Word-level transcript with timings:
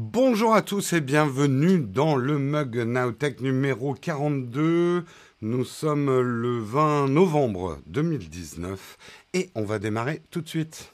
Bonjour 0.00 0.54
à 0.54 0.62
tous 0.62 0.92
et 0.92 1.00
bienvenue 1.00 1.80
dans 1.80 2.14
le 2.14 2.38
Mug 2.38 2.76
Nowtech 2.76 3.40
numéro 3.40 3.94
42. 3.94 5.04
Nous 5.42 5.64
sommes 5.64 6.20
le 6.20 6.60
20 6.60 7.08
novembre 7.08 7.80
2019 7.86 8.96
et 9.34 9.50
on 9.56 9.64
va 9.64 9.80
démarrer 9.80 10.22
tout 10.30 10.40
de 10.40 10.48
suite. 10.48 10.92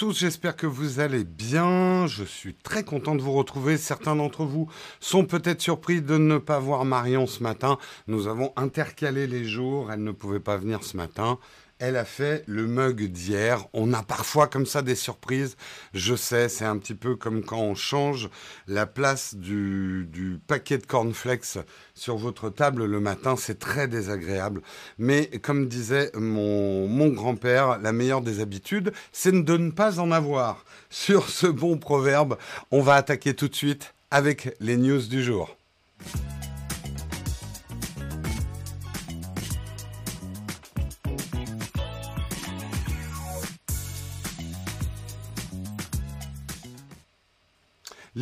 Tous, 0.00 0.18
j'espère 0.18 0.56
que 0.56 0.66
vous 0.66 0.98
allez 0.98 1.24
bien. 1.24 2.06
Je 2.06 2.24
suis 2.24 2.54
très 2.54 2.84
content 2.84 3.14
de 3.14 3.20
vous 3.20 3.34
retrouver. 3.34 3.76
Certains 3.76 4.16
d'entre 4.16 4.46
vous 4.46 4.66
sont 4.98 5.26
peut-être 5.26 5.60
surpris 5.60 6.00
de 6.00 6.16
ne 6.16 6.38
pas 6.38 6.58
voir 6.58 6.86
Marion 6.86 7.26
ce 7.26 7.42
matin. 7.42 7.76
Nous 8.06 8.26
avons 8.26 8.54
intercalé 8.56 9.26
les 9.26 9.44
jours, 9.44 9.92
elle 9.92 10.02
ne 10.02 10.12
pouvait 10.12 10.40
pas 10.40 10.56
venir 10.56 10.84
ce 10.84 10.96
matin. 10.96 11.38
Elle 11.82 11.96
a 11.96 12.04
fait 12.04 12.44
le 12.46 12.66
mug 12.66 13.06
d'hier. 13.06 13.66
On 13.72 13.94
a 13.94 14.02
parfois 14.02 14.48
comme 14.48 14.66
ça 14.66 14.82
des 14.82 14.94
surprises. 14.94 15.56
Je 15.94 16.14
sais, 16.14 16.50
c'est 16.50 16.66
un 16.66 16.76
petit 16.76 16.94
peu 16.94 17.16
comme 17.16 17.42
quand 17.42 17.58
on 17.58 17.74
change 17.74 18.28
la 18.68 18.84
place 18.84 19.34
du, 19.34 20.38
paquet 20.46 20.76
de 20.76 20.84
cornflakes 20.84 21.58
sur 21.94 22.18
votre 22.18 22.50
table 22.50 22.84
le 22.84 23.00
matin. 23.00 23.34
C'est 23.38 23.58
très 23.58 23.88
désagréable. 23.88 24.60
Mais 24.98 25.28
comme 25.42 25.68
disait 25.68 26.10
mon, 26.14 26.86
mon 26.86 27.08
grand-père, 27.08 27.78
la 27.78 27.92
meilleure 27.92 28.20
des 28.20 28.40
habitudes, 28.40 28.92
c'est 29.10 29.32
de 29.32 29.56
ne 29.56 29.70
pas 29.70 30.00
en 30.00 30.10
avoir. 30.10 30.66
Sur 30.90 31.30
ce 31.30 31.46
bon 31.46 31.78
proverbe, 31.78 32.36
on 32.70 32.82
va 32.82 32.96
attaquer 32.96 33.32
tout 33.32 33.48
de 33.48 33.56
suite 33.56 33.94
avec 34.10 34.54
les 34.60 34.76
news 34.76 35.00
du 35.00 35.22
jour. 35.22 35.56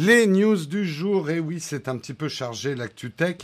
Les 0.00 0.28
news 0.28 0.66
du 0.66 0.86
jour, 0.86 1.28
et 1.28 1.40
oui, 1.40 1.58
c'est 1.58 1.88
un 1.88 1.96
petit 1.96 2.14
peu 2.14 2.28
chargé 2.28 2.76
l'actu 2.76 3.10
tech. 3.10 3.38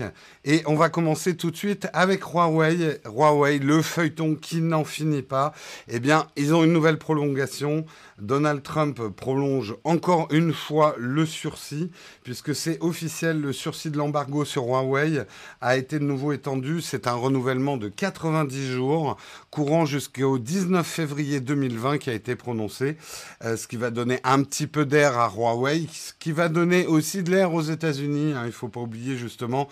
Et 0.45 0.63
on 0.67 0.77
va 0.77 0.89
commencer 0.89 1.37
tout 1.37 1.51
de 1.51 1.57
suite 1.57 1.89
avec 1.93 2.23
Huawei. 2.23 3.01
Huawei, 3.07 3.59
le 3.59 3.83
feuilleton 3.83 4.37
qui 4.37 4.61
n'en 4.61 4.85
finit 4.85 5.23
pas. 5.23 5.53
Eh 5.89 5.99
bien, 5.99 6.29
ils 6.37 6.55
ont 6.55 6.63
une 6.63 6.73
nouvelle 6.73 6.99
prolongation. 6.99 7.85
Donald 8.21 8.63
Trump 8.63 9.01
prolonge 9.17 9.75
encore 9.85 10.29
une 10.31 10.53
fois 10.53 10.95
le 10.99 11.27
sursis, 11.27 11.91
puisque 12.23 12.55
c'est 12.55 12.79
officiel, 12.81 13.41
le 13.41 13.53
sursis 13.53 13.91
de 13.91 13.99
l'embargo 13.99 14.45
sur 14.45 14.65
Huawei 14.65 15.25
a 15.61 15.77
été 15.77 15.99
de 15.99 16.05
nouveau 16.05 16.33
étendu. 16.33 16.81
C'est 16.81 17.07
un 17.07 17.15
renouvellement 17.15 17.77
de 17.77 17.89
90 17.89 18.73
jours, 18.73 19.17
courant 19.51 19.87
jusqu'au 19.87 20.39
19 20.39 20.87
février 20.87 21.41
2020 21.41 21.99
qui 21.99 22.11
a 22.11 22.15
été 22.15 22.37
prononcé, 22.37 22.97
euh, 23.45 23.57
ce 23.57 23.67
qui 23.67 23.77
va 23.77 23.91
donner 23.91 24.21
un 24.25 24.43
petit 24.43 24.67
peu 24.67 24.85
d'air 24.85 25.19
à 25.19 25.33
Huawei, 25.35 25.87
ce 25.93 26.13
qui 26.19 26.33
va 26.33 26.49
donner 26.49 26.87
aussi 26.87 27.23
de 27.23 27.31
l'air 27.31 27.53
aux 27.53 27.63
États-Unis. 27.63 28.33
Hein. 28.35 28.43
Il 28.45 28.49
ne 28.49 28.53
faut 28.53 28.69
pas 28.69 28.81
oublier 28.81 29.17
justement 29.17 29.69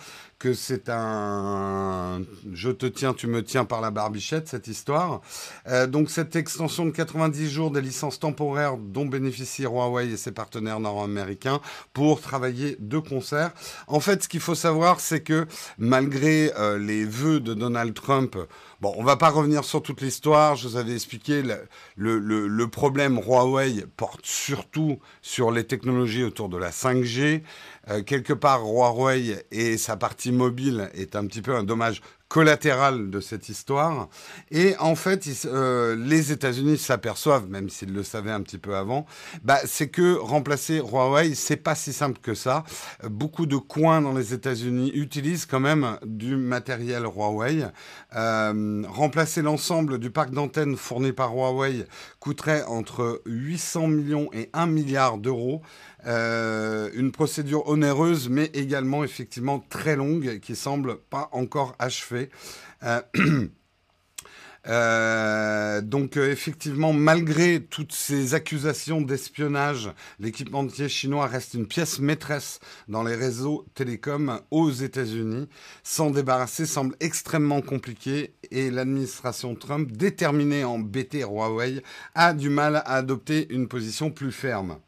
c'est 0.55 0.89
un 0.89 2.23
je 2.53 2.71
te 2.71 2.87
tiens, 2.87 3.15
tu 3.15 3.27
me 3.27 3.43
tiens 3.43 3.65
par 3.65 3.81
la 3.81 3.91
barbichette, 3.91 4.49
cette 4.49 4.69
histoire. 4.69 5.21
Euh, 5.69 5.87
donc 5.87 6.11
cette 6.11 6.37
extension 6.37 6.85
de 6.87 6.91
90 6.91 7.51
jours 7.51 7.71
des 7.71 7.81
licences 7.81 8.19
temporaires 8.19 8.77
dont 8.77 9.07
bénéficient 9.07 9.65
Huawei 9.65 10.11
et 10.11 10.17
ses 10.17 10.33
partenaires 10.33 10.81
nord-américains 10.81 11.61
pour 11.93 12.21
travailler 12.21 12.77
de 12.79 12.99
concert. 12.99 13.53
En 13.87 14.01
fait, 14.01 14.23
ce 14.25 14.29
qu'il 14.29 14.41
faut 14.41 14.55
savoir, 14.55 15.01
c'est 15.01 15.21
que 15.21 15.47
malgré 15.79 16.53
euh, 16.57 16.79
les 16.79 17.05
vœux 17.05 17.41
de 17.41 17.55
Donald 17.55 17.95
Trump, 17.95 18.37
Bon, 18.83 18.93
on 18.97 19.05
va 19.05 19.17
pas 19.17 19.31
revenir 19.31 19.63
sur 19.63 19.81
toute 19.81 20.01
l'histoire. 20.01 20.57
Je 20.57 20.67
vous 20.67 20.77
avais 20.77 20.95
expliqué 20.95 21.41
le, 21.41 22.19
le, 22.19 22.49
le, 22.49 22.67
problème 22.67 23.21
Huawei 23.25 23.87
porte 23.97 24.27
surtout 24.27 24.99
sur 25.21 25.53
les 25.53 25.63
technologies 25.63 26.25
autour 26.25 26.49
de 26.49 26.57
la 26.57 26.71
5G. 26.71 27.45
Euh, 27.91 28.03
quelque 28.03 28.33
part, 28.33 28.67
Huawei 28.67 29.47
et 29.53 29.79
sa 29.79 29.97
partie 29.97 30.33
mobile 30.33 30.91
est 30.95 31.15
un 31.15 31.25
petit 31.27 31.43
peu 31.43 31.55
un 31.55 31.63
dommage 31.63 32.03
collatéral 32.33 33.11
de 33.11 33.21
cette 33.21 33.51
histoire. 33.51 34.09
Et 34.51 34.75
en 34.79 34.95
fait, 34.95 35.29
euh, 35.45 35.95
les 35.95 36.33
États-Unis 36.33 36.79
s'aperçoivent, 36.79 37.47
même 37.47 37.69
s'ils 37.69 37.93
le 37.93 38.03
savaient 38.03 38.31
un 38.31 38.41
petit 38.41 38.57
peu 38.57 38.75
avant, 38.75 39.05
bah, 39.45 39.59
c'est 39.67 39.89
que 39.89 40.15
remplacer 40.15 40.79
Huawei, 40.79 41.35
c'est 41.35 41.59
pas 41.59 41.75
si 41.75 41.93
simple 41.93 42.21
que 42.23 42.33
ça. 42.33 42.65
Beaucoup 43.05 43.45
de 43.45 43.59
coins 43.59 44.01
dans 44.01 44.15
les 44.15 44.33
États-Unis 44.33 44.93
utilisent 44.95 45.45
quand 45.45 45.61
même 45.61 45.99
du 46.07 46.37
matériel 46.37 47.03
Huawei. 47.03 47.67
Euh, 48.17 48.83
remplacer 48.89 49.43
l'ensemble 49.43 49.99
du 49.99 50.11
parc 50.11 50.31
d'antennes 50.31 50.79
fourni 50.79 51.13
par 51.13 51.35
Huawei 51.35 51.85
coûterait 52.19 52.65
entre 52.65 53.21
800 53.27 53.89
millions 53.89 54.31
et 54.33 54.49
1 54.55 54.65
milliard 54.65 55.19
d'euros. 55.19 55.61
Euh, 56.07 56.91
une 56.95 57.13
procédure 57.13 57.69
onéreuse, 57.69 58.29
mais 58.29 58.47
également 58.55 59.05
effectivement 59.05 59.65
très 59.69 59.97
longue, 59.97 60.41
qui 60.41 60.57
semble 60.57 60.97
pas 60.97 61.29
encore 61.33 61.77
achevée. 61.79 62.31
Euh, 62.83 63.01
euh, 64.67 65.81
donc 65.81 66.17
effectivement, 66.17 66.93
malgré 66.93 67.63
toutes 67.63 67.93
ces 67.93 68.35
accusations 68.35 69.01
d'espionnage, 69.01 69.93
l'équipementier 70.19 70.89
chinois 70.89 71.27
reste 71.27 71.55
une 71.55 71.69
pièce 71.69 72.01
maîtresse 72.01 72.59
dans 72.89 73.05
les 73.05 73.15
réseaux 73.15 73.65
télécoms 73.75 74.41
aux 74.51 74.73
États-Unis. 74.73 75.49
S'en 75.85 76.11
débarrasser 76.11 76.67
semble 76.67 76.97
extrêmement 76.99 77.61
compliqué 77.61 78.35
et 78.51 78.73
l'administration 78.73 79.55
Trump, 79.55 79.93
déterminée 79.93 80.63
à 80.63 80.69
embêter 80.69 81.21
Huawei, 81.21 81.81
a 82.17 82.35
du 82.35 82.49
mal 82.49 82.75
à 82.75 82.95
adopter 82.95 83.47
une 83.55 83.69
position 83.69 84.11
plus 84.11 84.33
ferme. 84.33 84.79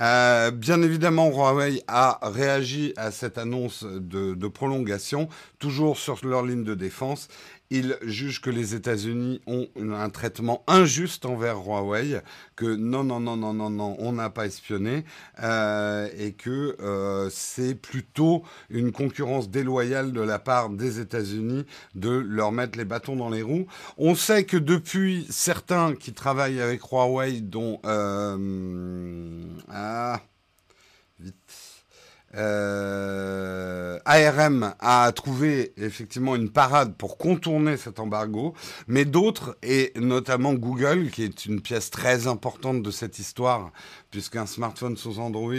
Euh, 0.00 0.50
bien 0.50 0.80
évidemment, 0.82 1.28
Huawei 1.28 1.82
a 1.86 2.18
réagi 2.22 2.94
à 2.96 3.10
cette 3.10 3.36
annonce 3.36 3.84
de, 3.84 4.34
de 4.34 4.48
prolongation, 4.48 5.28
toujours 5.58 5.98
sur 5.98 6.24
leur 6.24 6.44
ligne 6.44 6.64
de 6.64 6.74
défense. 6.74 7.28
Ils 7.72 7.96
jugent 8.02 8.40
que 8.40 8.50
les 8.50 8.74
États-Unis 8.74 9.40
ont 9.46 9.68
un 9.76 10.10
traitement 10.10 10.64
injuste 10.66 11.24
envers 11.24 11.58
Huawei, 11.58 12.20
que 12.56 12.66
non, 12.66 13.04
non, 13.04 13.20
non, 13.20 13.36
non, 13.36 13.54
non, 13.54 13.70
non, 13.70 13.94
on 14.00 14.12
n'a 14.12 14.28
pas 14.28 14.46
espionné, 14.46 15.04
euh, 15.40 16.08
et 16.18 16.32
que 16.32 16.76
euh, 16.80 17.30
c'est 17.30 17.76
plutôt 17.76 18.42
une 18.70 18.90
concurrence 18.90 19.50
déloyale 19.50 20.12
de 20.12 20.20
la 20.20 20.40
part 20.40 20.70
des 20.70 20.98
États-Unis 20.98 21.64
de 21.94 22.10
leur 22.10 22.50
mettre 22.50 22.76
les 22.76 22.84
bâtons 22.84 23.14
dans 23.14 23.30
les 23.30 23.42
roues. 23.42 23.68
On 23.98 24.16
sait 24.16 24.42
que 24.42 24.56
depuis 24.56 25.26
certains 25.30 25.94
qui 25.94 26.12
travaillent 26.12 26.60
avec 26.60 26.82
Huawei, 26.90 27.40
dont 27.40 27.78
euh, 27.84 29.46
ah, 29.68 30.20
vite. 31.20 31.69
Euh, 32.36 33.98
ARM 34.04 34.74
a 34.78 35.10
trouvé 35.12 35.72
effectivement 35.76 36.36
une 36.36 36.50
parade 36.50 36.94
pour 36.96 37.18
contourner 37.18 37.76
cet 37.76 37.98
embargo, 37.98 38.54
mais 38.86 39.04
d'autres, 39.04 39.56
et 39.62 39.92
notamment 39.96 40.54
Google, 40.54 41.10
qui 41.10 41.24
est 41.24 41.46
une 41.46 41.60
pièce 41.60 41.90
très 41.90 42.28
importante 42.28 42.82
de 42.82 42.90
cette 42.90 43.18
histoire, 43.18 43.72
puisqu'un 44.10 44.46
smartphone 44.46 44.96
sous 44.96 45.18
Android 45.18 45.52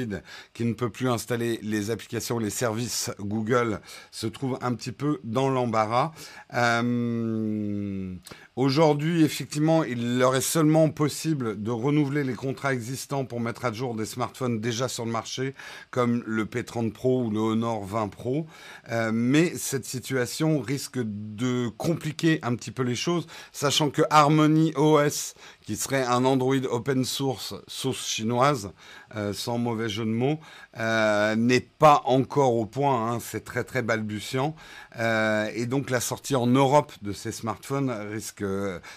qui 0.53 0.65
ne 0.65 0.74
peut 0.74 0.89
plus 0.89 1.09
installer 1.09 1.59
les 1.62 1.92
applications, 1.92 2.39
les 2.39 2.50
services 2.50 3.12
Google 3.19 3.80
se 4.12 4.27
trouve 4.27 4.57
un 4.62 4.74
petit 4.74 4.92
peu 4.92 5.19
dans 5.24 5.50
l'embarras. 5.50 6.12
Euh, 6.53 8.15
Aujourd'hui, 8.57 9.24
effectivement, 9.24 9.86
il 9.86 10.18
leur 10.18 10.36
est 10.36 10.42
seulement 10.42 10.89
possible 10.89 11.63
de 11.63 11.71
renouveler 11.71 12.25
les 12.25 12.33
contrats 12.33 12.74
existants 12.74 13.24
pour 13.24 13.39
mettre 13.39 13.63
à 13.63 13.71
jour 13.71 13.95
des 13.95 14.06
smartphones 14.06 14.59
déjà 14.59 14.89
sur 14.89 15.06
le 15.06 15.12
marché, 15.12 15.56
comme 15.89 16.21
le 16.27 16.44
P30 16.44 16.92
Pro 16.92 17.24
ou 17.24 17.30
le 17.30 17.39
Honor 17.39 17.86
20 17.86 18.09
Pro. 18.09 18.47
Euh, 18.92 19.12
mais 19.13 19.54
cette 19.56 19.86
situation 19.86 20.59
risque 20.59 21.00
de 21.01 21.69
compliquer 21.77 22.39
un 22.44 22.56
petit 22.56 22.71
peu 22.71 22.83
les 22.83 22.95
choses, 22.95 23.25
sachant 23.54 23.89
que 23.89 24.01
Harmony 24.09 24.74
OS, 24.75 25.33
qui 25.61 25.75
serait 25.75 26.03
un 26.03 26.25
Android 26.25 26.63
open 26.69 27.05
source, 27.05 27.53
source 27.67 28.05
chinoise, 28.05 28.71
euh, 29.15 29.33
sans 29.33 29.57
mauvais 29.57 29.89
jeu 29.89 30.05
de 30.05 30.09
mots, 30.09 30.39
euh, 30.77 31.35
n'est 31.35 31.59
pas 31.59 32.01
encore 32.06 32.56
au 32.56 32.65
point. 32.65 33.12
Hein, 33.12 33.19
c'est 33.19 33.44
très 33.44 33.63
très 33.63 33.81
balbutiant. 33.81 34.56
Euh, 35.00 35.50
et 35.53 35.65
donc 35.65 35.89
la 35.89 36.00
sortie 36.00 36.35
en 36.35 36.47
Europe 36.47 36.94
de 37.01 37.12
ces 37.12 37.31
smartphones 37.31 37.89
risque, 38.12 38.44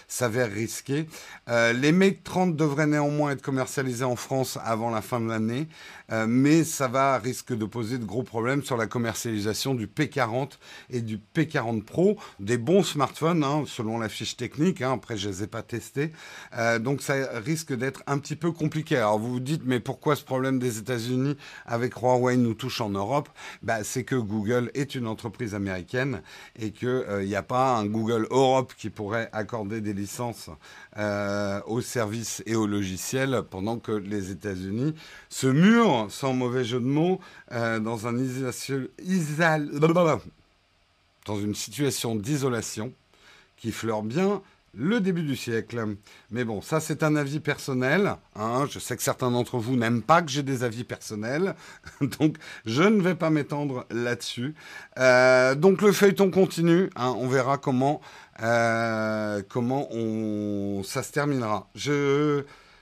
s'avère 0.07 0.51
risquée. 0.51 1.07
les 1.47 1.91
Mate 1.91 2.23
30 2.23 2.55
devraient 2.55 2.87
néanmoins 2.87 3.31
être 3.31 3.41
commercialisés 3.41 4.05
en 4.05 4.15
France 4.15 4.57
avant 4.63 4.89
la 4.89 5.01
fin 5.01 5.19
de 5.19 5.27
l'année, 5.27 5.67
mais 6.27 6.63
ça 6.63 6.87
va 6.87 7.17
risque 7.17 7.55
de 7.55 7.65
poser 7.65 7.97
de 7.97 8.05
gros 8.05 8.23
problèmes 8.23 8.63
sur 8.63 8.77
la 8.77 8.87
commercialisation 8.87 9.73
du 9.73 9.87
P40 9.87 10.51
et 10.89 11.01
du 11.01 11.19
P40 11.35 11.83
Pro, 11.83 12.17
des 12.39 12.57
bons 12.57 12.83
smartphones 12.83 13.43
hein, 13.43 13.63
selon 13.67 13.99
la 13.99 14.09
fiche 14.09 14.37
technique. 14.37 14.81
Hein, 14.81 14.93
après, 14.93 15.17
je 15.17 15.29
les 15.29 15.43
ai 15.43 15.47
pas 15.47 15.61
testés, 15.61 16.11
donc 16.79 17.01
ça 17.01 17.15
risque 17.33 17.73
d'être 17.73 18.03
un 18.07 18.17
petit 18.17 18.35
peu 18.35 18.51
compliqué. 18.51 18.97
Alors 18.97 19.19
vous 19.19 19.31
vous 19.31 19.39
dites, 19.39 19.63
mais 19.65 19.79
pourquoi 19.79 20.15
ce 20.15 20.23
problème 20.23 20.59
des 20.59 20.79
États-Unis 20.79 21.37
avec 21.65 21.95
Huawei 21.95 22.37
nous 22.37 22.53
touche 22.53 22.81
en 22.81 22.89
Europe 22.89 23.29
bah, 23.63 23.83
C'est 23.83 24.03
que 24.03 24.15
Google 24.15 24.71
est 24.73 24.95
une 24.95 25.07
entreprise 25.07 25.55
américaine 25.55 26.21
et 26.57 26.71
qu'il 26.71 26.89
n'y 26.89 27.35
euh, 27.35 27.37
a 27.37 27.43
pas 27.43 27.75
un 27.75 27.85
Google 27.85 28.27
Europe 28.29 28.73
qui 28.77 28.89
pourrait 28.89 29.29
accorder 29.31 29.81
des 29.81 29.93
licences 29.93 30.49
euh, 30.97 31.61
aux 31.67 31.81
services 31.81 32.43
et 32.45 32.55
aux 32.55 32.67
logiciels 32.67 33.43
pendant 33.49 33.77
que 33.77 33.91
les 33.91 34.31
États-Unis 34.31 34.95
se 35.29 35.47
murent, 35.47 36.07
sans 36.09 36.33
mauvais 36.33 36.63
jeu 36.63 36.79
de 36.79 36.85
mots, 36.85 37.19
euh, 37.51 37.79
dans, 37.79 38.07
un 38.07 38.15
dans 41.25 41.39
une 41.39 41.55
situation 41.55 42.15
d'isolation 42.15 42.93
qui 43.57 43.71
fleure 43.71 44.03
bien 44.03 44.41
le 44.75 44.99
début 44.99 45.23
du 45.23 45.35
siècle. 45.35 45.95
Mais 46.31 46.43
bon, 46.43 46.61
ça 46.61 46.79
c'est 46.79 47.03
un 47.03 47.15
avis 47.15 47.39
personnel. 47.39 48.15
Hein. 48.35 48.67
Je 48.69 48.79
sais 48.79 48.95
que 48.95 49.03
certains 49.03 49.31
d'entre 49.31 49.57
vous 49.57 49.75
n'aiment 49.75 50.01
pas 50.01 50.21
que 50.21 50.29
j'ai 50.29 50.43
des 50.43 50.63
avis 50.63 50.83
personnels, 50.83 51.55
donc 52.19 52.37
je 52.65 52.83
ne 52.83 53.01
vais 53.01 53.15
pas 53.15 53.29
m'étendre 53.29 53.85
là-dessus. 53.89 54.55
Euh, 54.99 55.55
donc 55.55 55.81
le 55.81 55.91
feuilleton 55.91 56.31
continue. 56.31 56.89
Hein. 56.95 57.15
On 57.17 57.27
verra 57.27 57.57
comment 57.57 58.01
euh, 58.41 59.41
comment 59.47 59.87
on 59.91 60.83
ça 60.83 61.03
se 61.03 61.11
terminera. 61.11 61.69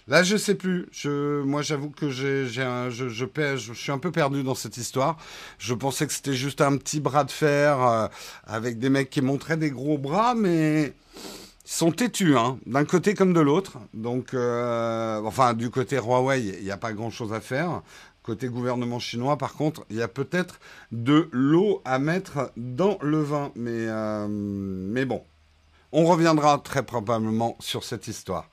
Là, 0.07 0.22
je 0.22 0.36
sais 0.36 0.56
plus. 0.56 0.88
Moi, 1.06 1.62
j'avoue 1.62 1.90
que 1.90 2.10
je, 2.10 2.45
suis 3.74 3.92
un 3.92 3.98
peu 3.98 4.12
perdu 4.12 4.44
dans 4.44 4.56
cette 4.56 4.78
histoire. 4.78 5.18
Je 5.60 5.74
pensais 5.74 6.06
que 6.07 6.13
c'était 6.13 6.34
juste 6.34 6.60
un 6.62 6.75
petit 6.78 7.00
bras 7.00 7.24
de 7.24 7.31
fer 7.31 7.81
euh, 7.81 8.07
avec 8.45 8.80
des 8.80 8.90
mecs 8.90 9.10
qui 9.10 9.22
montraient 9.22 9.57
des 9.57 9.72
gros 9.72 9.98
bras, 9.98 10.36
mais 10.36 10.94
sont 11.63 11.92
têtus, 11.92 12.38
hein, 12.38 12.57
d'un 12.65 12.86
côté 12.86 13.13
comme 13.13 13.33
de 13.33 13.39
l'autre. 13.39 13.77
Donc, 13.94 14.33
euh, 14.33 15.21
enfin, 15.24 15.54
du 15.54 15.69
côté 15.69 15.98
Huawei, 15.98 16.42
il 16.60 16.63
n'y 16.63 16.71
a 16.71 16.77
pas 16.77 16.94
grand-chose 16.94 17.33
à 17.33 17.39
faire. 17.39 17.81
Côté 18.21 18.48
gouvernement 18.48 19.00
chinois, 19.00 19.38
par 19.38 19.54
contre, 19.54 19.86
il 19.89 19.98
y 19.98 20.01
a 20.01 20.07
peut-être 20.07 20.60
de 20.92 21.27
l'eau 21.31 21.81
à 21.83 22.00
mettre 22.00 22.51
dans 22.56 22.98
le 23.01 23.21
vin. 23.21 23.51
Mais, 23.56 23.71
euh, 23.71 24.27
mais 24.30 25.06
bon, 25.06 25.24
on 25.92 26.06
reviendra 26.06 26.57
très 26.57 26.83
probablement 26.83 27.57
sur 27.60 27.83
cette 27.83 28.07
histoire. 28.07 28.50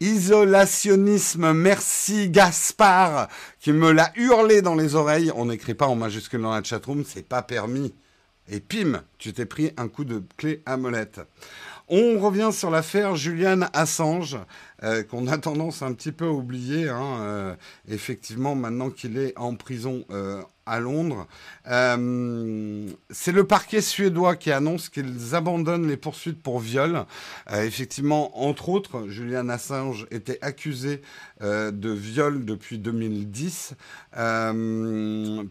Isolationnisme, 0.00 1.52
merci 1.52 2.28
Gaspard, 2.28 3.28
qui 3.58 3.72
me 3.72 3.90
l'a 3.90 4.12
hurlé 4.16 4.62
dans 4.62 4.74
les 4.74 4.94
oreilles. 4.94 5.32
On 5.34 5.46
n'écrit 5.46 5.74
pas 5.74 5.88
en 5.88 5.96
majuscule 5.96 6.42
dans 6.42 6.54
la 6.54 6.62
chatroom, 6.62 7.04
c'est 7.06 7.26
pas 7.26 7.42
permis. 7.42 7.94
Et 8.48 8.60
pim, 8.60 9.02
tu 9.18 9.32
t'es 9.32 9.46
pris 9.46 9.72
un 9.76 9.88
coup 9.88 10.04
de 10.04 10.22
clé 10.36 10.62
à 10.66 10.76
molette. 10.76 11.20
On 11.88 12.18
revient 12.18 12.50
sur 12.52 12.70
l'affaire 12.70 13.14
Julian 13.14 13.60
Assange, 13.72 14.36
euh, 14.82 15.04
qu'on 15.04 15.28
a 15.28 15.38
tendance 15.38 15.82
un 15.82 15.92
petit 15.92 16.10
peu 16.10 16.26
à 16.26 16.30
oublier. 16.30 16.88
Hein, 16.88 17.18
euh, 17.20 17.54
effectivement, 17.86 18.56
maintenant 18.56 18.90
qu'il 18.90 19.16
est 19.18 19.38
en 19.38 19.54
prison 19.54 20.04
euh, 20.10 20.42
à 20.66 20.80
Londres. 20.80 21.26
Euh, 21.68 22.88
c'est 23.10 23.32
le 23.32 23.44
parquet 23.44 23.80
suédois 23.80 24.36
qui 24.36 24.50
annonce 24.50 24.88
qu'ils 24.88 25.34
abandonnent 25.34 25.88
les 25.88 25.96
poursuites 25.96 26.42
pour 26.42 26.58
viol. 26.58 27.04
Euh, 27.52 27.64
effectivement, 27.64 28.38
entre 28.46 28.68
autres, 28.68 29.08
Julian 29.08 29.48
Assange 29.48 30.06
était 30.10 30.38
accusé 30.42 31.02
euh, 31.42 31.70
de 31.70 31.90
viol 31.90 32.44
depuis 32.44 32.78
2010, 32.78 33.74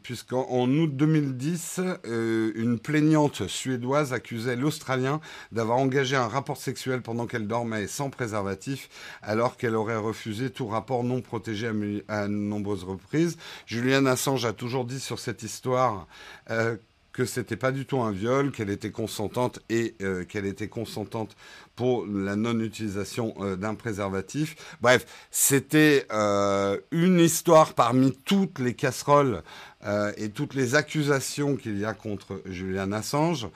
puisqu'en 0.03 0.69
août 0.69 0.95
2010, 0.95 1.81
une 2.05 2.79
plaignante 2.79 3.47
suédoise 3.47 4.11
accusait 4.13 4.55
l'Australien 4.55 5.21
d'avoir 5.51 5.77
engagé 5.77 6.15
un 6.15 6.27
rapport 6.27 6.57
sexuel 6.57 7.01
pendant 7.01 7.27
qu'elle 7.27 7.47
dormait 7.47 7.87
sans 7.87 8.09
préservatif, 8.09 8.89
alors 9.21 9.57
qu'elle 9.57 9.75
aurait 9.75 9.97
refusé 9.97 10.49
tout 10.49 10.67
rapport 10.67 11.03
non 11.03 11.21
protégé 11.21 11.69
à, 12.07 12.21
à 12.21 12.27
nombreuses 12.27 12.83
reprises. 12.83 13.37
Julian 13.65 14.05
Assange 14.07 14.45
a 14.45 14.53
toujours 14.53 14.85
dit 14.85 14.99
sur 15.05 15.19
cette 15.19 15.43
histoire 15.43 16.07
euh, 16.49 16.75
que 17.13 17.23
c'était 17.23 17.55
pas 17.55 17.71
du 17.71 17.85
tout 17.85 18.01
un 18.01 18.11
viol, 18.11 18.51
qu'elle 18.51 18.69
était 18.69 18.91
consentante 18.91 19.59
et 19.69 19.95
euh, 20.01 20.25
qu'elle 20.25 20.45
était 20.45 20.67
consentante 20.67 21.37
pour 21.77 22.05
la 22.05 22.35
non-utilisation 22.35 23.33
euh, 23.39 23.55
d'un 23.55 23.75
préservatif. 23.75 24.77
Bref, 24.81 25.05
c'était 25.31 26.07
une 26.91 27.19
histoire 27.19 27.73
parmi 27.73 28.11
toutes 28.25 28.59
les 28.59 28.73
casseroles 28.73 29.43
euh, 29.85 30.11
et 30.17 30.29
toutes 30.29 30.55
les 30.55 30.73
accusations 30.75 31.55
qu'il 31.55 31.79
y 31.79 31.85
a 31.85 31.93
contre 31.93 32.41
Julian 32.45 32.91
Assange. 32.91 33.47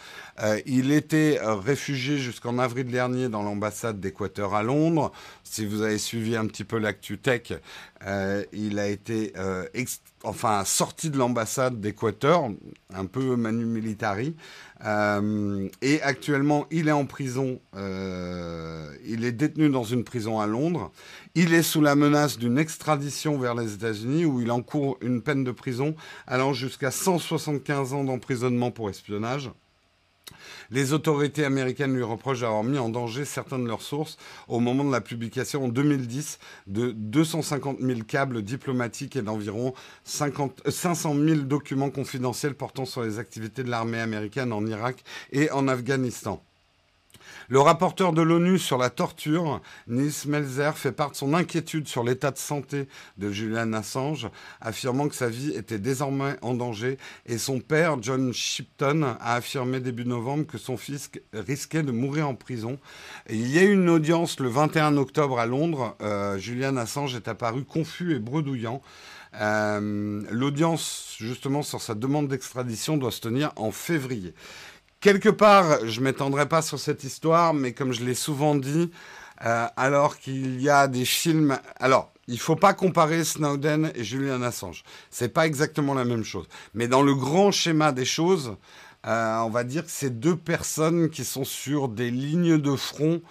Euh, 0.41 0.59
il 0.65 0.91
était 0.91 1.39
euh, 1.41 1.55
réfugié 1.55 2.17
jusqu'en 2.17 2.59
avril 2.59 2.85
dernier 2.85 3.29
dans 3.29 3.41
l'ambassade 3.41 3.99
d'Équateur 3.99 4.53
à 4.53 4.61
Londres. 4.61 5.11
Si 5.43 5.65
vous 5.65 5.81
avez 5.81 5.97
suivi 5.97 6.35
un 6.35 6.45
petit 6.45 6.63
peu 6.63 6.77
l'actu 6.77 7.17
tech, 7.17 7.53
il 8.53 8.79
a 8.79 8.87
été 8.87 9.33
enfin 10.23 10.63
sorti 10.63 11.09
de 11.09 11.17
l'ambassade 11.17 11.81
d'Équateur, 11.81 12.49
un 12.93 13.05
peu 13.05 13.35
manu 13.35 13.65
militari. 13.65 14.35
et 14.85 16.01
actuellement, 16.01 16.67
il 16.71 16.87
est 16.87 16.93
en 16.93 17.05
prison. 17.05 17.59
il 17.75 19.25
est 19.25 19.31
détenu 19.31 19.69
dans 19.69 19.83
une 19.83 20.03
prison 20.03 20.39
à 20.39 20.45
Londres. 20.45 20.91
Il 21.35 21.53
est 21.53 21.63
sous 21.63 21.81
la 21.81 21.95
menace 21.95 22.39
d'une 22.39 22.57
extradition 22.57 23.37
vers 23.37 23.53
les 23.53 23.75
États-Unis 23.75 24.25
où 24.25 24.41
il 24.41 24.49
encourt 24.51 24.97
une 25.01 25.21
peine 25.21 25.43
de 25.43 25.51
prison 25.51 25.95
allant 26.25 26.53
jusqu'à 26.53 26.89
175 26.89 27.93
ans 27.93 28.03
d'emprisonnement 28.03 28.71
pour 28.71 28.89
espionnage. 28.89 29.51
Les 30.71 30.93
autorités 30.93 31.45
américaines 31.45 31.95
lui 31.95 32.03
reprochent 32.03 32.41
d'avoir 32.41 32.63
mis 32.63 32.79
en 32.79 32.89
danger 32.89 33.25
certaines 33.25 33.63
de 33.63 33.67
leurs 33.67 33.83
sources 33.83 34.17
au 34.47 34.59
moment 34.59 34.83
de 34.83 34.91
la 34.91 35.01
publication 35.01 35.65
en 35.65 35.67
2010 35.67 36.39
de 36.65 36.91
250 36.91 37.79
000 37.79 38.01
câbles 38.07 38.41
diplomatiques 38.41 39.15
et 39.15 39.21
d'environ 39.21 39.73
500 40.03 40.51
000 41.15 41.41
documents 41.41 41.91
confidentiels 41.91 42.55
portant 42.55 42.85
sur 42.85 43.03
les 43.03 43.19
activités 43.19 43.63
de 43.63 43.69
l'armée 43.69 43.99
américaine 43.99 44.51
en 44.51 44.65
Irak 44.65 45.03
et 45.31 45.51
en 45.51 45.67
Afghanistan. 45.67 46.43
Le 47.51 47.59
rapporteur 47.59 48.13
de 48.13 48.21
l'ONU 48.21 48.59
sur 48.59 48.77
la 48.77 48.91
torture, 48.91 49.59
Nils 49.87 50.27
Melzer, 50.27 50.77
fait 50.77 50.91
part 50.91 51.09
de 51.09 51.15
son 51.15 51.33
inquiétude 51.33 51.87
sur 51.87 52.03
l'état 52.03 52.29
de 52.29 52.37
santé 52.37 52.87
de 53.17 53.31
Julian 53.31 53.73
Assange, 53.73 54.29
affirmant 54.61 55.07
que 55.07 55.15
sa 55.15 55.29
vie 55.29 55.53
était 55.55 55.79
désormais 55.79 56.35
en 56.43 56.53
danger 56.53 56.99
et 57.25 57.39
son 57.39 57.59
père, 57.59 57.97
John 58.03 58.31
Shipton, 58.33 59.15
a 59.19 59.33
affirmé 59.33 59.79
début 59.79 60.05
novembre 60.05 60.45
que 60.45 60.59
son 60.59 60.77
fils 60.77 61.09
risquait 61.33 61.81
de 61.81 61.91
mourir 61.91 62.29
en 62.29 62.35
prison. 62.35 62.77
il 63.31 63.49
y 63.49 63.57
a 63.57 63.63
eu 63.63 63.73
une 63.73 63.89
audience 63.89 64.39
le 64.39 64.49
21 64.49 64.97
octobre 64.97 65.39
à 65.39 65.47
Londres. 65.47 65.95
Euh, 66.03 66.37
Julian 66.37 66.77
Assange 66.77 67.15
est 67.15 67.27
apparu 67.27 67.63
confus 67.63 68.15
et 68.15 68.19
bredouillant. 68.19 68.79
Euh, 69.41 70.21
l'audience, 70.31 71.15
justement, 71.19 71.61
sur 71.61 71.81
sa 71.81 71.95
demande 71.95 72.27
d'extradition 72.27 72.97
doit 72.97 73.11
se 73.11 73.21
tenir 73.21 73.51
en 73.55 73.71
février. 73.71 74.33
Quelque 75.01 75.29
part, 75.29 75.87
je 75.87 76.01
m'étendrai 76.01 76.45
pas 76.49 76.61
sur 76.61 76.77
cette 76.77 77.05
histoire, 77.05 77.53
mais 77.53 77.71
comme 77.71 77.93
je 77.93 78.03
l'ai 78.03 78.13
souvent 78.13 78.53
dit, 78.53 78.91
euh, 79.45 79.65
alors 79.77 80.17
qu'il 80.17 80.59
y 80.59 80.69
a 80.69 80.89
des 80.89 81.05
films, 81.05 81.57
alors 81.79 82.11
il 82.27 82.37
faut 82.37 82.57
pas 82.57 82.73
comparer 82.73 83.23
Snowden 83.23 83.93
et 83.95 84.03
Julian 84.03 84.41
Assange. 84.41 84.83
C'est 85.09 85.29
pas 85.29 85.45
exactement 85.47 85.93
la 85.93 86.03
même 86.03 86.25
chose. 86.25 86.47
Mais 86.73 86.89
dans 86.89 87.01
le 87.01 87.15
grand 87.15 87.51
schéma 87.51 87.93
des 87.93 88.03
choses, 88.03 88.57
euh, 89.07 89.37
on 89.37 89.49
va 89.49 89.63
dire 89.63 89.85
que 89.85 89.91
c'est 89.91 90.19
deux 90.19 90.35
personnes 90.35 91.09
qui 91.09 91.23
sont 91.23 91.45
sur 91.45 91.87
des 91.87 92.11
lignes 92.11 92.57
de 92.57 92.75
front 92.75 93.21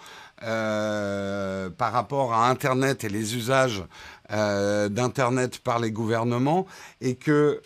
euh, 0.41 1.69
par 1.69 1.93
rapport 1.93 2.33
à 2.33 2.49
Internet 2.49 3.03
et 3.03 3.09
les 3.09 3.35
usages 3.35 3.83
d'Internet 4.31 5.57
par 5.59 5.79
les 5.79 5.91
gouvernements, 5.91 6.67
et 7.01 7.15
que 7.15 7.61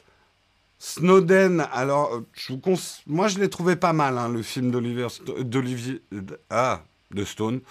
Snowden, 0.85 1.65
alors, 1.71 2.13
euh, 2.13 2.25
moi 3.07 3.29
je 3.29 3.39
l'ai 3.39 3.49
trouvé 3.49 3.77
pas 3.77 3.93
mal, 3.93 4.17
hein, 4.17 4.27
le 4.27 4.41
film 4.41 4.69
d'Olivier, 4.69 6.01
ah, 6.49 6.81
de 7.11 7.23
Stone. 7.23 7.61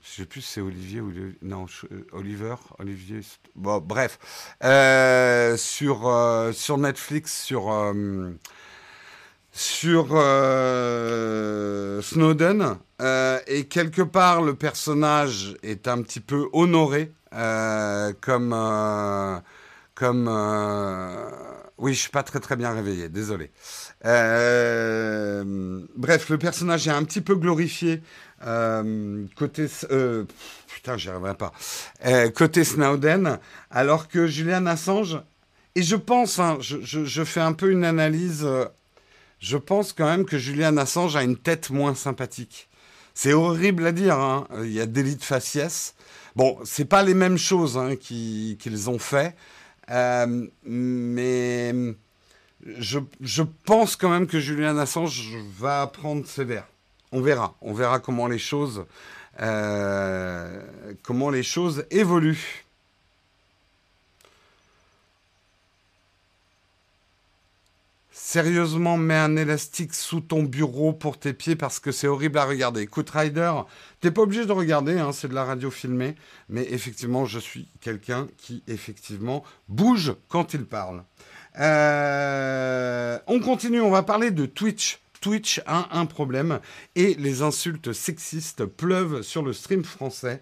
Je 0.00 0.22
sais 0.22 0.24
plus 0.24 0.40
si 0.40 0.52
c'est 0.52 0.60
Olivier 0.60 1.00
ou 1.00 1.12
non 1.42 1.66
euh, 1.90 2.06
Oliver, 2.12 2.54
Olivier. 2.78 3.22
Bon, 3.56 3.78
bref, 3.78 4.20
euh, 4.62 5.56
sur 5.56 6.78
Netflix, 6.78 7.42
sur 7.42 7.92
sur 9.50 10.06
Snowden. 12.04 12.78
Et 13.48 13.64
quelque 13.64 14.02
part, 14.02 14.42
le 14.42 14.54
personnage 14.54 15.56
est 15.64 15.88
un 15.88 16.02
petit 16.02 16.20
peu 16.20 16.48
honoré 16.52 17.10
comme... 18.20 19.42
comme 19.96 20.28
oui, 21.78 21.94
je 21.94 22.00
suis 22.00 22.10
pas 22.10 22.22
très 22.22 22.40
très 22.40 22.56
bien 22.56 22.72
réveillé, 22.72 23.08
désolé. 23.08 23.50
bref, 24.02 24.18
le 26.28 26.36
personnage 26.38 26.88
est 26.88 26.92
un 26.92 27.04
petit 27.04 27.20
peu 27.20 27.34
glorifié 27.34 28.02
côté 29.36 29.66
putain, 30.68 30.96
j'y 30.96 31.08
arriverai 31.08 31.36
pas. 31.36 31.52
côté 32.34 32.64
Snowden, 32.64 33.38
alors 33.70 34.08
que 34.08 34.26
Julian 34.26 34.66
Assange 34.66 35.20
et 35.76 35.82
je 35.82 35.96
pense, 35.96 36.38
hein, 36.38 36.58
je, 36.60 36.78
je, 36.82 37.24
fais 37.24 37.40
un 37.40 37.52
peu 37.52 37.72
une 37.72 37.84
analyse 37.84 38.46
je 39.44 39.58
pense 39.58 39.92
quand 39.92 40.06
même 40.06 40.24
que 40.24 40.38
Julian 40.38 40.78
Assange 40.78 41.16
a 41.16 41.22
une 41.22 41.36
tête 41.36 41.68
moins 41.68 41.94
sympathique. 41.94 42.70
C'est 43.12 43.34
horrible 43.34 43.86
à 43.86 43.92
dire, 43.92 44.18
hein. 44.18 44.48
il 44.62 44.72
y 44.72 44.80
a 44.80 44.86
délit 44.86 45.16
de 45.16 45.22
faciès. 45.22 45.94
Bon, 46.34 46.58
c'est 46.64 46.86
pas 46.86 47.02
les 47.02 47.12
mêmes 47.12 47.36
choses 47.36 47.76
hein, 47.76 47.94
qu'ils 47.96 48.90
ont 48.90 48.98
fait, 48.98 49.36
euh, 49.90 50.46
mais 50.64 51.74
je, 52.78 52.98
je, 53.20 53.42
pense 53.66 53.96
quand 53.96 54.08
même 54.08 54.26
que 54.26 54.40
Julian 54.40 54.76
Assange 54.78 55.28
va 55.58 55.86
prendre 55.86 56.26
sévère. 56.26 56.66
On 57.12 57.20
verra, 57.20 57.54
on 57.60 57.72
verra 57.72 58.00
comment 58.00 58.26
les 58.26 58.38
choses, 58.38 58.84
euh, 59.40 60.62
comment 61.02 61.30
les 61.30 61.42
choses 61.42 61.84
évoluent. 61.90 62.63
Sérieusement, 68.26 68.96
mets 68.96 69.18
un 69.18 69.36
élastique 69.36 69.92
sous 69.92 70.20
ton 70.20 70.44
bureau 70.44 70.94
pour 70.94 71.18
tes 71.18 71.34
pieds 71.34 71.56
parce 71.56 71.78
que 71.78 71.92
c'est 71.92 72.06
horrible 72.08 72.38
à 72.38 72.46
regarder. 72.46 72.80
Écoute, 72.80 73.10
Rider, 73.10 73.52
t'es 74.00 74.10
pas 74.10 74.22
obligé 74.22 74.46
de 74.46 74.50
regarder, 74.50 74.98
hein, 74.98 75.12
c'est 75.12 75.28
de 75.28 75.34
la 75.34 75.44
radio 75.44 75.70
filmée, 75.70 76.14
mais 76.48 76.66
effectivement, 76.70 77.26
je 77.26 77.38
suis 77.38 77.68
quelqu'un 77.82 78.26
qui, 78.38 78.62
effectivement, 78.66 79.44
bouge 79.68 80.14
quand 80.28 80.54
il 80.54 80.64
parle. 80.64 81.04
Euh, 81.60 83.18
on 83.26 83.40
continue, 83.40 83.82
on 83.82 83.90
va 83.90 84.02
parler 84.02 84.30
de 84.30 84.46
Twitch. 84.46 85.00
Twitch 85.20 85.60
a 85.66 85.94
un 85.96 86.06
problème 86.06 86.60
et 86.96 87.12
les 87.16 87.42
insultes 87.42 87.92
sexistes 87.92 88.64
pleuvent 88.64 89.20
sur 89.20 89.42
le 89.42 89.52
stream 89.52 89.84
français. 89.84 90.40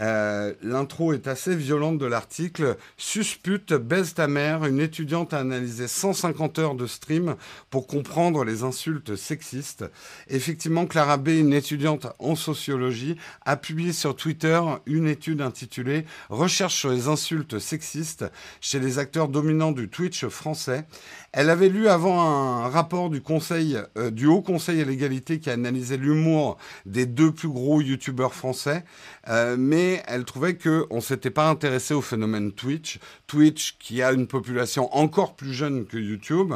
Euh, 0.00 0.54
l'intro 0.62 1.12
est 1.12 1.26
assez 1.26 1.54
violente 1.54 1.98
de 1.98 2.06
l'article. 2.06 2.76
Suspute, 2.96 3.72
baise 3.74 4.14
ta 4.14 4.26
mère. 4.26 4.64
Une 4.64 4.80
étudiante 4.80 5.34
a 5.34 5.38
analysé 5.38 5.88
150 5.88 6.58
heures 6.58 6.74
de 6.74 6.86
stream 6.86 7.36
pour 7.70 7.86
comprendre 7.86 8.44
les 8.44 8.62
insultes 8.62 9.16
sexistes. 9.16 9.84
Effectivement, 10.28 10.86
Clara 10.86 11.16
B, 11.16 11.28
une 11.28 11.52
étudiante 11.52 12.06
en 12.18 12.34
sociologie, 12.34 13.16
a 13.44 13.56
publié 13.56 13.92
sur 13.92 14.16
Twitter 14.16 14.60
une 14.86 15.08
étude 15.08 15.40
intitulée 15.40 16.04
Recherche 16.28 16.76
sur 16.76 16.90
les 16.90 17.08
insultes 17.08 17.58
sexistes 17.58 18.24
chez 18.60 18.78
les 18.78 18.98
acteurs 18.98 19.28
dominants 19.28 19.72
du 19.72 19.88
Twitch 19.88 20.26
français. 20.26 20.84
Elle 21.32 21.50
avait 21.50 21.68
lu 21.68 21.88
avant 21.88 22.20
un 22.20 22.68
rapport 22.68 23.08
du 23.08 23.22
Conseil, 23.22 23.78
euh, 23.96 24.10
du 24.10 24.26
Haut 24.26 24.42
Conseil 24.42 24.80
à 24.80 24.84
l'égalité 24.84 25.38
qui 25.38 25.48
a 25.50 25.54
analysé 25.54 25.96
l'humour 25.96 26.58
des 26.84 27.06
deux 27.06 27.32
plus 27.32 27.48
gros 27.48 27.80
youtubeurs 27.80 28.34
français, 28.34 28.84
euh, 29.28 29.56
mais 29.58 29.81
elle 30.06 30.24
trouvait 30.24 30.56
qu'on 30.56 30.96
ne 30.96 31.00
s'était 31.00 31.30
pas 31.30 31.48
intéressé 31.48 31.94
au 31.94 32.02
phénomène 32.02 32.52
Twitch. 32.52 32.98
Twitch 33.26 33.76
qui 33.78 34.02
a 34.02 34.12
une 34.12 34.26
population 34.26 34.94
encore 34.94 35.34
plus 35.34 35.52
jeune 35.52 35.86
que 35.86 35.96
YouTube. 35.96 36.54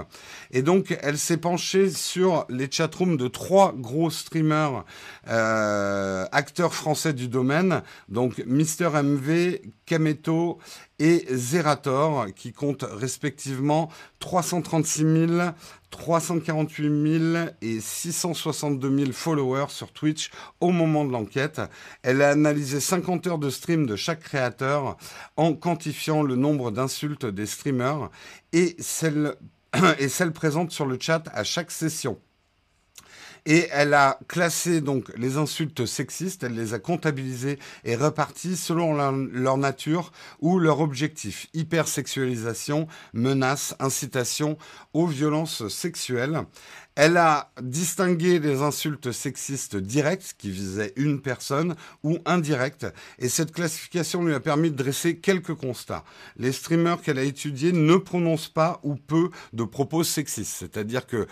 Et 0.51 0.63
donc 0.63 0.97
elle 1.03 1.19
s'est 1.19 1.37
penchée 1.37 1.91
sur 1.91 2.45
les 2.49 2.71
chatrooms 2.71 3.17
de 3.17 3.29
trois 3.29 3.73
gros 3.73 4.11
streamers, 4.11 4.85
euh, 5.29 6.25
acteurs 6.33 6.75
français 6.75 7.13
du 7.13 7.29
domaine, 7.29 7.83
donc 8.09 8.43
Mister 8.47 8.91
MV, 8.91 9.61
Kameto 9.87 10.59
et 10.99 11.27
Zerator, 11.31 12.27
qui 12.35 12.53
comptent 12.53 12.87
respectivement 12.91 13.91
336 14.21 15.03
000, 15.03 15.33
348 15.97 17.33
000 17.33 17.47
et 17.63 17.81
662 17.81 18.99
000 18.99 19.13
followers 19.13 19.71
sur 19.71 19.93
Twitch 19.93 20.31
au 20.61 20.71
moment 20.71 21.05
de 21.05 21.13
l'enquête. 21.13 21.61
Elle 22.03 22.23
a 22.23 22.31
analysé 22.31 22.81
50 22.81 23.27
heures 23.27 23.39
de 23.39 23.51
stream 23.51 23.87
de 23.87 23.97
chaque 23.97 24.21
créateur 24.21 24.97
en 25.37 25.55
quantifiant 25.55 26.23
le 26.23 26.37
nombre 26.37 26.71
d'insultes 26.71 27.27
des 27.27 27.47
streamers 27.47 28.11
et 28.53 28.77
celles, 28.79 29.35
et 29.99 30.09
celles 30.09 30.33
présentes 30.33 30.71
sur 30.71 30.87
le 30.87 30.99
chat 31.01 31.25
à 31.33 31.45
chaque 31.45 31.71
session. 31.71 32.19
Et 33.49 33.69
elle 33.71 33.95
a 33.95 34.19
classé 34.27 34.81
donc 34.81 35.13
les 35.17 35.37
insultes 35.37 35.87
sexistes, 35.87 36.43
elle 36.43 36.55
les 36.55 36.75
a 36.75 36.81
comptabilisées 36.81 37.61
et 37.85 37.95
reparties 37.95 38.57
selon 38.57 38.93
leur, 38.93 39.57
nature 39.57 40.11
ou 40.41 40.59
leur 40.59 40.81
objectif. 40.81 41.47
Hypersexualisation, 41.55 42.89
menace, 43.13 43.77
incitation 43.79 44.59
aux 44.93 45.07
violences 45.07 45.69
sexuelles. 45.69 46.43
Elle 46.97 47.19
a 47.19 47.53
distingué 47.61 48.39
les 48.39 48.63
insultes 48.63 49.13
sexistes 49.13 49.77
directes 49.77 50.35
qui 50.39 50.51
visaient 50.51 50.95
une 50.97 51.21
personne 51.21 51.77
ou 52.03 52.19
indirectes 52.25 52.87
et 53.19 53.29
cette 53.29 53.53
classification 53.53 54.25
lui 54.25 54.33
a 54.33 54.41
permis 54.41 54.71
de 54.71 54.77
dresser 54.77 55.19
quelques 55.19 55.55
constats. 55.55 56.05
Les 56.39 56.53
streamers 56.53 57.03
qu'elle 57.03 57.19
a 57.19 57.23
étudiés 57.23 57.73
ne 57.73 57.97
prononcent 57.97 58.49
pas 58.49 58.81
ou 58.83 58.95
peu 58.95 59.29
de 59.53 59.65
propos 59.65 60.05
sexistes, 60.05 60.57
c'est-à-dire 60.59 61.07
que 61.07 61.27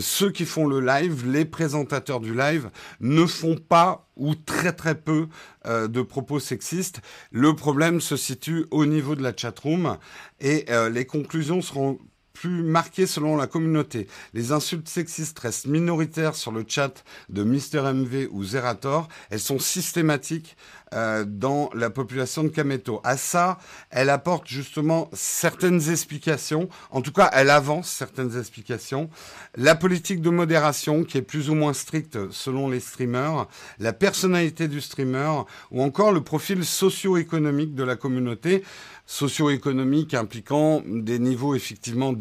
ceux 0.00 0.32
qui 0.32 0.44
font 0.44 0.66
le 0.66 0.80
live, 0.80 1.30
les 1.30 1.44
présentateurs 1.44 2.18
du 2.18 2.34
live, 2.34 2.68
ne 2.98 3.24
font 3.24 3.56
pas 3.56 4.08
ou 4.16 4.34
très 4.34 4.72
très 4.72 4.96
peu 4.96 5.28
euh, 5.66 5.88
de 5.88 6.02
propos 6.02 6.40
sexistes. 6.40 7.00
Le 7.30 7.54
problème 7.54 8.00
se 8.00 8.16
situe 8.16 8.66
au 8.70 8.84
niveau 8.84 9.14
de 9.14 9.22
la 9.22 9.32
chatroom 9.34 9.96
et 10.40 10.66
euh, 10.70 10.90
les 10.90 11.06
conclusions 11.06 11.62
seront 11.62 11.98
plus 12.32 12.62
marqué 12.62 13.06
selon 13.06 13.36
la 13.36 13.46
communauté. 13.46 14.06
Les 14.34 14.52
insultes 14.52 14.88
sexistes 14.88 15.38
restent 15.38 15.66
minoritaires 15.66 16.34
sur 16.34 16.52
le 16.52 16.64
chat 16.66 17.04
de 17.28 17.44
Mister 17.44 17.82
MV 17.82 18.28
ou 18.30 18.44
Zerator. 18.44 19.08
Elles 19.30 19.40
sont 19.40 19.58
systématiques 19.58 20.56
euh, 20.94 21.24
dans 21.26 21.70
la 21.72 21.88
population 21.88 22.44
de 22.44 22.48
Kameto. 22.48 23.00
À 23.02 23.16
ça, 23.16 23.58
elle 23.90 24.10
apporte 24.10 24.46
justement 24.46 25.08
certaines 25.14 25.90
explications. 25.90 26.68
En 26.90 27.00
tout 27.00 27.12
cas, 27.12 27.30
elle 27.32 27.48
avance 27.48 27.88
certaines 27.88 28.38
explications. 28.38 29.08
La 29.56 29.74
politique 29.74 30.20
de 30.20 30.28
modération 30.28 31.04
qui 31.04 31.16
est 31.16 31.22
plus 31.22 31.48
ou 31.48 31.54
moins 31.54 31.72
stricte 31.72 32.30
selon 32.30 32.68
les 32.68 32.80
streamers, 32.80 33.46
la 33.78 33.94
personnalité 33.94 34.68
du 34.68 34.82
streamer 34.82 35.44
ou 35.70 35.82
encore 35.82 36.12
le 36.12 36.22
profil 36.22 36.62
socio-économique 36.62 37.74
de 37.74 37.84
la 37.84 37.96
communauté 37.96 38.62
socio-économique 39.06 40.14
impliquant 40.14 40.82
des 40.86 41.18
niveaux 41.18 41.54
effectivement. 41.54 42.12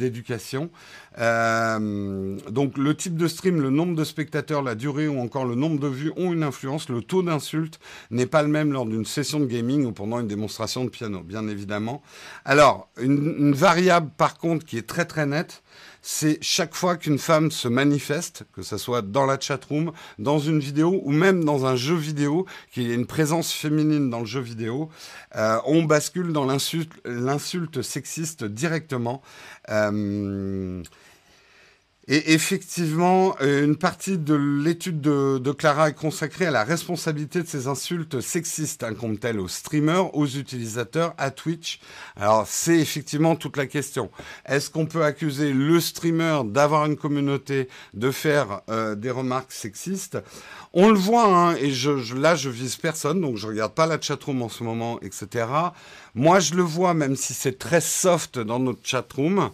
Euh, 1.17 2.37
donc 2.49 2.77
le 2.77 2.95
type 2.95 3.15
de 3.15 3.27
stream, 3.27 3.61
le 3.61 3.69
nombre 3.69 3.95
de 3.95 4.03
spectateurs, 4.03 4.61
la 4.61 4.75
durée 4.75 5.07
ou 5.07 5.19
encore 5.19 5.45
le 5.45 5.55
nombre 5.55 5.79
de 5.79 5.87
vues 5.87 6.11
ont 6.15 6.31
une 6.31 6.43
influence. 6.43 6.89
Le 6.89 7.01
taux 7.01 7.23
d'insulte 7.23 7.79
n'est 8.09 8.25
pas 8.25 8.43
le 8.43 8.49
même 8.49 8.71
lors 8.71 8.85
d'une 8.85 9.05
session 9.05 9.39
de 9.39 9.45
gaming 9.45 9.85
ou 9.85 9.91
pendant 9.91 10.19
une 10.19 10.27
démonstration 10.27 10.85
de 10.85 10.89
piano, 10.89 11.21
bien 11.21 11.47
évidemment. 11.47 12.01
Alors, 12.45 12.89
une, 12.99 13.35
une 13.37 13.53
variable 13.53 14.09
par 14.17 14.37
contre 14.37 14.65
qui 14.65 14.77
est 14.77 14.87
très 14.87 15.05
très 15.05 15.25
nette, 15.25 15.63
c'est 16.01 16.39
chaque 16.41 16.73
fois 16.73 16.97
qu'une 16.97 17.19
femme 17.19 17.51
se 17.51 17.67
manifeste, 17.67 18.43
que 18.53 18.61
ce 18.61 18.77
soit 18.77 19.01
dans 19.01 19.25
la 19.25 19.39
chatroom, 19.39 19.91
dans 20.19 20.39
une 20.39 20.59
vidéo 20.59 20.99
ou 21.03 21.11
même 21.11 21.43
dans 21.43 21.65
un 21.65 21.75
jeu 21.75 21.95
vidéo, 21.95 22.45
qu'il 22.71 22.83
y 22.83 22.91
ait 22.91 22.95
une 22.95 23.05
présence 23.05 23.51
féminine 23.51 24.09
dans 24.09 24.19
le 24.19 24.25
jeu 24.25 24.41
vidéo, 24.41 24.89
euh, 25.35 25.59
on 25.65 25.83
bascule 25.83 26.33
dans 26.33 26.45
l'insulte 26.45 27.81
sexiste 27.81 28.43
directement. 28.43 29.21
Euh, 29.69 30.83
et 32.07 32.33
effectivement, 32.33 33.35
euh, 33.41 33.63
une 33.63 33.75
partie 33.75 34.17
de 34.17 34.33
l'étude 34.33 35.01
de, 35.01 35.51
Clara 35.51 35.89
est 35.89 35.93
consacrée 35.93 36.47
à 36.47 36.51
la 36.51 36.63
responsabilité 36.63 37.43
de 37.43 37.47
ces 37.47 37.67
insultes 37.67 38.21
sexistes, 38.21 38.83
incombe-t-elle 38.83 39.39
aux 39.39 39.47
streamers, 39.47 40.15
aux 40.15 40.25
utilisateurs, 40.25 41.13
à 41.19 41.29
Twitch? 41.29 41.79
Alors, 42.15 42.47
c'est 42.47 42.79
effectivement 42.79 43.35
toute 43.35 43.55
la 43.55 43.67
question. 43.67 44.09
Est-ce 44.47 44.71
qu'on 44.71 44.87
peut 44.87 45.03
accuser 45.03 45.53
le 45.53 45.79
streamer 45.79 46.41
d'avoir 46.45 46.87
une 46.87 46.97
communauté, 46.97 47.69
de 47.93 48.09
faire 48.09 48.61
euh, 48.69 48.95
des 48.95 49.11
remarques 49.11 49.51
sexistes? 49.51 50.17
On 50.73 50.89
le 50.89 50.97
voit, 50.97 51.25
hein, 51.25 51.55
et 51.57 51.69
je, 51.69 52.15
là, 52.15 52.33
je 52.33 52.49
vise 52.49 52.77
personne, 52.77 53.21
donc 53.21 53.37
je 53.37 53.45
regarde 53.45 53.73
pas 53.73 53.85
la 53.85 54.01
chatroom 54.01 54.41
en 54.41 54.49
ce 54.49 54.63
moment, 54.63 54.99
etc. 55.01 55.45
Moi, 56.15 56.39
je 56.39 56.55
le 56.55 56.63
vois, 56.63 56.95
même 56.95 57.15
si 57.15 57.35
c'est 57.35 57.59
très 57.59 57.81
soft 57.81 58.39
dans 58.39 58.59
notre 58.59 58.83
chatroom 58.83 59.51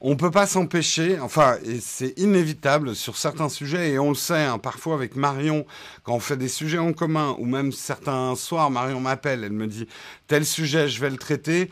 on 0.00 0.16
peut 0.16 0.30
pas 0.30 0.46
s'empêcher, 0.46 1.18
enfin, 1.20 1.58
c'est 1.80 2.18
inévitable 2.18 2.94
sur 2.94 3.16
certains 3.16 3.50
sujets, 3.50 3.90
et 3.90 3.98
on 3.98 4.08
le 4.08 4.14
sait, 4.14 4.44
hein, 4.44 4.58
parfois 4.58 4.94
avec 4.94 5.14
Marion, 5.14 5.66
quand 6.04 6.14
on 6.14 6.20
fait 6.20 6.38
des 6.38 6.48
sujets 6.48 6.78
en 6.78 6.94
commun, 6.94 7.36
ou 7.38 7.44
même 7.44 7.70
certains 7.70 8.34
soirs, 8.34 8.70
Marion 8.70 9.00
m'appelle, 9.00 9.44
elle 9.44 9.52
me 9.52 9.66
dit, 9.66 9.86
tel 10.26 10.46
sujet, 10.46 10.88
je 10.88 11.00
vais 11.00 11.10
le 11.10 11.18
traiter. 11.18 11.70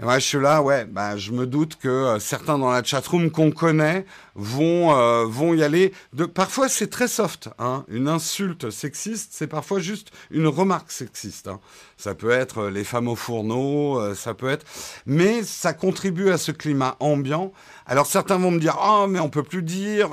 Et 0.00 0.04
moi, 0.04 0.18
je 0.18 0.24
suis 0.24 0.40
là, 0.40 0.62
ouais, 0.62 0.86
bah, 0.86 1.18
je 1.18 1.30
me 1.30 1.46
doute 1.46 1.76
que 1.76 1.88
euh, 1.88 2.18
certains 2.18 2.56
dans 2.56 2.70
la 2.70 2.82
chatroom 2.82 3.30
qu'on 3.30 3.50
connaît 3.50 4.06
vont, 4.34 4.96
euh, 4.96 5.26
vont 5.26 5.52
y 5.52 5.62
aller. 5.62 5.92
Parfois, 6.32 6.70
c'est 6.70 6.86
très 6.86 7.06
soft. 7.06 7.50
Hein. 7.58 7.84
Une 7.88 8.08
insulte 8.08 8.70
sexiste, 8.70 9.32
c'est 9.34 9.46
parfois 9.46 9.78
juste 9.78 10.10
une 10.30 10.46
remarque 10.46 10.90
sexiste. 10.90 11.48
Hein. 11.48 11.60
Ça 11.98 12.14
peut 12.14 12.30
être 12.30 12.62
euh, 12.62 12.70
les 12.70 12.82
femmes 12.82 13.08
au 13.08 13.14
fourneau, 13.14 14.14
ça 14.14 14.32
peut 14.32 14.48
être... 14.48 14.64
Mais 15.04 15.42
ça 15.42 15.74
contribue 15.74 16.30
à 16.30 16.38
ce 16.38 16.50
climat 16.50 16.96
ambiant. 17.00 17.52
Alors 17.84 18.06
certains 18.06 18.38
vont 18.38 18.52
me 18.52 18.58
dire, 18.58 18.78
oh, 18.82 19.06
mais 19.06 19.20
on 19.20 19.28
peut 19.28 19.42
plus 19.42 19.62
dire 19.62 20.08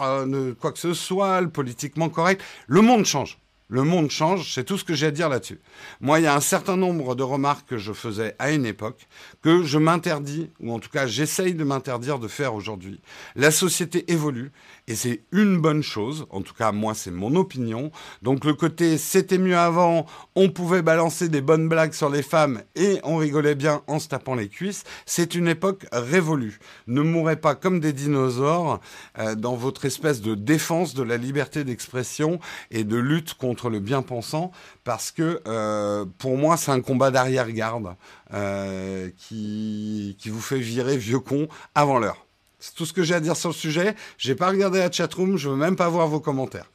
quoi 0.59 0.73
que 0.73 0.79
ce 0.79 0.93
soit, 0.93 1.39
le 1.39 1.49
politiquement 1.49 2.09
correct. 2.09 2.41
Le 2.67 2.81
monde 2.81 3.05
change. 3.05 3.37
Le 3.69 3.83
monde 3.83 4.09
change, 4.09 4.53
c'est 4.53 4.63
tout 4.63 4.77
ce 4.77 4.85
que 4.85 4.93
j'ai 4.93 5.07
à 5.07 5.11
dire 5.11 5.27
là-dessus. 5.27 5.59
Moi, 5.99 6.19
il 6.19 6.23
y 6.23 6.27
a 6.27 6.33
un 6.33 6.39
certain 6.41 6.77
nombre 6.77 7.15
de 7.15 7.23
remarques 7.23 7.67
que 7.67 7.77
je 7.77 7.91
faisais 7.91 8.33
à 8.39 8.51
une 8.51 8.65
époque 8.65 9.07
que 9.41 9.63
je 9.63 9.77
m'interdis, 9.77 10.49
ou 10.61 10.71
en 10.73 10.79
tout 10.79 10.89
cas 10.89 11.05
j'essaye 11.05 11.53
de 11.53 11.65
m'interdire 11.65 12.17
de 12.17 12.29
faire 12.29 12.53
aujourd'hui. 12.53 13.01
La 13.35 13.51
société 13.51 14.09
évolue 14.09 14.51
et 14.87 14.95
c'est 14.95 15.21
une 15.31 15.59
bonne 15.59 15.83
chose, 15.83 16.25
en 16.29 16.41
tout 16.41 16.53
cas 16.53 16.71
moi 16.71 16.93
c'est 16.93 17.11
mon 17.11 17.35
opinion. 17.35 17.91
Donc 18.21 18.45
le 18.45 18.53
côté 18.53 18.97
c'était 18.97 19.37
mieux 19.37 19.57
avant, 19.57 20.05
on 20.35 20.49
pouvait 20.49 20.81
balancer 20.81 21.27
des 21.29 21.41
bonnes 21.41 21.67
blagues 21.67 21.93
sur 21.93 22.09
les 22.09 22.23
femmes 22.23 22.61
et 22.75 22.99
on 23.03 23.17
rigolait 23.17 23.55
bien 23.55 23.81
en 23.87 23.99
se 23.99 24.07
tapant 24.07 24.35
les 24.35 24.47
cuisses, 24.47 24.83
c'est 25.05 25.35
une 25.35 25.47
époque 25.47 25.85
révolue. 25.91 26.59
Ne 26.87 27.01
mourrez 27.01 27.35
pas 27.35 27.55
comme 27.55 27.79
des 27.79 27.93
dinosaures 27.93 28.79
euh, 29.19 29.35
dans 29.35 29.55
votre 29.55 29.85
espèce 29.85 30.21
de 30.21 30.35
défense 30.35 30.93
de 30.93 31.03
la 31.03 31.17
liberté 31.17 31.63
d'expression 31.63 32.39
et 32.71 32.83
de 32.83 32.97
lutte 32.97 33.33
contre 33.33 33.69
le 33.69 33.79
bien-pensant, 33.79 34.51
parce 34.83 35.11
que 35.11 35.41
euh, 35.47 36.05
pour 36.17 36.37
moi 36.37 36.55
c'est 36.55 36.71
un 36.71 36.81
combat 36.81 37.11
d'arrière-garde 37.11 37.95
euh, 38.33 39.09
qui, 39.17 40.15
qui 40.19 40.29
vous 40.29 40.41
fait 40.41 40.59
virer 40.59 40.97
vieux 40.97 41.19
con 41.19 41.47
avant 41.75 41.99
l'heure. 41.99 42.26
C'est 42.59 42.73
tout 42.75 42.85
ce 42.85 42.93
que 42.93 43.03
j'ai 43.03 43.15
à 43.15 43.19
dire 43.19 43.35
sur 43.35 43.49
le 43.49 43.55
sujet. 43.55 43.95
J'ai 44.17 44.35
pas 44.35 44.49
regardé 44.49 44.79
la 44.79 44.91
chatroom, 44.91 45.37
je 45.37 45.49
veux 45.49 45.55
même 45.55 45.75
pas 45.75 45.89
voir 45.89 46.07
vos 46.07 46.19
commentaires. 46.19 46.71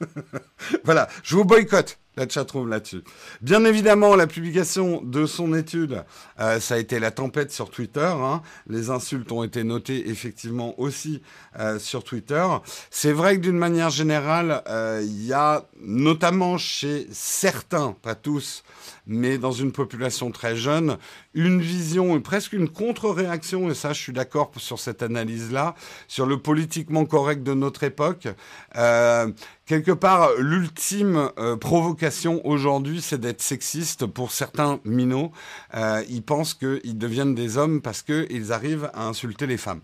voilà, 0.84 1.08
je 1.22 1.36
vous 1.36 1.44
boycotte 1.44 1.98
la 2.16 2.26
chatroom 2.28 2.68
là-dessus. 2.68 3.02
Bien 3.42 3.64
évidemment, 3.64 4.16
la 4.16 4.26
publication 4.26 5.02
de 5.02 5.26
son 5.26 5.54
étude, 5.54 6.02
euh, 6.40 6.60
ça 6.60 6.76
a 6.76 6.78
été 6.78 6.98
la 6.98 7.10
tempête 7.10 7.52
sur 7.52 7.70
Twitter. 7.70 8.00
Hein. 8.00 8.40
Les 8.68 8.88
insultes 8.88 9.30
ont 9.32 9.44
été 9.44 9.64
notées 9.64 10.08
effectivement 10.08 10.78
aussi 10.80 11.22
euh, 11.58 11.78
sur 11.78 12.04
Twitter. 12.04 12.46
C'est 12.90 13.12
vrai 13.12 13.36
que 13.36 13.42
d'une 13.42 13.58
manière 13.58 13.90
générale, 13.90 14.62
euh, 14.68 15.02
il 15.04 15.26
y 15.26 15.34
a 15.34 15.66
notamment 15.80 16.56
chez 16.56 17.06
certains, 17.12 17.94
pas 18.00 18.14
tous, 18.14 18.64
mais 19.06 19.38
dans 19.38 19.52
une 19.52 19.72
population 19.72 20.30
très 20.30 20.56
jeune, 20.56 20.98
une 21.34 21.60
vision, 21.60 22.20
presque 22.20 22.52
une 22.52 22.68
contre-réaction, 22.68 23.70
et 23.70 23.74
ça 23.74 23.92
je 23.92 24.00
suis 24.00 24.12
d'accord 24.12 24.50
sur 24.56 24.78
cette 24.78 25.02
analyse-là, 25.02 25.74
sur 26.08 26.26
le 26.26 26.38
politiquement 26.38 27.04
correct 27.04 27.42
de 27.42 27.54
notre 27.54 27.84
époque. 27.84 28.28
Euh, 28.76 29.30
quelque 29.66 29.92
part, 29.92 30.30
l'ultime 30.38 31.30
euh, 31.38 31.56
provocation 31.56 32.44
aujourd'hui, 32.46 33.00
c'est 33.00 33.20
d'être 33.20 33.42
sexiste 33.42 34.06
pour 34.06 34.32
certains 34.32 34.80
minots. 34.84 35.32
Euh, 35.74 36.02
ils 36.08 36.22
pensent 36.22 36.54
qu'ils 36.54 36.98
deviennent 36.98 37.34
des 37.34 37.58
hommes 37.58 37.80
parce 37.80 38.02
qu'ils 38.02 38.52
arrivent 38.52 38.90
à 38.94 39.06
insulter 39.06 39.46
les 39.46 39.56
femmes. 39.56 39.80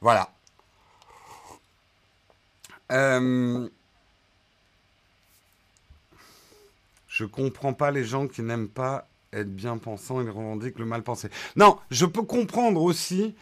Voilà. 0.00 0.30
Je 7.16 7.24
comprends 7.24 7.72
pas 7.72 7.90
les 7.90 8.04
gens 8.04 8.28
qui 8.28 8.42
n'aiment 8.42 8.68
pas 8.68 9.08
être 9.32 9.50
bien 9.50 9.78
pensants 9.78 10.20
et 10.20 10.28
revendiquent 10.28 10.78
le 10.78 10.84
mal 10.84 11.02
pensé. 11.02 11.30
Non, 11.56 11.78
je 11.90 12.04
peux 12.04 12.20
comprendre 12.20 12.82
aussi. 12.82 13.34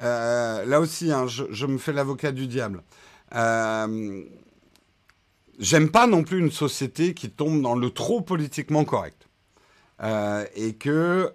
Euh, 0.00 0.64
là 0.64 0.78
aussi, 0.78 1.10
hein, 1.10 1.26
je, 1.26 1.66
me 1.66 1.76
fais 1.76 1.92
l'avocat 1.92 2.30
du 2.30 2.46
diable. 2.46 2.84
Euh, 3.34 4.22
J'aime 5.58 5.90
pas 5.90 6.06
non 6.06 6.22
plus 6.22 6.38
une 6.38 6.52
société 6.52 7.14
qui 7.14 7.28
tombe 7.30 7.60
dans 7.62 7.74
le 7.74 7.90
trop 7.90 8.20
politiquement 8.20 8.84
correct. 8.84 9.26
Euh, 10.04 10.44
et 10.54 10.74
que 10.74 11.32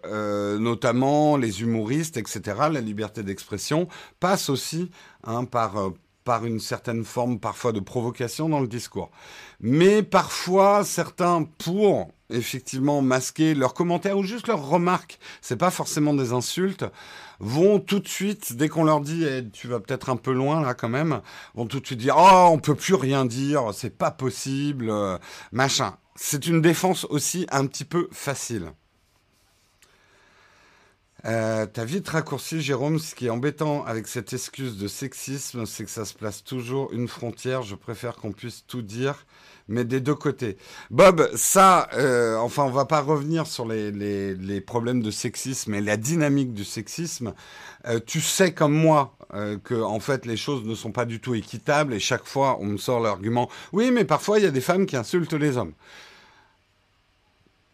notamment 0.60 1.36
les 1.36 1.62
humoristes, 1.62 2.16
etc., 2.16 2.42
la 2.72 2.80
liberté 2.80 3.22
d'expression 3.22 3.90
passe 4.22 4.50
aussi 4.50 4.92
hein, 5.26 5.44
par 5.44 5.92
par 6.24 6.46
une 6.46 6.60
certaine 6.60 7.04
forme 7.04 7.40
parfois 7.40 7.72
de 7.72 7.80
provocation 7.80 8.50
dans 8.50 8.60
le 8.60 8.68
discours. 8.68 9.12
Mais 9.60 10.04
parfois, 10.04 10.84
certains, 10.84 11.44
pour 11.44 12.12
effectivement 12.30 13.02
masquer 13.02 13.54
leurs 13.54 13.74
commentaires 13.74 14.18
ou 14.18 14.24
juste 14.24 14.48
leurs 14.48 14.66
remarques, 14.66 15.20
c'est 15.42 15.58
pas 15.58 15.72
forcément 15.72 16.14
des 16.14 16.34
insultes, 16.34 16.86
vont 17.40 17.80
tout 17.80 18.00
de 18.00 18.08
suite, 18.08 18.54
dès 18.54 18.70
qu'on 18.70 18.84
leur 18.84 19.02
dit 19.02 19.26
eh, 19.26 19.50
tu 19.50 19.68
vas 19.68 19.80
peut-être 19.80 20.10
un 20.10 20.16
peu 20.16 20.32
loin 20.32 20.62
là 20.62 20.74
quand 20.74 20.90
même, 20.90 21.22
vont 21.56 21.66
tout 21.66 21.80
de 21.80 21.86
suite 21.86 22.00
dire 22.00 22.16
oh 22.18 22.50
on 22.52 22.60
peut 22.60 22.76
plus 22.76 22.96
rien 22.96 23.26
dire, 23.26 23.72
c'est 23.74 23.98
pas 23.98 24.12
possible, 24.12 24.90
euh, 24.90 25.18
machin. 25.52 25.96
C'est 26.16 26.46
une 26.46 26.62
défense 26.62 27.06
aussi 27.06 27.48
un 27.52 27.66
petit 27.66 27.86
peu 27.86 28.08
facile. 28.12 28.74
Euh, 31.26 31.68
T'as 31.72 31.86
vite 31.86 32.10
raccourci, 32.10 32.62
Jérôme. 32.62 33.00
Ce 33.00 33.14
qui 33.14 33.28
est 33.28 33.30
embêtant 33.30 33.86
avec 33.86 34.08
cette 34.08 34.34
excuse 34.34 34.78
de 34.78 34.88
sexisme, 34.88 35.66
c'est 35.66 35.84
que 35.84 35.90
ça 35.90 36.06
se 36.06 36.14
place 36.14 36.44
toujours 36.44 36.92
une 36.94 37.08
frontière. 37.08 37.62
Je 37.62 37.76
préfère 37.76 38.16
qu'on 38.16 38.32
puisse 38.32 38.66
tout 38.66 38.82
dire, 38.82 39.26
mais 39.68 39.86
des 39.86 40.00
deux 40.00 40.16
côtés. 40.16 40.58
Bob, 40.90 41.30
ça, 41.36 41.90
euh, 41.94 42.38
enfin, 42.38 42.64
on 42.64 42.72
va 42.72 42.86
pas 42.86 43.02
revenir 43.02 43.46
sur 43.46 43.68
les, 43.68 43.92
les, 43.92 44.36
les, 44.36 44.62
problèmes 44.62 45.02
de 45.02 45.12
sexisme 45.12 45.74
et 45.76 45.82
la 45.82 45.98
dynamique 45.98 46.54
du 46.54 46.64
sexisme. 46.66 47.34
Euh, 47.88 48.00
tu 48.06 48.22
sais 48.22 48.54
comme 48.54 48.74
moi 48.74 49.16
euh, 49.34 49.58
que 49.64 49.76
en 49.76 50.00
fait 50.00 50.26
les 50.26 50.38
choses 50.38 50.66
ne 50.66 50.76
sont 50.76 50.92
pas 50.92 51.06
du 51.06 51.20
tout 51.20 51.34
équitables 51.34 51.94
et 51.94 52.00
chaque 52.00 52.26
fois 52.26 52.58
on 52.60 52.66
me 52.66 52.78
sort 52.78 53.00
l'argument. 53.00 53.50
Oui, 53.74 53.92
mais 53.92 54.06
parfois 54.06 54.40
il 54.40 54.44
y 54.44 54.48
a 54.48 54.52
des 54.52 54.62
femmes 54.62 54.86
qui 54.86 54.98
insultent 54.98 55.34
les 55.34 55.58
hommes. 55.58 55.74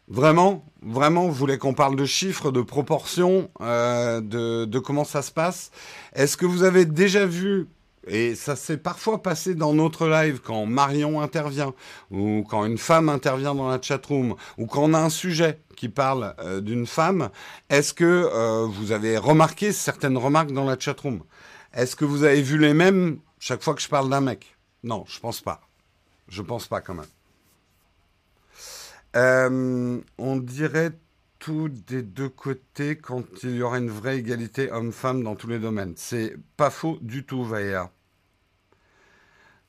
Vraiment, 0.09 0.63
vraiment, 0.81 1.27
vous 1.27 1.33
voulez 1.33 1.57
qu'on 1.57 1.73
parle 1.73 1.97
de 1.97 2.05
chiffres, 2.05 2.49
de 2.51 2.61
proportions, 2.61 3.49
euh, 3.59 4.21
de, 4.21 4.79
comment 4.79 5.03
ça 5.03 5.21
se 5.21 5.31
passe? 5.31 5.69
Est-ce 6.13 6.37
que 6.37 6.45
vous 6.45 6.63
avez 6.63 6.85
déjà 6.85 7.25
vu, 7.25 7.67
et 8.07 8.33
ça 8.35 8.55
s'est 8.55 8.77
parfois 8.77 9.21
passé 9.21 9.53
dans 9.53 9.73
notre 9.73 10.07
live, 10.07 10.39
quand 10.41 10.65
Marion 10.65 11.19
intervient, 11.19 11.73
ou 12.09 12.45
quand 12.49 12.63
une 12.63 12.77
femme 12.77 13.09
intervient 13.09 13.53
dans 13.53 13.67
la 13.67 13.81
chatroom, 13.81 14.35
ou 14.57 14.65
quand 14.65 14.83
on 14.83 14.93
a 14.93 14.99
un 14.99 15.09
sujet 15.09 15.59
qui 15.75 15.89
parle 15.89 16.35
euh, 16.39 16.61
d'une 16.61 16.87
femme, 16.87 17.29
est-ce 17.69 17.93
que 17.93 18.05
euh, 18.05 18.65
vous 18.65 18.93
avez 18.93 19.17
remarqué 19.17 19.73
certaines 19.73 20.17
remarques 20.17 20.53
dans 20.53 20.63
la 20.63 20.79
chatroom? 20.79 21.21
Est-ce 21.73 21.97
que 21.97 22.05
vous 22.05 22.23
avez 22.23 22.41
vu 22.41 22.57
les 22.57 22.73
mêmes 22.73 23.19
chaque 23.39 23.61
fois 23.61 23.75
que 23.75 23.81
je 23.81 23.89
parle 23.89 24.09
d'un 24.09 24.21
mec? 24.21 24.55
Non, 24.83 25.03
je 25.05 25.19
pense 25.19 25.41
pas. 25.41 25.59
Je 26.29 26.41
pense 26.41 26.67
pas 26.67 26.79
quand 26.79 26.93
même. 26.93 27.05
Euh, 29.15 30.01
on 30.17 30.37
dirait 30.37 30.91
tout 31.39 31.69
des 31.69 32.01
deux 32.01 32.29
côtés 32.29 32.97
quand 32.97 33.43
il 33.43 33.55
y 33.55 33.61
aura 33.61 33.77
une 33.77 33.89
vraie 33.89 34.17
égalité 34.17 34.71
homme-femme 34.71 35.23
dans 35.23 35.35
tous 35.35 35.47
les 35.47 35.59
domaines. 35.59 35.93
C'est 35.95 36.35
pas 36.57 36.69
faux 36.69 36.97
du 37.01 37.25
tout, 37.25 37.43
Vaïa. 37.43 37.91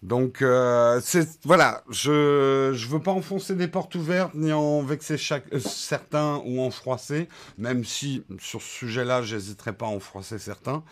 Donc 0.03 0.43
euh, 0.43 1.01
voilà, 1.43 1.83
je 1.91 2.73
je 2.73 2.87
veux 2.87 3.01
pas 3.01 3.11
enfoncer 3.11 3.57
des 3.57 3.67
portes 3.67 3.97
ouvertes 3.97 4.33
ni 4.35 4.53
en 4.53 4.81
vexer 4.81 5.17
euh, 5.33 5.59
certains 5.59 6.41
ou 6.45 6.61
en 6.61 6.71
froisser, 6.71 7.29
même 7.59 7.83
si 7.83 8.23
sur 8.39 8.63
ce 8.63 8.69
sujet-là 8.69 9.23
j'hésiterai 9.23 9.73
pas 9.73 9.87
à 9.87 9.89
en 9.89 9.99
froisser 9.99 10.39
certains. 10.39 10.85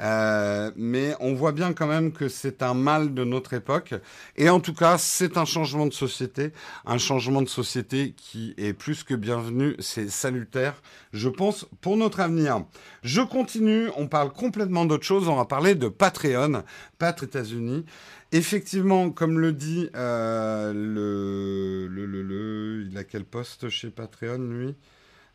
Euh, 0.00 0.70
mais 0.76 1.14
on 1.20 1.32
voit 1.32 1.52
bien 1.52 1.72
quand 1.72 1.86
même 1.86 2.12
que 2.12 2.28
c'est 2.28 2.62
un 2.62 2.74
mal 2.74 3.14
de 3.14 3.24
notre 3.24 3.54
époque 3.54 3.94
et 4.36 4.50
en 4.50 4.60
tout 4.60 4.74
cas 4.74 4.98
c'est 4.98 5.38
un 5.38 5.46
changement 5.46 5.86
de 5.86 5.94
société, 5.94 6.52
un 6.84 6.98
changement 6.98 7.40
de 7.40 7.48
société 7.48 8.12
qui 8.14 8.54
est 8.58 8.74
plus 8.74 9.04
que 9.04 9.14
bienvenu, 9.14 9.74
c'est 9.78 10.10
salutaire, 10.10 10.74
je 11.14 11.30
pense 11.30 11.66
pour 11.80 11.96
notre 11.96 12.20
avenir. 12.20 12.64
Je 13.02 13.22
continue, 13.22 13.88
on 13.96 14.06
parle 14.06 14.30
complètement 14.30 14.84
d'autre 14.84 15.04
chose, 15.04 15.28
on 15.28 15.36
va 15.36 15.46
parler 15.46 15.74
de 15.74 15.88
Patreon, 15.88 16.62
Pat 16.98 17.22
États-Unis. 17.22 17.86
Effectivement, 18.32 19.10
comme 19.10 19.40
le 19.40 19.52
dit 19.52 19.88
euh, 19.96 20.72
le, 20.72 21.88
le, 21.88 22.06
le, 22.06 22.22
le, 22.22 22.86
il 22.88 22.96
a 22.96 23.02
quel 23.04 23.24
poste 23.24 23.68
chez 23.68 23.90
Patreon 23.90 24.38
lui? 24.38 24.76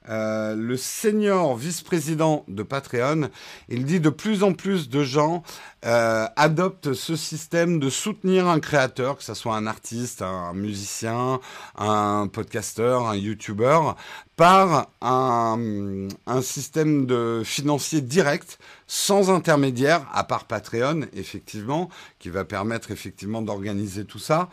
Euh, 0.09 0.55
le 0.55 0.77
senior 0.77 1.55
vice-président 1.55 2.45
de 2.47 2.63
Patreon, 2.63 3.29
il 3.69 3.85
dit 3.85 3.99
de 3.99 4.09
plus 4.09 4.43
en 4.43 4.53
plus 4.53 4.89
de 4.89 5.03
gens 5.03 5.43
euh, 5.85 6.25
adoptent 6.35 6.93
ce 6.93 7.15
système 7.15 7.79
de 7.79 7.89
soutenir 7.89 8.47
un 8.47 8.59
créateur, 8.59 9.17
que 9.17 9.23
ce 9.23 9.33
soit 9.33 9.55
un 9.55 9.67
artiste, 9.67 10.21
un 10.21 10.53
musicien, 10.53 11.39
un 11.77 12.27
podcasteur, 12.27 13.07
un 13.07 13.15
youtubeur, 13.15 13.95
par 14.35 14.89
un, 15.01 16.07
système 16.41 17.05
de 17.05 17.41
financier 17.45 18.01
direct, 18.01 18.59
sans 18.87 19.29
intermédiaire, 19.29 20.05
à 20.13 20.23
part 20.23 20.45
Patreon, 20.45 21.01
effectivement, 21.13 21.89
qui 22.19 22.29
va 22.29 22.43
permettre 22.45 22.91
effectivement 22.91 23.41
d'organiser 23.41 24.05
tout 24.05 24.19
ça. 24.19 24.49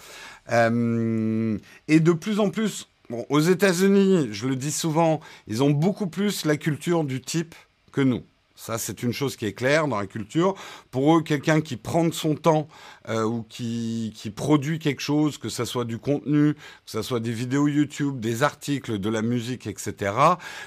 Euh, 0.50 1.58
et 1.88 2.00
de 2.00 2.12
plus 2.12 2.40
en 2.40 2.50
plus, 2.50 2.88
Aux 3.28 3.40
États-Unis, 3.40 4.28
je 4.30 4.46
le 4.46 4.56
dis 4.56 4.72
souvent, 4.72 5.20
ils 5.46 5.62
ont 5.62 5.70
beaucoup 5.70 6.06
plus 6.06 6.44
la 6.44 6.56
culture 6.56 7.04
du 7.04 7.20
type 7.20 7.54
que 7.92 8.00
nous. 8.00 8.22
Ça, 8.54 8.78
c'est 8.78 9.02
une 9.02 9.12
chose 9.12 9.34
qui 9.34 9.46
est 9.46 9.54
claire 9.54 9.88
dans 9.88 9.98
la 9.98 10.06
culture. 10.06 10.54
Pour 10.92 11.16
eux, 11.16 11.22
quelqu'un 11.22 11.60
qui 11.60 11.76
prend 11.76 12.04
de 12.04 12.14
son 12.14 12.36
temps 12.36 12.68
euh, 13.08 13.24
ou 13.24 13.42
qui, 13.42 14.12
qui, 14.14 14.30
produit 14.30 14.78
quelque 14.78 15.00
chose, 15.00 15.36
que 15.36 15.48
ce 15.48 15.64
soit 15.64 15.84
du 15.84 15.98
contenu, 15.98 16.54
que 16.54 16.60
ce 16.86 17.02
soit 17.02 17.18
des 17.18 17.32
vidéos 17.32 17.66
YouTube, 17.66 18.20
des 18.20 18.44
articles, 18.44 19.00
de 19.00 19.08
la 19.08 19.20
musique, 19.22 19.66
etc., 19.66 20.12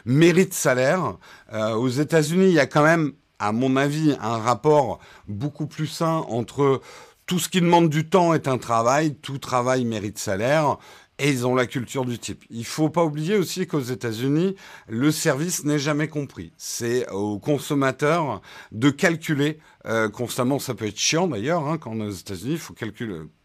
mérite 0.03 0.53
salaire. 0.53 1.15
Euh, 1.53 1.73
aux 1.75 1.87
États-Unis, 1.87 2.47
il 2.47 2.53
y 2.53 2.59
a 2.59 2.65
quand 2.65 2.83
même, 2.83 3.13
à 3.39 3.53
mon 3.53 3.77
avis, 3.77 4.17
un 4.19 4.39
rapport 4.39 4.99
beaucoup 5.29 5.67
plus 5.67 5.87
sain 5.87 6.25
entre 6.27 6.81
tout 7.25 7.39
ce 7.39 7.49
qui 7.49 7.61
demande 7.61 7.89
du 7.89 8.07
temps 8.09 8.33
est 8.33 8.47
un 8.47 8.57
travail, 8.57 9.15
tout 9.15 9.37
travail 9.37 9.85
mérite 9.85 10.19
salaire 10.19 10.77
et 11.17 11.29
ils 11.29 11.47
ont 11.47 11.55
la 11.55 11.65
culture 11.65 12.05
du 12.05 12.19
type. 12.19 12.43
Il 12.49 12.65
faut 12.65 12.89
pas 12.89 13.03
oublier 13.03 13.37
aussi 13.37 13.67
qu'aux 13.67 13.79
États-Unis, 13.79 14.55
le 14.87 15.11
service 15.11 15.63
n'est 15.63 15.79
jamais 15.79 16.09
compris. 16.09 16.51
C'est 16.57 17.09
aux 17.09 17.39
consommateurs 17.39 18.41
de 18.73 18.89
calculer 18.89 19.59
euh, 19.85 20.09
constamment. 20.09 20.59
Ça 20.59 20.73
peut 20.73 20.87
être 20.87 20.99
chiant 20.99 21.27
d'ailleurs 21.27 21.67
hein, 21.67 21.77
quand 21.77 21.91
on 21.91 22.01
est 22.01 22.07
aux 22.07 22.11
États-Unis. 22.11 22.53
Il 22.53 22.59
faut 22.59 22.75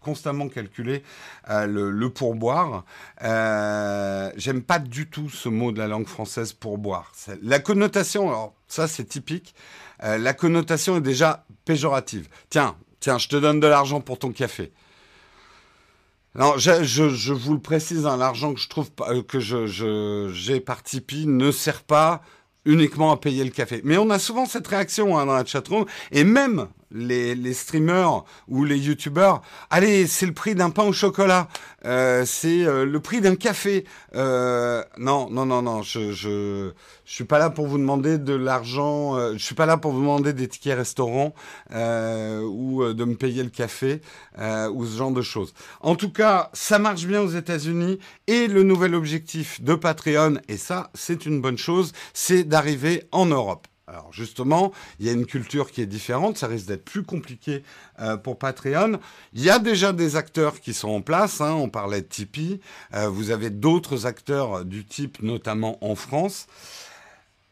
constamment 0.01 0.49
calculer 0.49 1.05
euh, 1.49 1.67
le, 1.67 2.11
pourboire. 2.11 2.85
Euh, 3.23 4.33
J'aime 4.37 4.63
pas 4.63 4.81
du 4.81 5.09
tout 5.09 5.29
ce 5.29 5.49
mot 5.49 5.71
de 5.71 5.79
la 5.79 5.87
langue 5.87 6.09
française 6.09 6.53
pourboire. 6.53 7.13
La 7.41 7.61
connotation, 7.61 8.29
alors 8.29 8.55
ça 8.67 8.89
c'est 8.89 9.05
typique. 9.05 9.55
La 10.03 10.33
connotation 10.33 10.97
est 10.97 11.03
déjà 11.03 11.45
péjorative. 11.67 12.29
Tiens, 12.49 12.75
tiens, 13.01 13.19
je 13.19 13.29
te 13.29 13.37
donne 13.37 13.61
de 13.61 13.67
l'argent 13.67 14.01
pour 14.01 14.19
ton 14.19 14.33
café. 14.33 14.73
Non, 16.37 16.59
je, 16.59 16.85
je, 16.85 17.09
je, 17.09 17.33
vous 17.33 17.55
le 17.55 17.61
précise, 17.61 18.07
hein, 18.07 18.17
l'argent 18.17 18.55
que 18.55 18.61
je 18.61 18.69
trouve 18.69 18.89
euh, 19.01 19.23
que 19.23 19.41
je, 19.41 20.31
j'ai 20.33 20.61
par 20.61 20.83
Tipeee 20.83 21.27
ne 21.27 21.51
sert 21.51 21.83
pas 21.83 22.23
uniquement 22.65 23.11
à 23.11 23.17
payer 23.17 23.43
le 23.43 23.51
café. 23.51 23.81
Mais 23.85 23.97
on 23.97 24.11
a 24.11 24.19
souvent 24.21 24.47
cette 24.47 24.67
réaction 24.69 25.19
hein, 25.19 25.27
dans 25.27 25.35
la 25.35 25.45
chatroom, 25.45 25.87
et 26.13 26.23
même 26.23 26.69
les, 26.91 27.55
streamers 27.55 28.25
ou 28.49 28.65
les 28.65 28.79
youtubeurs, 28.79 29.43
allez, 29.71 30.07
c'est 30.07 30.27
le 30.27 30.33
prix 30.33 30.55
d'un 30.55 30.71
pain 30.71 30.85
au 30.85 30.93
chocolat, 30.93 31.49
euh, 31.85 32.25
c'est 32.27 32.65
euh, 32.65 32.85
le 32.85 33.01
prix 33.01 33.21
d'un 33.21 33.37
café. 33.37 33.85
Euh, 34.15 34.83
non, 34.99 35.29
non, 35.31 35.47
non, 35.47 35.63
non, 35.63 35.83
je, 35.83 36.13
je, 36.13 36.73
suis 37.05 37.25
pas 37.25 37.39
là 37.39 37.51
pour 37.51 37.67
vous 37.67 37.79
demander 37.79 38.19
de 38.19 38.35
l'argent, 38.35 39.17
euh, 39.17 39.33
je 39.35 39.45
suis 39.45 39.55
pas 39.55 39.67
là 39.67 39.77
pour 39.77 39.93
vous 39.93 40.01
demander 40.01 40.33
des 40.33 40.49
tickets 40.49 40.77
restaurants 40.77 41.35
euh, 41.73 42.41
ou 42.43 42.85
de 42.93 43.05
me 43.05 43.15
payer 43.15 43.43
le 43.43 43.51
café 43.51 44.01
ou 44.73 44.87
ce 44.87 44.97
genre 44.97 45.13
de 45.13 45.23
choses. 45.23 45.55
En 45.81 45.95
tout 45.95 46.11
cas, 46.13 46.51
ça 46.53 46.79
marche 46.79 47.05
bien 47.07 47.21
aux 47.21 47.31
États-Unis 47.31 47.99
et 48.27 48.47
le 48.47 48.63
nouvel 48.63 48.95
objectif 48.95 49.63
de 49.63 49.75
Patreon, 49.75 50.35
et 50.49 50.57
ça, 50.57 50.91
c'est 50.95 51.27
une 51.27 51.41
bonne 51.41 51.59
chose, 51.59 51.93
c'est 52.15 52.45
d'arriver 52.45 53.05
en 53.13 53.27
Europe. 53.27 53.67
Alors 53.91 54.13
justement, 54.13 54.73
il 55.01 55.07
y 55.07 55.09
a 55.09 55.13
une 55.13 55.27
culture 55.27 55.73
qui 55.73 55.83
est 55.83 55.87
différente, 55.87 56.39
ça 56.39 56.47
risque 56.47 56.67
d'être 56.67 56.85
plus 56.85 57.03
compliqué 57.03 57.65
euh, 57.99 58.17
pour 58.17 58.39
Patreon. 58.39 59.01
Il 59.33 59.43
y 59.43 59.51
a 59.51 59.59
déjà 59.59 59.93
des 59.93 60.15
acteurs 60.15 60.61
qui 60.61 60.75
sont 60.75 60.91
en 60.91 61.01
place, 61.01 61.41
hein, 61.41 61.53
on 61.55 61.69
parlait 61.69 62.01
de 62.01 62.07
Tipeee, 62.07 62.61
euh, 62.95 63.09
vous 63.09 63.33
avez 63.33 63.51
d'autres 63.51 64.07
acteurs 64.07 64.65
du 64.65 64.85
type, 64.85 65.21
notamment 65.23 65.77
en 65.85 65.97
France. 65.97 66.47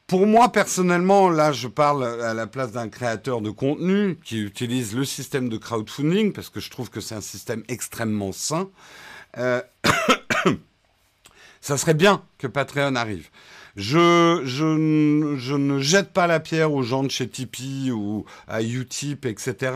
Pour 0.07 0.29
moi, 0.29 0.53
personnellement, 0.53 1.29
là, 1.29 1.51
je 1.51 1.67
parle 1.67 2.05
à 2.23 2.33
la 2.35 2.47
place 2.47 2.71
d'un 2.71 2.89
créateur 2.89 3.41
de 3.41 3.51
contenu 3.51 4.17
qui 4.25 4.41
utilise 4.41 4.95
le 4.95 5.05
système 5.05 5.49
de 5.49 5.57
crowdfunding, 5.59 6.33
parce 6.33 6.51
que 6.51 6.61
je 6.61 6.71
trouve 6.71 6.89
que 6.89 7.01
c'est 7.01 7.17
un 7.17 7.21
système 7.21 7.65
extrêmement 7.69 8.33
sain. 8.33 8.71
Euh... 9.39 9.61
ça 11.61 11.77
serait 11.77 11.95
bien 11.95 12.23
que 12.39 12.47
Patreon 12.47 12.95
arrive. 12.95 13.29
Je, 13.79 14.41
je, 14.45 15.37
je, 15.39 15.55
ne 15.55 15.79
jette 15.79 16.13
pas 16.13 16.27
la 16.27 16.41
pierre 16.41 16.73
aux 16.73 16.83
gens 16.83 17.05
de 17.05 17.11
chez 17.13 17.29
Tipeee 17.29 17.93
ou 17.93 18.25
à 18.49 18.61
Utip, 18.61 19.25
etc. 19.25 19.73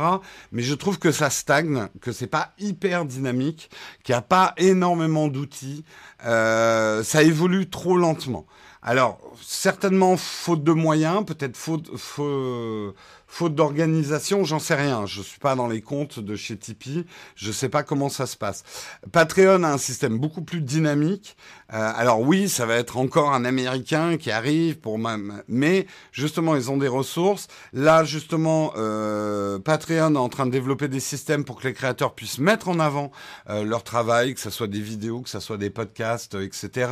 Mais 0.50 0.62
je 0.62 0.74
trouve 0.74 0.98
que 0.98 1.12
ça 1.12 1.30
stagne, 1.30 1.86
que 2.00 2.10
c'est 2.10 2.26
pas 2.26 2.50
hyper 2.58 3.04
dynamique, 3.04 3.70
qu'il 4.02 4.12
n'y 4.12 4.18
a 4.18 4.22
pas 4.22 4.54
énormément 4.56 5.28
d'outils. 5.28 5.84
Euh, 6.26 7.04
ça 7.04 7.22
évolue 7.22 7.70
trop 7.70 7.96
lentement. 7.96 8.44
Alors, 8.82 9.20
certainement 9.40 10.16
faute 10.16 10.64
de 10.64 10.72
moyens, 10.72 11.24
peut-être 11.24 11.56
faute, 11.56 11.96
faute, 11.96 12.96
faute 13.32 13.54
d'organisation, 13.54 14.44
j'en 14.44 14.58
sais 14.58 14.74
rien. 14.74 15.06
Je 15.06 15.22
suis 15.22 15.38
pas 15.38 15.54
dans 15.54 15.66
les 15.66 15.80
comptes 15.80 16.20
de 16.20 16.36
chez 16.36 16.54
Tipeee, 16.54 17.06
je 17.34 17.50
sais 17.50 17.70
pas 17.70 17.82
comment 17.82 18.10
ça 18.10 18.26
se 18.26 18.36
passe. 18.36 18.62
Patreon 19.10 19.62
a 19.62 19.70
un 19.70 19.78
système 19.78 20.18
beaucoup 20.18 20.42
plus 20.42 20.60
dynamique. 20.60 21.34
Euh, 21.72 21.92
alors 21.96 22.20
oui, 22.20 22.50
ça 22.50 22.66
va 22.66 22.74
être 22.74 22.98
encore 22.98 23.32
un 23.32 23.46
Américain 23.46 24.18
qui 24.18 24.30
arrive 24.30 24.80
pour 24.80 24.98
même, 24.98 25.42
mais 25.48 25.86
justement 26.12 26.56
ils 26.56 26.70
ont 26.70 26.76
des 26.76 26.88
ressources. 26.88 27.48
Là 27.72 28.04
justement, 28.04 28.74
euh, 28.76 29.58
Patreon 29.58 30.14
est 30.14 30.18
en 30.18 30.28
train 30.28 30.44
de 30.44 30.50
développer 30.50 30.88
des 30.88 31.00
systèmes 31.00 31.46
pour 31.46 31.58
que 31.58 31.66
les 31.66 31.72
créateurs 31.72 32.14
puissent 32.14 32.38
mettre 32.38 32.68
en 32.68 32.78
avant 32.80 33.12
euh, 33.48 33.64
leur 33.64 33.82
travail, 33.82 34.34
que 34.34 34.40
ce 34.40 34.50
soit 34.50 34.66
des 34.66 34.82
vidéos, 34.82 35.22
que 35.22 35.30
ce 35.30 35.40
soit 35.40 35.56
des 35.56 35.70
podcasts, 35.70 36.34
etc. 36.34 36.90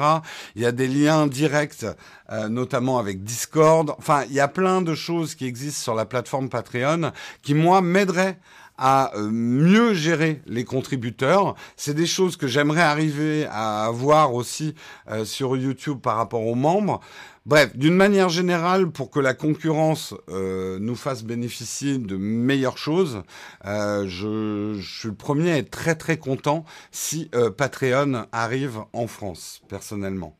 Il 0.57 0.62
y 0.62 0.66
a 0.66 0.72
des 0.72 0.88
liens 0.88 1.26
directs, 1.26 1.85
euh, 2.33 2.48
notamment 2.48 2.98
avec 2.98 3.24
Discord. 3.24 3.94
Enfin, 3.98 4.24
il 4.31 4.33
y 4.33 4.40
a 4.40 4.48
plein 4.48 4.81
de 4.81 4.94
choses 4.94 5.35
qui 5.35 5.44
existent 5.44 5.83
sur 5.83 5.94
la 5.94 6.07
plateforme 6.07 6.29
Patreon 6.48 7.12
qui 7.42 7.54
moi 7.54 7.80
m'aideraient 7.80 8.38
à 8.80 9.14
euh, 9.14 9.28
mieux 9.30 9.92
gérer 9.92 10.40
les 10.46 10.64
contributeurs. 10.64 11.54
C'est 11.76 11.94
des 11.94 12.06
choses 12.06 12.36
que 12.36 12.48
j'aimerais 12.48 12.80
arriver 12.80 13.46
à 13.50 13.84
avoir 13.84 14.34
aussi 14.34 14.74
euh, 15.10 15.26
sur 15.26 15.56
YouTube 15.56 16.00
par 16.00 16.16
rapport 16.16 16.46
aux 16.46 16.54
membres. 16.54 17.00
Bref, 17.44 17.76
d'une 17.76 17.94
manière 17.94 18.30
générale, 18.30 18.90
pour 18.90 19.10
que 19.10 19.20
la 19.20 19.34
concurrence 19.34 20.14
euh, 20.30 20.78
nous 20.80 20.94
fasse 20.96 21.24
bénéficier 21.24 21.98
de 21.98 22.16
meilleures 22.16 22.78
choses, 22.78 23.22
je, 23.64 24.80
suis 24.82 25.08
le 25.08 25.14
premier 25.14 25.52
à 25.52 25.56
être 25.58 25.70
très 25.70 25.94
très 25.94 26.16
content 26.16 26.64
si 26.90 27.30
Patreon 27.56 28.26
arrive 28.32 28.80
en 28.92 29.06
France, 29.06 29.62
personnellement. 29.68 30.36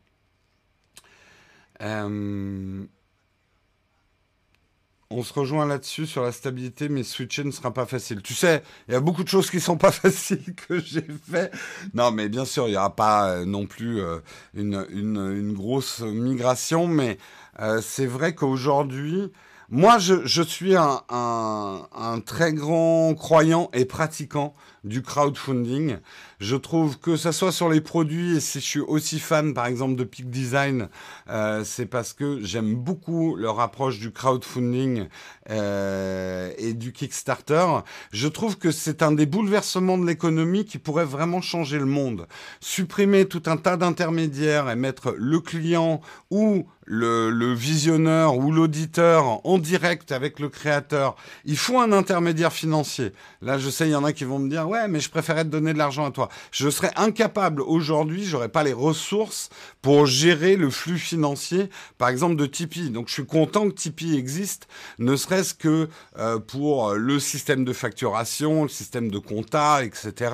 On 5.13 5.25
se 5.25 5.33
rejoint 5.33 5.67
là-dessus 5.67 6.07
sur 6.07 6.23
la 6.23 6.31
stabilité, 6.31 6.89
mais 6.89 7.03
switcher 7.03 7.43
ne 7.43 7.51
sera 7.51 7.73
pas 7.73 7.85
facile. 7.85 8.23
Tu 8.23 8.33
sais, 8.33 8.63
il 8.87 8.93
y 8.93 8.95
a 8.95 9.01
beaucoup 9.01 9.25
de 9.25 9.29
choses 9.29 9.51
qui 9.51 9.59
sont 9.59 9.77
pas 9.77 9.91
faciles 9.93 10.55
que 10.55 10.79
j'ai 10.79 11.05
fait. 11.31 11.53
Non, 11.95 12.13
mais 12.13 12.29
bien 12.29 12.45
sûr, 12.45 12.69
il 12.69 12.73
n'y 12.73 12.77
aura 12.77 12.95
pas 12.95 13.31
euh, 13.31 13.45
non 13.45 13.67
plus 13.67 14.01
euh, 14.01 14.19
une, 14.55 14.87
une, 14.91 15.17
une, 15.17 15.53
grosse 15.53 16.01
migration, 16.01 16.87
mais 16.87 17.19
euh, 17.59 17.81
c'est 17.83 18.07
vrai 18.07 18.37
qu'aujourd'hui, 18.37 19.33
moi, 19.69 19.99
je, 19.99 20.25
je 20.27 20.43
suis 20.43 20.77
un, 20.77 21.01
un, 21.09 21.89
un, 21.93 22.21
très 22.21 22.53
grand 22.53 23.15
croyant 23.15 23.69
et 23.73 23.85
pratiquant 23.85 24.55
du 24.85 25.03
crowdfunding. 25.03 25.97
Je 26.39 26.57
trouve 26.57 26.99
que 26.99 27.17
ça 27.17 27.33
soit 27.33 27.53
sur 27.53 27.69
les 27.69 27.81
produits, 27.81 28.37
et 28.37 28.41
si 28.41 28.61
je 28.61 28.65
suis 28.65 28.81
aussi 28.81 29.19
fan, 29.19 29.53
par 29.55 29.67
exemple, 29.67 29.97
de 29.97 30.05
Peak 30.05 30.31
Design, 30.31 30.89
euh, 31.29 31.63
c'est 31.65 31.87
parce 31.87 32.13
que 32.13 32.41
j'aime 32.43 32.75
beaucoup 32.75 33.37
leur 33.37 33.61
approche 33.61 33.99
du 33.99 34.11
crowdfunding 34.11 35.09
euh, 35.51 36.53
et 36.59 36.75
du 36.75 36.93
Kickstarter. 36.93 37.67
Je 38.13 38.29
trouve 38.29 38.57
que 38.57 38.71
c'est 38.71 39.03
un 39.03 39.13
des 39.13 39.27
bouleversements 39.27 39.99
de 39.99 40.07
l'économie 40.07 40.65
qui 40.65 40.79
pourrait 40.79 41.05
vraiment 41.05 41.41
changer 41.41 41.79
le 41.79 41.87
monde. 41.87 42.27
Supprimer 42.61 43.27
tout 43.27 43.43
un 43.47 43.57
tas 43.57 43.77
d'intermédiaires 43.77 44.71
et 44.71 44.77
mettre 44.77 45.15
le 45.17 45.41
client 45.41 46.01
ou 46.31 46.67
le, 46.85 47.31
le 47.31 47.53
visionneur 47.53 48.37
ou 48.37 48.51
l'auditeur 48.51 49.47
en 49.47 49.59
direct 49.59 50.11
avec 50.11 50.41
le 50.41 50.49
créateur. 50.49 51.15
Il 51.45 51.57
faut 51.57 51.79
un 51.79 51.93
intermédiaire 51.93 52.53
financier. 52.53 53.13
Là, 53.43 53.59
je 53.59 53.71
sais, 53.71 53.89
il 53.89 53.93
y 53.93 53.95
en 53.95 54.05
a 54.05 54.13
qui 54.13 54.25
vont 54.25 54.39
me 54.39 54.49
dire, 54.49 54.67
ouais, 54.71 54.89
mais 54.89 55.01
je 55.01 55.11
préférais 55.11 55.45
te 55.45 55.51
donner 55.51 55.73
de 55.73 55.79
l'argent 55.79 56.07
à 56.07 56.11
toi. 56.11 56.29
Je 56.53 56.69
serais 56.71 56.93
incapable 56.97 57.63
aujourd'hui, 57.63 58.25
j'aurais 58.25 58.49
pas 58.49 58.63
les 58.63 58.73
ressources 58.73 59.51
pour 59.83 60.07
gérer 60.07 60.57
le 60.57 60.71
flux 60.71 60.99
financier, 60.99 61.71
par 61.99 62.09
exemple 62.09 62.37
de 62.37 62.47
Tipeee. 62.47 62.91
Donc 62.91 63.09
je 63.09 63.15
suis 63.15 63.27
content 63.27 63.69
que 63.69 63.75
Tipeee 63.75 64.17
existe, 64.17 64.69
ne 64.99 65.17
serait-ce 65.17 65.55
que 65.55 65.89
euh, 66.19 66.39
pour 66.39 66.95
le 66.95 67.19
système 67.19 67.65
de 67.65 67.73
facturation, 67.73 68.63
le 68.65 68.69
système 68.69 69.11
de 69.11 69.19
compta, 69.19 69.85
etc. 69.85 70.33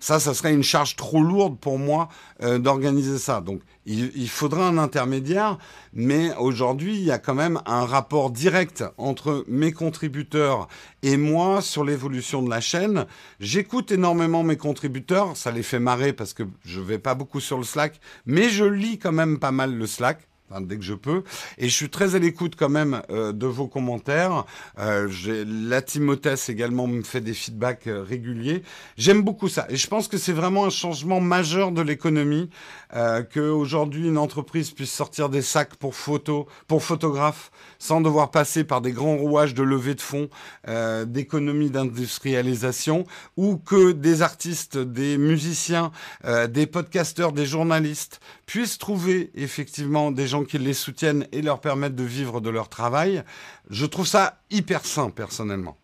Ça, 0.00 0.18
ça 0.20 0.34
serait 0.34 0.52
une 0.52 0.64
charge 0.64 0.96
trop 0.96 1.22
lourde 1.22 1.58
pour 1.58 1.78
moi 1.78 2.08
euh, 2.42 2.58
d'organiser 2.58 3.18
ça. 3.18 3.40
Donc 3.40 3.60
il, 3.86 4.28
faudra 4.28 4.66
un 4.66 4.78
intermédiaire, 4.78 5.58
mais 5.92 6.34
aujourd'hui, 6.36 6.96
il 6.96 7.04
y 7.04 7.12
a 7.12 7.18
quand 7.18 7.34
même 7.34 7.60
un 7.66 7.84
rapport 7.84 8.30
direct 8.30 8.84
entre 8.98 9.44
mes 9.46 9.72
contributeurs 9.72 10.66
et 11.02 11.16
moi 11.16 11.62
sur 11.62 11.84
l'évolution 11.84 12.42
de 12.42 12.50
la 12.50 12.60
chaîne. 12.60 13.06
J'écoute 13.38 13.92
énormément 13.92 14.42
mes 14.42 14.56
contributeurs, 14.56 15.36
ça 15.36 15.52
les 15.52 15.62
fait 15.62 15.78
marrer 15.78 16.12
parce 16.12 16.34
que 16.34 16.42
je 16.64 16.80
vais 16.80 16.98
pas 16.98 17.14
beaucoup 17.14 17.40
sur 17.40 17.58
le 17.58 17.64
Slack, 17.64 18.00
mais 18.26 18.48
je 18.48 18.64
lis 18.64 18.98
quand 18.98 19.12
même 19.12 19.38
pas 19.38 19.52
mal 19.52 19.74
le 19.74 19.86
Slack. 19.86 20.26
Dès 20.60 20.76
que 20.76 20.84
je 20.84 20.94
peux. 20.94 21.22
Et 21.58 21.68
je 21.68 21.74
suis 21.74 21.90
très 21.90 22.14
à 22.14 22.18
l'écoute 22.18 22.54
quand 22.56 22.68
même 22.68 23.02
euh, 23.10 23.32
de 23.32 23.46
vos 23.46 23.68
commentaires. 23.68 24.44
Euh, 24.78 25.08
la 25.46 25.82
Timothée 25.82 26.34
également 26.48 26.86
me 26.86 27.02
fait 27.02 27.20
des 27.20 27.34
feedbacks 27.34 27.86
euh, 27.86 28.02
réguliers. 28.02 28.62
J'aime 28.96 29.22
beaucoup 29.22 29.48
ça. 29.48 29.66
Et 29.68 29.76
je 29.76 29.86
pense 29.86 30.08
que 30.08 30.18
c'est 30.18 30.32
vraiment 30.32 30.66
un 30.66 30.70
changement 30.70 31.20
majeur 31.20 31.72
de 31.72 31.82
l'économie 31.82 32.50
euh, 32.94 33.22
qu'aujourd'hui 33.22 34.06
une 34.06 34.18
entreprise 34.18 34.70
puisse 34.70 34.92
sortir 34.92 35.28
des 35.28 35.42
sacs 35.42 35.74
pour 35.76 35.94
photos, 35.94 36.46
pour 36.68 36.82
photographes, 36.82 37.50
sans 37.78 38.00
devoir 38.00 38.30
passer 38.30 38.64
par 38.64 38.80
des 38.80 38.92
grands 38.92 39.16
rouages 39.16 39.54
de 39.54 39.62
levée 39.62 39.94
de 39.94 40.00
fonds, 40.00 40.28
euh, 40.68 41.04
d'économie 41.04 41.70
d'industrialisation, 41.70 43.04
ou 43.36 43.56
que 43.56 43.92
des 43.92 44.22
artistes, 44.22 44.78
des 44.78 45.18
musiciens, 45.18 45.90
euh, 46.24 46.46
des 46.46 46.66
podcasteurs, 46.66 47.32
des 47.32 47.46
journalistes 47.46 48.20
puissent 48.46 48.78
trouver 48.78 49.30
effectivement 49.34 50.12
des 50.12 50.28
gens 50.28 50.35
qui 50.44 50.58
les 50.58 50.74
soutiennent 50.74 51.26
et 51.32 51.42
leur 51.42 51.60
permettent 51.60 51.94
de 51.96 52.04
vivre 52.04 52.40
de 52.40 52.50
leur 52.50 52.68
travail. 52.68 53.22
Je 53.70 53.86
trouve 53.86 54.06
ça 54.06 54.40
hyper 54.50 54.84
sain 54.84 55.10
personnellement. 55.10 55.76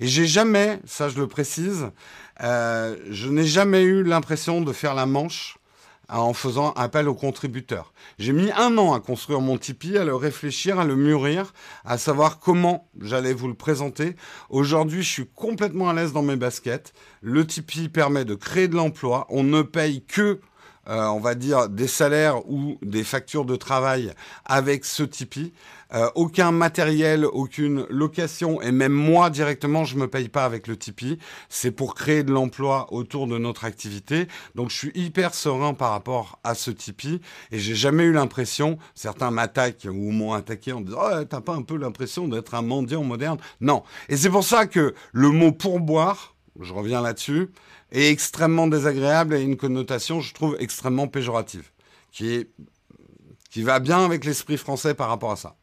Et 0.00 0.06
j'ai 0.06 0.26
jamais, 0.26 0.80
ça 0.86 1.08
je 1.08 1.18
le 1.18 1.26
précise, 1.26 1.90
euh, 2.42 2.96
je 3.10 3.28
n'ai 3.28 3.46
jamais 3.46 3.82
eu 3.82 4.02
l'impression 4.02 4.60
de 4.60 4.72
faire 4.72 4.94
la 4.94 5.06
manche 5.06 5.56
en 6.08 6.34
faisant 6.34 6.72
appel 6.72 7.08
aux 7.08 7.14
contributeurs. 7.14 7.92
J'ai 8.18 8.32
mis 8.32 8.50
un 8.52 8.76
an 8.78 8.92
à 8.92 9.00
construire 9.00 9.40
mon 9.40 9.56
Tipeee, 9.56 9.96
à 9.96 10.04
le 10.04 10.14
réfléchir, 10.14 10.78
à 10.78 10.84
le 10.84 10.96
mûrir, 10.96 11.52
à 11.84 11.98
savoir 11.98 12.38
comment 12.38 12.88
j'allais 13.00 13.32
vous 13.32 13.48
le 13.48 13.54
présenter. 13.54 14.16
Aujourd'hui, 14.50 15.02
je 15.02 15.10
suis 15.10 15.26
complètement 15.34 15.88
à 15.88 15.94
l'aise 15.94 16.12
dans 16.12 16.22
mes 16.22 16.36
baskets. 16.36 16.92
Le 17.22 17.46
Tipeee 17.46 17.88
permet 17.88 18.24
de 18.24 18.34
créer 18.34 18.68
de 18.68 18.76
l'emploi. 18.76 19.26
On 19.30 19.44
ne 19.44 19.62
paye 19.62 20.04
que 20.04 20.40
euh, 20.88 21.06
on 21.06 21.20
va 21.20 21.34
dire, 21.34 21.68
des 21.68 21.88
salaires 21.88 22.48
ou 22.50 22.78
des 22.82 23.04
factures 23.04 23.44
de 23.44 23.56
travail 23.56 24.12
avec 24.44 24.84
ce 24.84 25.02
Tipeee. 25.02 25.52
Euh, 25.92 26.10
aucun 26.16 26.50
matériel, 26.50 27.24
aucune 27.24 27.86
location, 27.88 28.60
et 28.60 28.72
même 28.72 28.92
moi 28.92 29.30
directement, 29.30 29.84
je 29.84 29.96
me 29.96 30.08
paye 30.08 30.28
pas 30.28 30.44
avec 30.44 30.66
le 30.66 30.76
Tipeee. 30.76 31.18
C'est 31.48 31.70
pour 31.70 31.94
créer 31.94 32.24
de 32.24 32.32
l'emploi 32.32 32.92
autour 32.92 33.28
de 33.28 33.38
notre 33.38 33.64
activité. 33.64 34.26
Donc 34.56 34.70
je 34.70 34.76
suis 34.76 34.92
hyper 34.94 35.34
serein 35.34 35.72
par 35.72 35.90
rapport 35.90 36.40
à 36.42 36.54
ce 36.54 36.72
Tipeee, 36.72 37.20
et 37.52 37.58
j'ai 37.58 37.76
jamais 37.76 38.04
eu 38.04 38.12
l'impression, 38.12 38.78
certains 38.94 39.30
m'attaquent 39.30 39.86
ou 39.88 40.10
m'ont 40.10 40.32
attaqué 40.32 40.72
en 40.72 40.80
disant, 40.80 40.98
oh, 41.00 41.24
t'as 41.24 41.40
pas 41.40 41.54
un 41.54 41.62
peu 41.62 41.76
l'impression 41.76 42.26
d'être 42.26 42.54
un 42.54 42.62
mendiant 42.62 43.04
moderne? 43.04 43.38
Non. 43.60 43.84
Et 44.08 44.16
c'est 44.16 44.30
pour 44.30 44.44
ça 44.44 44.66
que 44.66 44.94
le 45.12 45.28
mot 45.28 45.52
pourboire, 45.52 46.34
je 46.60 46.72
reviens 46.72 47.02
là-dessus, 47.02 47.50
est 47.94 48.10
extrêmement 48.10 48.66
désagréable 48.66 49.34
et 49.34 49.42
une 49.42 49.56
connotation, 49.56 50.20
je 50.20 50.34
trouve, 50.34 50.56
extrêmement 50.58 51.06
péjorative, 51.06 51.70
qui, 52.10 52.34
est, 52.34 52.50
qui 53.50 53.62
va 53.62 53.78
bien 53.78 54.04
avec 54.04 54.24
l'esprit 54.24 54.58
français 54.58 54.94
par 54.94 55.08
rapport 55.08 55.30
à 55.30 55.36
ça. 55.36 55.56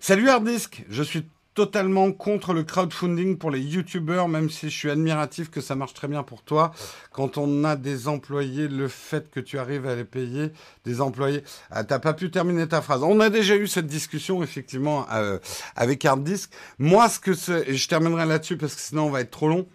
Salut 0.00 0.28
Hardisk, 0.28 0.84
je 0.88 1.02
suis 1.02 1.26
totalement 1.54 2.12
contre 2.12 2.54
le 2.54 2.62
crowdfunding 2.62 3.36
pour 3.36 3.50
les 3.50 3.60
youtubeurs, 3.60 4.28
même 4.28 4.48
si 4.50 4.70
je 4.70 4.76
suis 4.76 4.90
admiratif 4.90 5.50
que 5.50 5.60
ça 5.60 5.74
marche 5.74 5.94
très 5.94 6.08
bien 6.08 6.22
pour 6.22 6.42
toi. 6.42 6.72
Quand 7.12 7.38
on 7.38 7.64
a 7.64 7.76
des 7.76 8.08
employés, 8.08 8.68
le 8.68 8.88
fait 8.88 9.30
que 9.30 9.40
tu 9.40 9.58
arrives 9.58 9.86
à 9.86 9.94
les 9.94 10.04
payer, 10.04 10.50
des 10.84 11.00
employés, 11.00 11.44
ah, 11.70 11.84
t'as 11.84 11.98
pas 11.98 12.14
pu 12.14 12.30
terminer 12.30 12.66
ta 12.66 12.80
phrase. 12.80 13.02
On 13.02 13.20
a 13.20 13.30
déjà 13.30 13.56
eu 13.56 13.66
cette 13.66 13.86
discussion 13.86 14.42
effectivement 14.42 15.06
euh, 15.12 15.38
avec 15.76 16.04
Harddisk. 16.04 16.50
Moi, 16.78 17.08
ce 17.08 17.18
que 17.18 17.32
et 17.68 17.76
je 17.76 17.88
terminerai 17.88 18.26
là-dessus 18.26 18.56
parce 18.56 18.74
que 18.74 18.80
sinon 18.80 19.06
on 19.06 19.10
va 19.10 19.20
être 19.20 19.30
trop 19.30 19.48
long. 19.48 19.66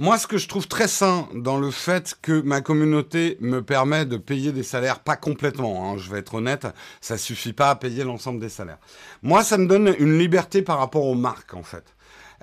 Moi, 0.00 0.16
ce 0.16 0.28
que 0.28 0.38
je 0.38 0.46
trouve 0.46 0.68
très 0.68 0.86
sain 0.86 1.28
dans 1.34 1.58
le 1.58 1.72
fait 1.72 2.16
que 2.22 2.40
ma 2.42 2.60
communauté 2.60 3.36
me 3.40 3.64
permet 3.64 4.06
de 4.06 4.16
payer 4.16 4.52
des 4.52 4.62
salaires, 4.62 5.00
pas 5.00 5.16
complètement, 5.16 5.90
hein, 5.90 5.98
je 5.98 6.08
vais 6.08 6.20
être 6.20 6.34
honnête, 6.34 6.68
ça 7.00 7.18
suffit 7.18 7.52
pas 7.52 7.70
à 7.70 7.74
payer 7.74 8.04
l'ensemble 8.04 8.38
des 8.38 8.48
salaires. 8.48 8.78
Moi, 9.22 9.42
ça 9.42 9.58
me 9.58 9.66
donne 9.66 9.96
une 9.98 10.16
liberté 10.16 10.62
par 10.62 10.78
rapport 10.78 11.04
aux 11.04 11.16
marques, 11.16 11.52
en 11.54 11.64
fait. 11.64 11.82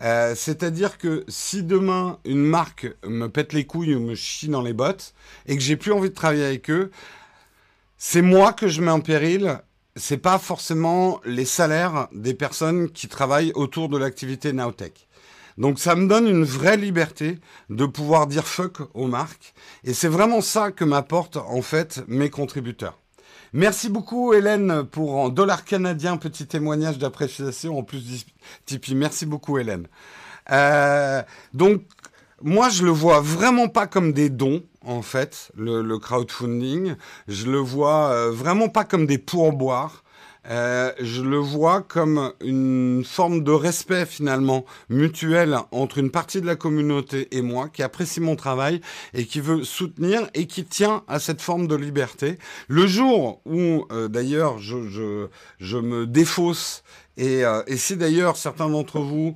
Euh, 0.02 0.36
c'est-à-dire 0.36 0.98
que 0.98 1.24
si 1.30 1.64
demain 1.64 2.20
une 2.26 2.44
marque 2.44 2.94
me 3.08 3.28
pète 3.28 3.54
les 3.54 3.66
couilles 3.66 3.96
ou 3.96 4.02
me 4.02 4.16
chie 4.16 4.50
dans 4.50 4.62
les 4.62 4.74
bottes 4.74 5.14
et 5.46 5.56
que 5.56 5.64
j'ai 5.64 5.78
plus 5.78 5.94
envie 5.94 6.10
de 6.10 6.14
travailler 6.14 6.44
avec 6.44 6.70
eux, 6.70 6.92
c'est 7.98 8.22
moi 8.22 8.52
que 8.52 8.68
je 8.68 8.82
mets 8.82 8.92
en 8.92 9.00
péril. 9.00 9.62
C'est 9.96 10.18
pas 10.18 10.40
forcément 10.40 11.22
les 11.24 11.46
salaires 11.46 12.10
des 12.12 12.34
personnes 12.34 12.90
qui 12.92 13.08
travaillent 13.08 13.54
autour 13.56 13.88
de 13.88 13.98
l'activité 13.98 14.52
Nowtech. 14.52 15.05
Donc 15.58 15.80
ça 15.80 15.96
me 15.96 16.08
donne 16.08 16.28
une 16.28 16.44
vraie 16.44 16.78
liberté 16.78 17.40
de 17.70 17.86
pouvoir 17.86 18.28
dire 18.28 18.46
fuck 18.46 18.80
aux 18.94 19.08
marques. 19.08 19.54
Et 19.84 19.94
c'est 19.94 20.08
vraiment 20.08 20.42
ça 20.42 20.72
que 20.72 20.84
m'apportent 20.84 21.38
en 21.38 21.62
fait 21.62 22.04
mes 22.08 22.30
contributeurs. 22.30 23.00
Merci 23.54 23.90
beaucoup 23.90 24.34
Hélène 24.34 24.84
pour 24.84 25.24
un 25.24 25.30
dollar 25.30 25.64
canadien, 25.64 26.18
petit 26.18 26.46
témoignage 26.46 26.98
d'appréciation 26.98 27.78
en 27.78 27.84
plus 27.84 28.06
du 28.06 28.18
Tipeee. 28.66 28.96
Merci 28.96 29.26
beaucoup 29.26 29.58
Hélène. 29.58 29.88
Euh, 30.52 31.24
donc 31.54 31.82
moi 32.42 32.68
je 32.68 32.84
le 32.84 32.92
vois 32.92 33.22
vraiment 33.22 33.70
pas 33.70 33.88
comme 33.88 34.12
des 34.12 34.30
dons 34.30 34.62
en 34.86 35.02
fait, 35.02 35.52
le, 35.56 35.98
crowdfunding. 35.98 36.96
Je 37.28 37.48
le 37.48 37.58
vois 37.58 38.10
euh, 38.10 38.32
vraiment 38.32 38.70
pas 38.70 38.84
comme 38.84 39.06
des 39.06 39.18
pourboires. 39.18 40.04
Euh, 40.50 40.92
je 41.00 41.22
le 41.22 41.38
vois 41.38 41.82
comme 41.82 42.34
une 42.42 43.04
forme 43.04 43.44
de 43.44 43.52
respect 43.52 44.06
finalement 44.06 44.66
mutuel 44.90 45.58
entre 45.72 45.98
une 45.98 46.12
partie 46.12 46.40
de 46.40 46.46
la 46.46 46.56
communauté 46.56 47.28
et 47.36 47.42
moi 47.42 47.70
qui 47.70 47.82
apprécie 47.82 48.22
mon 48.22 48.36
travail 48.36 48.82
et 49.14 49.26
qui 49.26 49.40
veut 49.40 49.64
soutenir 49.64 50.30
et 50.36 50.46
qui 50.46 50.64
tient 50.64 51.04
à 51.08 51.20
cette 51.20 51.42
forme 51.42 51.68
de 51.68 51.76
liberté. 51.76 52.38
Le 52.68 52.86
jour 52.86 53.42
où 53.46 53.86
euh, 53.92 54.08
d'ailleurs 54.08 54.60
je, 54.60 54.88
je, 54.88 55.28
je, 55.60 55.78
me 55.78 56.06
défausse 56.06 56.84
et, 57.18 57.44
euh, 57.44 57.64
et 57.66 57.78
si 57.78 57.98
d'ailleurs 57.98 58.38
certains 58.38 58.70
d'entre 58.70 59.00
vous 59.00 59.36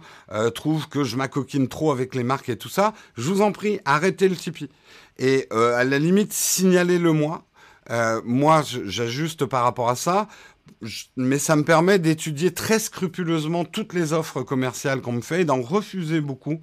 trouvent 0.54 0.88
que 0.90 1.04
je 1.04 1.16
m'acoquine 1.16 1.68
trop 1.68 1.92
avec 1.92 2.14
les 2.14 2.24
marques 2.24 2.50
et 2.50 2.58
tout 2.58 2.70
ça, 2.70 2.94
je 3.16 3.24
vous 3.24 3.42
en 3.42 3.52
prie, 3.52 3.80
arrêtez 3.86 4.28
le 4.28 4.36
Tipeee. 4.36 4.70
Et 5.18 5.48
à 5.52 5.84
la 5.84 6.00
limite, 6.00 6.32
signalez-le 6.32 7.12
moi. 7.12 7.44
Euh, 7.92 8.22
moi, 8.24 8.62
j'ajuste 8.86 9.46
par 9.46 9.64
rapport 9.64 9.90
à 9.90 9.96
ça 9.96 10.28
mais 11.18 11.40
ça 11.40 11.56
me 11.58 11.64
permet 11.64 12.00
d'étudier 12.00 12.54
très 12.54 12.80
scrupuleusement 12.80 13.66
toutes 13.66 13.94
les 13.94 14.14
offres 14.14 14.44
commerciales 14.44 15.02
qu'on 15.02 15.12
me 15.12 15.22
fait 15.22 15.42
et 15.42 15.46
d'en 15.46 15.62
refuser 15.62 16.22
beaucoup 16.22 16.62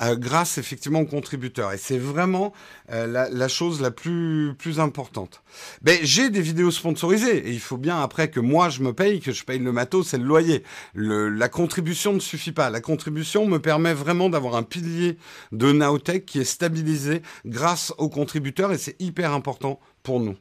euh, 0.00 0.16
grâce 0.16 0.56
effectivement 0.56 1.00
aux 1.00 1.06
contributeurs. 1.06 1.72
Et 1.72 1.78
c'est 1.78 1.98
vraiment 1.98 2.54
euh, 2.90 3.06
la, 3.06 3.48
chose 3.48 3.82
la 3.82 3.90
plus, 3.90 4.56
importante. 4.78 5.42
Ben, 5.82 5.98
j'ai 6.02 6.30
des 6.30 6.40
vidéos 6.40 6.70
sponsorisées 6.70 7.48
et 7.48 7.52
il 7.52 7.60
faut 7.60 7.76
bien 7.76 8.00
après 8.00 8.30
que 8.30 8.40
moi 8.40 8.70
je 8.70 8.82
me 8.82 8.92
paye, 8.92 9.20
que 9.20 9.32
je 9.32 9.44
paye 9.44 9.58
le 9.58 9.72
matos 9.72 10.14
et 10.14 10.18
le 10.18 10.24
loyer. 10.24 10.62
La 10.94 11.48
contribution 11.48 12.12
ne 12.14 12.20
suffit 12.20 12.52
pas. 12.52 12.70
La 12.70 12.80
contribution 12.80 13.46
me 13.46 13.58
permet 13.58 13.92
vraiment 13.92 14.30
d'avoir 14.30 14.56
un 14.56 14.62
pilier 14.62 15.18
de 15.52 15.72
Naotech 15.72 16.24
qui 16.24 16.40
est 16.40 16.44
stabilisé 16.44 17.22
grâce 17.44 17.92
aux 17.98 18.08
contributeurs 18.08 18.72
et 18.72 18.78
c'est 18.78 19.00
hyper 19.00 19.32
important 19.32 19.80
pour 20.02 20.20
nous. 20.20 20.36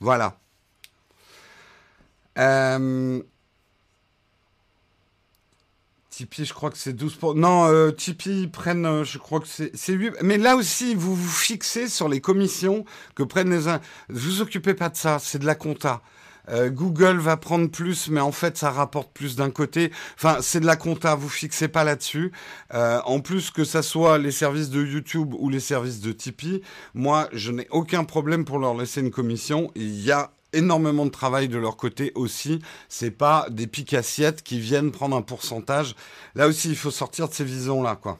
Voilà. 0.00 0.41
Euh... 2.38 3.22
Tipeee, 6.12 6.44
je 6.44 6.52
crois 6.52 6.70
que 6.70 6.76
c'est 6.76 6.92
12 6.92 7.14
pour... 7.14 7.34
Non, 7.34 7.64
euh, 7.68 7.90
Tipeee 7.90 8.46
prennent, 8.46 8.84
euh, 8.84 9.02
je 9.02 9.16
crois 9.16 9.40
que 9.40 9.46
c'est 9.46 9.92
8. 9.92 10.16
Mais 10.22 10.36
là 10.36 10.56
aussi, 10.56 10.94
vous 10.94 11.16
vous 11.16 11.30
fixez 11.30 11.88
sur 11.88 12.06
les 12.06 12.20
commissions 12.20 12.84
que 13.14 13.22
prennent 13.22 13.50
les 13.50 13.66
uns. 13.66 13.80
Vous 14.10 14.42
occupez 14.42 14.74
pas 14.74 14.90
de 14.90 14.96
ça, 14.96 15.18
c'est 15.18 15.38
de 15.38 15.46
la 15.46 15.54
compta. 15.54 16.02
Euh, 16.50 16.68
Google 16.68 17.16
va 17.16 17.38
prendre 17.38 17.70
plus, 17.70 18.10
mais 18.10 18.20
en 18.20 18.32
fait, 18.32 18.58
ça 18.58 18.70
rapporte 18.70 19.10
plus 19.14 19.36
d'un 19.36 19.50
côté. 19.50 19.90
Enfin, 20.16 20.38
c'est 20.42 20.60
de 20.60 20.66
la 20.66 20.76
compta, 20.76 21.14
vous 21.14 21.30
fixez 21.30 21.68
pas 21.68 21.82
là-dessus. 21.82 22.30
En 22.70 23.20
plus 23.20 23.50
que 23.50 23.64
ça 23.64 23.80
soit 23.80 24.18
les 24.18 24.32
services 24.32 24.68
de 24.68 24.84
YouTube 24.84 25.32
ou 25.38 25.48
les 25.48 25.60
services 25.60 26.00
de 26.00 26.12
Tipeee, 26.12 26.62
moi, 26.92 27.28
je 27.32 27.52
n'ai 27.52 27.68
aucun 27.70 28.04
problème 28.04 28.44
pour 28.44 28.58
leur 28.58 28.76
laisser 28.76 29.00
une 29.00 29.10
commission. 29.10 29.70
Il 29.76 29.98
y 30.02 30.12
a 30.12 30.30
énormément 30.52 31.06
de 31.06 31.10
travail 31.10 31.48
de 31.48 31.58
leur 31.58 31.76
côté 31.76 32.12
aussi. 32.14 32.60
C'est 32.88 33.10
pas 33.10 33.46
des 33.50 33.66
piques 33.66 33.94
assiettes 33.94 34.42
qui 34.42 34.60
viennent 34.60 34.90
prendre 34.90 35.16
un 35.16 35.22
pourcentage. 35.22 35.94
Là 36.34 36.48
aussi, 36.48 36.68
il 36.68 36.76
faut 36.76 36.90
sortir 36.90 37.28
de 37.28 37.34
ces 37.34 37.44
visions-là, 37.44 37.96
quoi. 37.96 38.18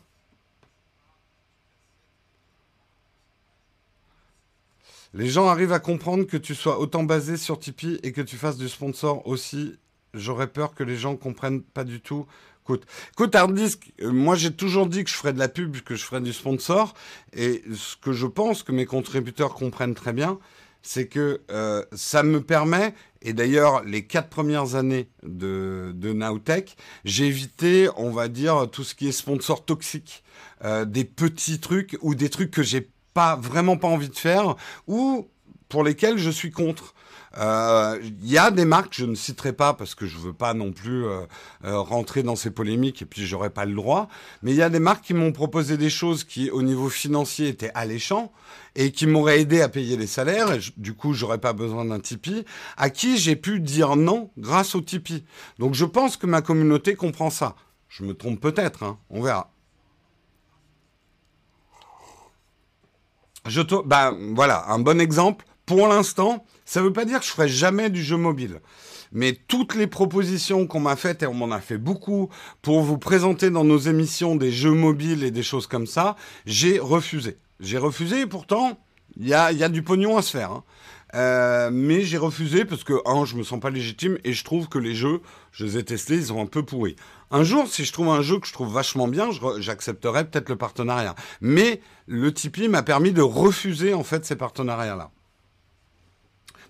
Les 5.15 5.29
gens 5.29 5.49
arrivent 5.49 5.73
à 5.75 5.81
comprendre 5.81 6.25
que 6.25 6.39
tu 6.39 6.55
sois 6.55 6.79
autant 6.79 7.03
basé 7.03 7.37
sur 7.37 7.59
Tipeee 7.59 8.01
et 8.03 8.13
que 8.13 8.23
tu 8.23 8.37
fasses 8.37 8.57
du 8.57 8.69
sponsor 8.69 9.27
aussi. 9.27 9.77
J'aurais 10.15 10.47
peur 10.47 10.75
que 10.75 10.83
les 10.83 10.97
gens 10.97 11.17
comprennent 11.17 11.63
pas 11.63 11.85
du 11.85 12.01
tout. 12.01 12.27
Écoute, 12.65 12.87
écoute 13.13 13.35
Harddisk, 13.35 13.93
euh, 14.01 14.13
moi 14.13 14.37
j'ai 14.37 14.53
toujours 14.53 14.87
dit 14.87 15.03
que 15.05 15.11
je 15.11 15.17
ferais 15.17 15.33
de 15.33 15.39
la 15.39 15.49
pub, 15.49 15.77
que 15.81 15.97
je 15.97 16.05
ferais 16.05 16.21
du 16.21 16.33
sponsor. 16.33 16.95
Et 17.35 17.63
ce 17.75 17.97
que 17.97 18.13
je 18.13 18.27
pense 18.27 18.63
que 18.63 18.73
mes 18.73 18.87
contributeurs 18.87 19.53
comprennent 19.55 19.95
très 19.95 20.13
bien, 20.13 20.39
c'est 20.83 21.07
que 21.07 21.41
euh, 21.51 21.85
ça 21.93 22.23
me 22.23 22.41
permet, 22.41 22.95
et 23.23 23.33
d'ailleurs 23.33 23.85
les 23.85 24.05
quatre 24.07 24.29
premières 24.29 24.75
années 24.75 25.09
de, 25.23 25.93
de 25.95 26.13
Nowtech, 26.13 26.77
j'ai 27.05 27.27
évité, 27.27 27.89
on 27.97 28.11
va 28.11 28.29
dire, 28.29 28.69
tout 28.71 28.85
ce 28.85 28.95
qui 28.95 29.09
est 29.09 29.13
sponsor 29.13 29.65
toxique, 29.65 30.25
euh, 30.65 30.85
des 30.85 31.05
petits 31.05 31.61
trucs 31.61 31.97
ou 32.03 32.15
des 32.15 32.29
trucs 32.29 32.51
que 32.51 32.63
j'ai 32.63 32.89
pas 33.15 33.37
vraiment 33.37 33.77
pas 33.77 33.89
envie 33.89 34.09
de 34.09 34.17
faire, 34.17 34.57
ou 34.87 35.29
pour 35.69 35.85
lesquels 35.85 36.19
je 36.19 36.31
suis 36.31 36.51
contre. 36.51 36.95
Il 37.35 37.41
euh, 37.41 37.99
y 38.23 38.37
a 38.37 38.51
des 38.51 38.67
marques, 38.67 38.93
je 38.95 39.07
ne 39.07 39.15
citerai 39.15 39.55
pas 39.55 39.73
parce 39.73 39.95
que 39.95 40.05
je 40.05 40.19
veux 40.19 40.35
pas 40.35 40.53
non 40.53 40.71
plus 40.71 41.07
euh, 41.07 41.21
euh, 41.65 41.79
rentrer 41.79 42.23
dans 42.23 42.37
ces 42.37 42.51
polémiques 42.51 43.01
et 43.01 43.07
puis 43.07 43.27
j'aurais 43.27 43.49
pas 43.49 43.65
le 43.65 43.75
droit. 43.75 44.09
Mais 44.43 44.53
il 44.53 44.57
y 44.59 44.63
a 44.63 44.69
des 44.69 44.79
marques 44.79 45.05
qui 45.05 45.15
m'ont 45.15 45.33
proposé 45.33 45.79
des 45.79 45.89
choses 45.89 46.25
qui, 46.25 46.51
au 46.51 46.61
niveau 46.61 46.91
financier, 46.91 47.49
étaient 47.49 47.71
alléchants 47.75 48.33
et 48.77 48.93
qui 48.93 49.07
m'auraient 49.07 49.41
aidé 49.41 49.63
à 49.63 49.71
payer 49.71 49.97
les 49.97 50.07
salaires. 50.07 50.53
Et 50.53 50.61
du 50.77 50.93
coup, 50.93 51.15
j'aurais 51.15 51.39
pas 51.39 51.55
besoin 51.55 51.87
d'un 51.87 52.01
Tipeee. 52.01 52.45
À 52.77 52.91
qui 52.91 53.17
j'ai 53.17 53.37
pu 53.37 53.61
dire 53.61 53.97
non 53.97 54.31
grâce 54.37 54.75
au 54.75 54.83
Tipeee. 54.83 55.25
Donc, 55.59 55.73
je 55.73 55.87
pense 55.87 56.19
que 56.19 56.27
ma 56.27 56.43
communauté 56.43 56.97
comprend 56.97 57.31
ça. 57.31 57.57
Je 57.89 58.05
me 58.05 58.13
trompe 58.13 58.41
peut-être, 58.41 58.83
hein. 58.83 58.99
on 59.09 59.23
verra. 59.23 59.51
Je 63.47 63.63
te... 63.63 63.75
bah, 63.87 64.15
voilà, 64.35 64.67
un 64.69 64.79
bon 64.79 65.01
exemple. 65.01 65.47
Pour 65.65 65.89
l'instant, 65.89 66.45
ça 66.65 66.81
ne 66.81 66.87
veut 66.87 66.93
pas 66.93 67.05
dire 67.05 67.21
que 67.21 67.27
je 67.27 67.31
ferai 67.31 67.49
jamais 67.49 67.91
du 67.91 68.03
jeu 68.03 68.17
mobile. 68.17 68.61
Mais 69.13 69.39
toutes 69.47 69.75
les 69.75 69.87
propositions 69.87 70.67
qu'on 70.67 70.81
m'a 70.81 70.97
faites, 70.97 71.23
et 71.23 71.27
on 71.27 71.35
m'en 71.35 71.51
a 71.51 71.61
fait 71.61 71.79
beaucoup, 71.79 72.31
pour 72.63 72.81
vous 72.81 72.99
présenter 72.99 73.51
dans 73.51 73.65
nos 73.65 73.79
émissions 73.79 74.37
des 74.37 74.51
jeux 74.51 74.73
mobiles 74.73 75.23
et 75.23 75.31
des 75.31 75.43
choses 75.43 75.67
comme 75.67 75.87
ça, 75.87 76.17
j'ai 76.47 76.79
refusé. 76.79 77.37
J'ai 77.61 77.79
refusé 77.79 78.21
et 78.21 78.27
pourtant, 78.27 78.79
il 79.19 79.29
y 79.29 79.35
a, 79.35 79.69
du 79.69 79.83
pognon 79.83 80.17
à 80.17 80.23
se 80.23 80.31
faire. 80.31 80.51
Hein. 80.51 80.65
Euh, 81.15 81.71
mais 81.71 82.03
j'ai 82.03 82.17
refusé 82.17 82.65
parce 82.65 82.85
que, 82.85 82.95
un, 83.05 83.27
je 83.27 83.37
me 83.37 83.43
sens 83.43 83.61
pas 83.61 83.69
légitime 83.69 84.17
et 84.25 84.33
je 84.33 84.45
trouve 84.45 84.69
que 84.69 84.79
les 84.79 84.95
jeux, 84.95 85.21
je 85.53 85.67
les 85.67 85.77
ai 85.77 85.85
testés, 85.85 86.15
ils 86.15 86.27
sont 86.27 86.41
un 86.41 86.47
peu 86.47 86.63
pourris. 86.63 86.97
Un 87.31 87.45
jour, 87.45 87.69
si 87.69 87.85
je 87.85 87.93
trouve 87.93 88.09
un 88.09 88.23
jeu 88.23 88.39
que 88.39 88.47
je 88.47 88.53
trouve 88.53 88.73
vachement 88.73 89.09
bien, 89.09 89.29
j'accepterai 89.59 90.25
peut-être 90.25 90.49
le 90.49 90.57
partenariat. 90.57 91.15
Mais 91.43 91.83
le 92.07 92.33
Tipeee 92.33 92.69
m'a 92.69 92.83
permis 92.83 93.13
de 93.13 93.23
refuser, 93.23 93.93
en 93.93 94.05
fait, 94.05 94.25
ces 94.25 94.37
partenariats-là. 94.37 95.11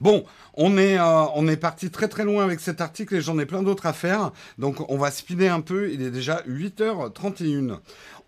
Bon, 0.02 0.24
on 0.54 0.78
est, 0.78 0.98
euh, 0.98 1.24
on 1.36 1.46
est 1.46 1.56
parti 1.56 1.88
très 1.88 2.08
très 2.08 2.24
loin 2.24 2.42
avec 2.42 2.58
cet 2.58 2.80
article 2.80 3.14
et 3.14 3.20
j'en 3.20 3.38
ai 3.38 3.46
plein 3.46 3.62
d'autres 3.62 3.86
à 3.86 3.92
faire. 3.92 4.32
Donc 4.58 4.84
on 4.90 4.98
va 4.98 5.12
speeder 5.12 5.54
un 5.54 5.60
peu, 5.60 5.92
il 5.92 6.02
est 6.02 6.10
déjà 6.10 6.42
8h31. 6.48 7.78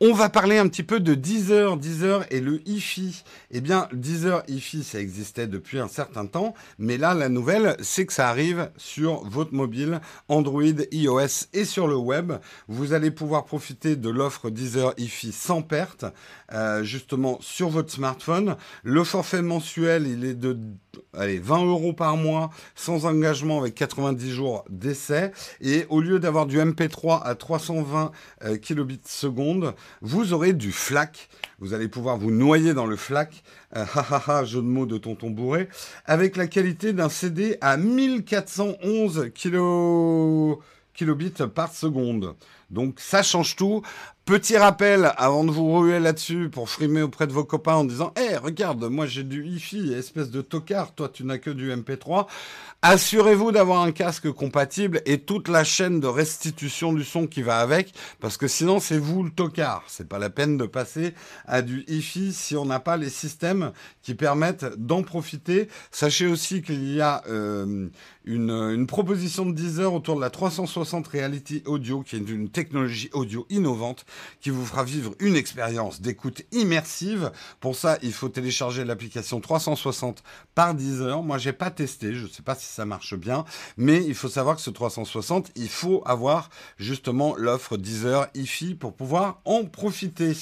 On 0.01 0.13
va 0.13 0.29
parler 0.29 0.57
un 0.59 0.69
petit 0.69 0.85
peu 0.85 1.01
de 1.01 1.15
Deezer, 1.15 1.77
Deezer 1.77 2.27
et 2.31 2.41
le 2.41 2.61
IFI. 2.69 3.25
Eh 3.51 3.61
bien, 3.61 3.89
Deezer, 3.93 4.45
IFI, 4.47 4.85
ça 4.85 5.01
existait 5.01 5.49
depuis 5.49 5.81
un 5.81 5.89
certain 5.89 6.27
temps, 6.27 6.55
mais 6.79 6.97
là, 6.97 7.15
la 7.15 7.29
nouvelle, 7.29 7.77
c'est 7.81 8.07
que 8.07 8.13
ça 8.13 8.29
arrive 8.29 8.71
sur 8.77 9.25
votre 9.25 9.55
mobile, 9.55 10.01
Android, 10.29 10.63
iOS 10.93 11.47
et 11.55 11.65
sur 11.65 11.89
le 11.89 11.97
web. 11.97 12.35
Vous 12.69 12.93
allez 12.93 13.11
pouvoir 13.11 13.45
profiter 13.45 13.97
de 13.97 14.11
l'offre 14.11 14.51
Deezer, 14.51 14.95
IFI 14.97 15.33
sans 15.33 15.63
perte, 15.63 16.05
euh, 16.53 16.85
justement 16.85 17.39
sur 17.41 17.69
votre 17.69 17.93
smartphone. 17.93 18.57
Le 18.83 19.03
forfait 19.03 19.43
mensuel, 19.43 20.07
il 20.07 20.25
est 20.25 20.35
de 20.35 20.57
allez, 21.17 21.39
20 21.39 21.65
euros 21.67 21.93
par 21.93 22.17
mois, 22.17 22.51
sans 22.75 23.07
engagement, 23.07 23.61
avec 23.61 23.75
90 23.75 24.31
jours 24.31 24.65
d'essai. 24.69 25.33
Et 25.61 25.87
au 25.89 26.01
lieu 26.01 26.19
d'avoir 26.19 26.47
du 26.47 26.59
MP3 26.59 27.23
à 27.23 27.35
320 27.35 28.13
euh, 28.45 28.57
kilobits 28.57 29.01
seconde, 29.05 29.75
vous 30.01 30.33
aurez 30.33 30.53
du 30.53 30.73
FLAC. 30.73 31.29
Vous 31.59 31.75
allez 31.75 31.89
pouvoir 31.89 32.19
vous 32.19 32.31
noyer 32.31 32.75
dans 32.75 32.87
le 32.87 32.97
FLAC, 32.97 33.43
euh, 33.77 33.85
ha 33.95 34.45
jeu 34.45 34.61
de 34.61 34.67
mots 34.67 34.87
de 34.87 34.99
tonton 34.99 35.31
bourré, 35.31 35.69
avec 36.07 36.37
la 36.37 36.47
qualité 36.47 36.93
d'un 36.93 37.09
CD 37.09 37.59
à 37.61 37.77
1411 37.77 39.31
kilobits 40.95 41.33
par 41.55 41.73
seconde. 41.73 42.35
Donc 42.75 43.01
ça 43.01 43.23
change 43.23 43.57
tout. 43.57 43.83
Petit 44.25 44.57
rappel, 44.57 45.13
avant 45.19 45.45
de 45.45 45.51
vous 45.51 45.71
ruer 45.71 46.01
là-dessus 46.01 46.49
pour 46.49 46.71
frimer 46.71 47.03
auprès 47.03 47.27
de 47.27 47.33
vos 47.33 47.45
copains 47.45 47.75
en 47.75 47.85
disant 47.85 48.15
Eh, 48.19 48.39
regarde, 48.39 48.83
moi 48.85 49.05
j'ai 49.05 49.23
du 49.23 49.47
hi 49.47 49.93
espèce 49.93 50.31
de 50.31 50.41
tocard, 50.41 50.95
toi 50.95 51.11
tu 51.13 51.25
n'as 51.25 51.37
que 51.37 51.51
du 51.51 51.71
MP3. 51.71 52.27
Assurez-vous 52.81 53.53
d'avoir 53.53 53.83
un 53.83 53.93
casque 53.93 54.31
compatible 54.31 55.03
et 55.05 55.19
toute 55.19 55.49
la 55.49 55.63
chaîne 55.63 56.01
de 56.01 56.07
restitution 56.07 56.95
du 56.95 57.05
son 57.05 57.27
qui 57.27 57.43
va 57.43 57.59
avec, 57.59 57.93
parce 58.19 58.39
que 58.39 58.49
sinon 58.49 58.81
c'est 58.81 58.97
vous 58.97 59.23
le 59.25 59.31
tocard. 59.31 59.85
C'est 59.89 60.09
pas 60.09 60.19
la 60.19 60.31
peine 60.31 60.57
de 60.57 60.65
passer 60.65 61.13
à 61.47 61.61
du 61.61 61.85
hi 61.87 62.33
si 62.33 62.57
on 62.57 62.65
n'a 62.65 62.81
pas 62.81 62.97
les 62.97 63.11
systèmes 63.11 63.73
qui 64.03 64.15
permettent 64.15 64.67
d'en 64.79 65.03
profiter. 65.03 65.69
Sachez 65.91 66.27
aussi 66.27 66.63
qu'il 66.63 66.91
y 66.95 67.03
a 67.03 67.23
euh, 67.29 67.89
une, 68.25 68.87
proposition 68.87 69.45
de 69.47 69.53
Deezer 69.53 69.93
autour 69.93 70.17
de 70.17 70.21
la 70.21 70.31
360 70.31 71.07
Reality 71.09 71.63
Audio, 71.67 72.03
qui 72.03 72.17
est 72.17 72.19
une 72.19 72.49
technologie 72.49 72.64
audio 73.13 73.47
innovante 73.51 74.05
qui 74.41 74.51
vous 74.51 74.65
fera 74.65 74.85
vivre 74.85 75.15
une 75.21 75.37
expérience 75.37 76.01
d'écoute 76.01 76.43
immersive. 76.53 77.33
Pour 77.61 77.77
ça, 77.77 77.99
il 78.03 78.13
faut 78.13 78.29
télécharger 78.29 78.85
l'application 78.85 79.41
360 79.41 80.23
par 80.55 80.75
Deezer. 80.75 81.23
Moi, 81.23 81.39
j'ai 81.39 81.53
pas 81.53 81.71
testé, 81.71 82.15
je 82.15 82.27
sais 82.27 82.43
pas 82.43 82.55
si 82.55 82.67
ça 82.67 82.85
marche 82.85 83.15
bien, 83.15 83.45
mais 83.77 84.05
il 84.05 84.15
faut 84.15 84.29
savoir 84.29 84.57
que 84.57 84.63
ce 84.63 84.71
360, 84.71 85.51
il 85.57 85.69
faut 85.69 86.03
avoir 86.07 86.51
justement 86.79 87.35
l'offre 87.37 87.77
Deezer 87.77 88.29
IFI 88.35 88.75
pour 88.75 88.95
pouvoir 88.95 89.41
en 89.45 89.65
profiter. 89.65 90.33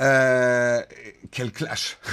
Euh, 0.00 0.82
quel 1.30 1.52
clash 1.52 1.98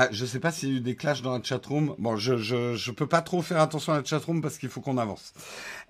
Ah, 0.00 0.08
je 0.12 0.24
sais 0.26 0.38
pas 0.38 0.52
s'il 0.52 0.68
y 0.68 0.74
a 0.74 0.76
eu 0.76 0.80
des 0.80 0.94
clashs 0.94 1.22
dans 1.22 1.36
la 1.36 1.42
chatroom. 1.42 1.96
Bon, 1.98 2.16
je, 2.16 2.36
je 2.36 2.90
peux 2.92 3.06
pas 3.06 3.22
trop 3.22 3.42
faire 3.42 3.60
attention 3.60 3.94
à 3.94 3.96
la 3.96 4.04
chatroom 4.04 4.40
parce 4.40 4.58
qu'il 4.58 4.68
faut 4.68 4.80
qu'on 4.80 4.96
avance. 4.96 5.32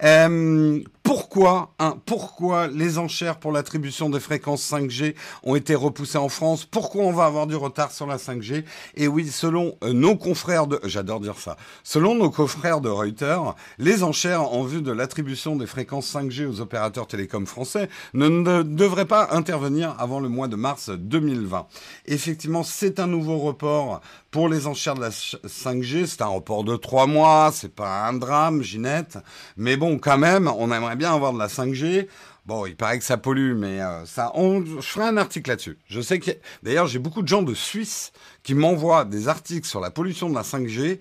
Euh, 0.03 0.81
pourquoi, 1.03 1.73
hein, 1.79 1.97
pourquoi 2.05 2.67
les 2.69 2.99
enchères 2.99 3.39
pour 3.39 3.51
l'attribution 3.51 4.11
des 4.11 4.21
fréquences 4.21 4.71
5G 4.71 5.15
ont 5.43 5.57
été 5.57 5.75
repoussées 5.75 6.19
en 6.19 6.29
France? 6.29 6.67
Pourquoi 6.67 7.05
on 7.05 7.13
va 7.13 7.25
avoir 7.25 7.47
du 7.47 7.57
retard 7.57 7.93
sur 7.93 8.07
la 8.07 8.19
5G 8.19 8.65
Et 8.95 9.09
oui, 9.09 9.27
selon 9.27 9.77
euh, 9.83 9.93
nos 9.95 10.17
confrères 10.17 10.67
de, 10.67 10.79
j'adore 10.85 11.21
dire 11.21 11.39
ça, 11.39 11.57
selon 11.83 12.15
nos 12.15 12.31
confrères 12.31 12.81
de 12.81 12.91
Reuters, 12.91 13.55
les 13.79 14.03
enchères 14.03 14.53
en 14.53 14.65
vue 14.65 14.83
de 14.83 14.93
l'attribution 14.93 15.57
des 15.57 15.67
fréquences 15.67 16.15
5G 16.15 16.47
aux 16.47 16.61
opérateurs 16.61 17.07
télécoms 17.07 17.47
français 17.47 17.89
ne, 18.13 18.29
ne 18.29 18.63
devraient 18.63 19.07
pas 19.07 19.29
intervenir 19.33 19.97
avant 19.99 20.21
le 20.21 20.29
mois 20.29 20.49
de 20.49 20.57
mars 20.57 20.91
2020. 20.91 21.67
Effectivement, 22.07 22.63
c'est 22.63 23.01
un 23.01 23.07
nouveau 23.07 23.39
report 23.39 24.03
pour 24.39 24.49
les 24.49 24.69
enchères 24.69 24.95
de 24.95 25.01
la 25.01 25.11
5G, 25.11 26.07
c'est 26.07 26.23
un 26.23 26.29
report 26.29 26.63
de 26.63 26.77
trois 26.77 27.09
mois, 27.09 27.51
c'est 27.53 27.75
pas 27.75 28.07
un 28.07 28.13
drame, 28.13 28.63
Ginette. 28.63 29.19
Mais 29.57 29.77
bon, 29.77 29.99
quand 29.99 30.17
même, 30.17 30.47
on 30.47 30.71
aimerait 30.71 30.95
bien 30.95 31.13
avoir 31.13 31.33
de 31.33 31.41
la 31.41 31.49
5G. 31.49 32.07
Bon, 32.47 32.65
il 32.65 32.77
paraît 32.77 33.01
que 33.01 33.05
ça 33.05 33.17
pollue, 33.17 33.55
mais 33.57 33.81
euh, 33.81 34.07
ça, 34.07 34.31
on, 34.37 34.65
je 34.65 34.81
ferai 34.81 35.07
un 35.07 35.17
article 35.17 35.51
là-dessus. 35.51 35.77
Je 35.89 36.01
sais 36.01 36.21
que, 36.21 36.31
d'ailleurs, 36.63 36.87
j'ai 36.87 37.01
beaucoup 37.01 37.23
de 37.23 37.27
gens 37.27 37.43
de 37.43 37.53
Suisse 37.53 38.13
qui 38.45 38.55
m'envoient 38.55 39.05
des 39.05 39.27
articles 39.27 39.67
sur 39.67 39.81
la 39.81 39.91
pollution 39.91 40.31
de 40.31 40.37
la 40.37 40.43
5G. 40.43 41.01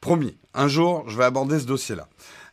Promis, 0.00 0.38
un 0.54 0.68
jour, 0.68 1.08
je 1.08 1.16
vais 1.16 1.24
aborder 1.24 1.60
ce 1.60 1.66
dossier-là. 1.66 2.08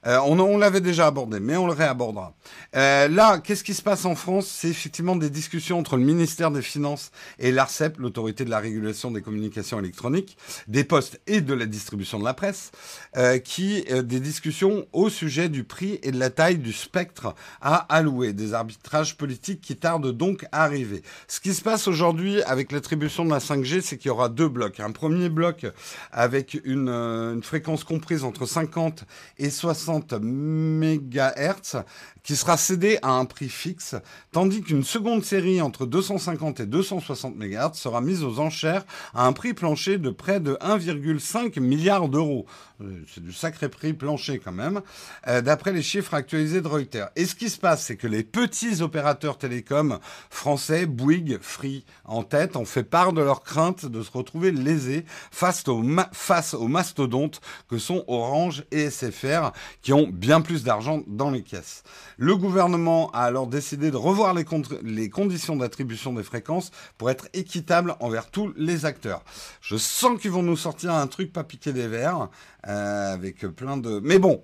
Euh, 0.07 0.19
on, 0.19 0.57
l'avait 0.57 0.81
déjà 0.81 1.07
abordé, 1.07 1.39
mais 1.39 1.57
on 1.57 1.65
le 1.65 1.73
réabordera. 1.73 2.33
Euh, 2.75 3.07
là, 3.07 3.39
qu'est-ce 3.39 3.63
qui 3.63 3.73
se 3.73 3.81
passe 3.81 4.05
en 4.05 4.13
France? 4.13 4.47
C'est 4.47 4.69
effectivement 4.69 5.15
des 5.15 5.31
discussions 5.31 5.79
entre 5.79 5.97
le 5.97 6.03
ministère 6.03 6.51
des 6.51 6.61
Finances 6.61 7.11
et 7.39 7.51
l'ARCEP, 7.51 7.97
l'autorité 7.97 8.45
de 8.45 8.51
la 8.51 8.59
régulation 8.59 9.09
des 9.09 9.21
communications 9.21 9.79
électroniques, 9.79 10.37
des 10.67 10.83
postes 10.83 11.19
et 11.25 11.41
de 11.41 11.53
la 11.53 11.65
distribution 11.65 12.19
de 12.19 12.23
la 12.23 12.35
presse, 12.35 12.71
euh, 13.17 13.39
qui 13.39 13.83
des 13.85 14.19
discussions 14.19 14.85
au 14.93 15.09
sujet 15.09 15.49
du 15.49 15.63
prix 15.63 15.99
et 16.03 16.11
de 16.11 16.19
la 16.19 16.29
taille 16.29 16.57
du 16.57 16.73
spectre 16.73 17.33
à 17.61 17.75
allouer, 17.93 18.33
des 18.33 18.53
arbitrages 18.53 19.17
politiques 19.17 19.61
qui 19.61 19.75
tardent 19.75 20.11
donc 20.11 20.45
à 20.51 20.63
arriver. 20.63 21.01
Ce 21.27 21.39
qui 21.39 21.53
se 21.53 21.61
passe 21.61 21.87
aujourd'hui 21.87 22.43
avec 22.43 22.71
l'attribution 22.71 23.25
de 23.25 23.31
la 23.31 23.39
5G, 23.39 23.81
c'est 23.81 23.97
qu'il 23.97 24.09
y 24.09 24.11
aura 24.11 24.29
deux 24.29 24.49
blocs. 24.49 24.79
Un 24.79 24.91
premier 24.91 25.29
bloc 25.29 25.65
avec 26.11 26.59
une, 26.63 26.89
une 26.89 27.43
fréquence 27.43 27.83
comprise 27.85 28.23
entre 28.23 28.45
50 28.45 29.05
et 29.37 29.49
60 29.49 30.13
MHz 30.21 31.77
qui 32.25 32.35
sera 32.35 32.57
cédé 32.57 32.97
à 33.03 33.11
un 33.11 33.25
prix 33.25 33.49
fixe, 33.49 33.95
tandis 34.31 34.63
qu'une 34.63 34.83
seconde 34.83 35.23
série 35.23 35.61
entre 35.61 35.85
250 35.85 36.59
et 36.59 36.65
260 36.65 37.35
MHz 37.37 37.75
sera 37.75 38.01
mise 38.01 38.23
aux 38.23 38.39
enchères 38.39 38.83
à 39.13 39.27
un 39.27 39.31
prix 39.31 39.53
plancher 39.53 39.99
de 39.99 40.09
près 40.09 40.39
de 40.39 40.55
1,5 40.55 41.59
milliard 41.59 42.09
d'euros. 42.09 42.47
Euh, 42.81 43.03
c'est 43.13 43.23
du 43.23 43.31
sacré 43.31 43.69
prix 43.69 43.93
plancher 43.93 44.39
quand 44.39 44.51
même, 44.51 44.81
euh, 45.27 45.41
d'après 45.41 45.71
les 45.71 45.83
chiffres 45.83 46.13
actualisés 46.13 46.61
de 46.61 46.67
Reuters. 46.67 47.09
Et 47.15 47.25
ce 47.25 47.35
qui 47.35 47.49
se 47.49 47.57
passe, 47.57 47.85
c'est 47.85 47.95
que 47.95 48.07
les 48.07 48.23
petits 48.23 48.81
opérateurs 48.81 49.37
télécoms 49.37 49.99
français, 50.29 50.85
Bouygues, 50.85 51.37
Free 51.41 51.85
en 52.03 52.23
tête, 52.23 52.57
ont 52.57 52.65
fait 52.65 52.83
part 52.83 53.13
de 53.13 53.21
leur 53.21 53.43
crainte 53.43 53.85
de 53.85 54.01
se 54.01 54.11
retrouver 54.11 54.51
lésés 54.51 55.05
face 55.31 55.65
aux, 55.67 55.83
face 56.11 56.53
aux 56.53 56.67
mastodontes 56.67 57.39
que 57.69 57.77
sont 57.77 58.03
Orange 58.07 58.65
et 58.71 58.89
SFR, 58.89 59.51
qui 59.81 59.93
ont 59.93 60.07
bien 60.11 60.41
plus 60.41 60.63
d'argent 60.63 61.03
dans 61.07 61.29
les 61.29 61.43
caisses. 61.43 61.83
Le 62.17 62.35
gouvernement 62.35 63.11
a 63.11 63.21
alors 63.21 63.47
décidé 63.47 63.91
de 63.91 63.97
revoir 63.97 64.33
les, 64.33 65.09
conditions 65.09 65.55
d'attribution 65.55 66.13
des 66.13 66.23
fréquences 66.23 66.71
pour 66.97 67.09
être 67.09 67.27
équitable 67.33 67.95
envers 67.99 68.29
tous 68.29 68.53
les 68.55 68.85
acteurs. 68.85 69.23
Je 69.61 69.75
sens 69.75 70.19
qu'ils 70.19 70.31
vont 70.31 70.43
nous 70.43 70.57
sortir 70.57 70.93
un 70.93 71.07
truc 71.07 71.33
pas 71.33 71.43
piqué 71.43 71.73
des 71.73 71.87
verres, 71.87 72.29
euh, 72.67 73.13
avec 73.13 73.39
plein 73.47 73.77
de... 73.77 73.99
Mais 74.03 74.19
bon, 74.19 74.41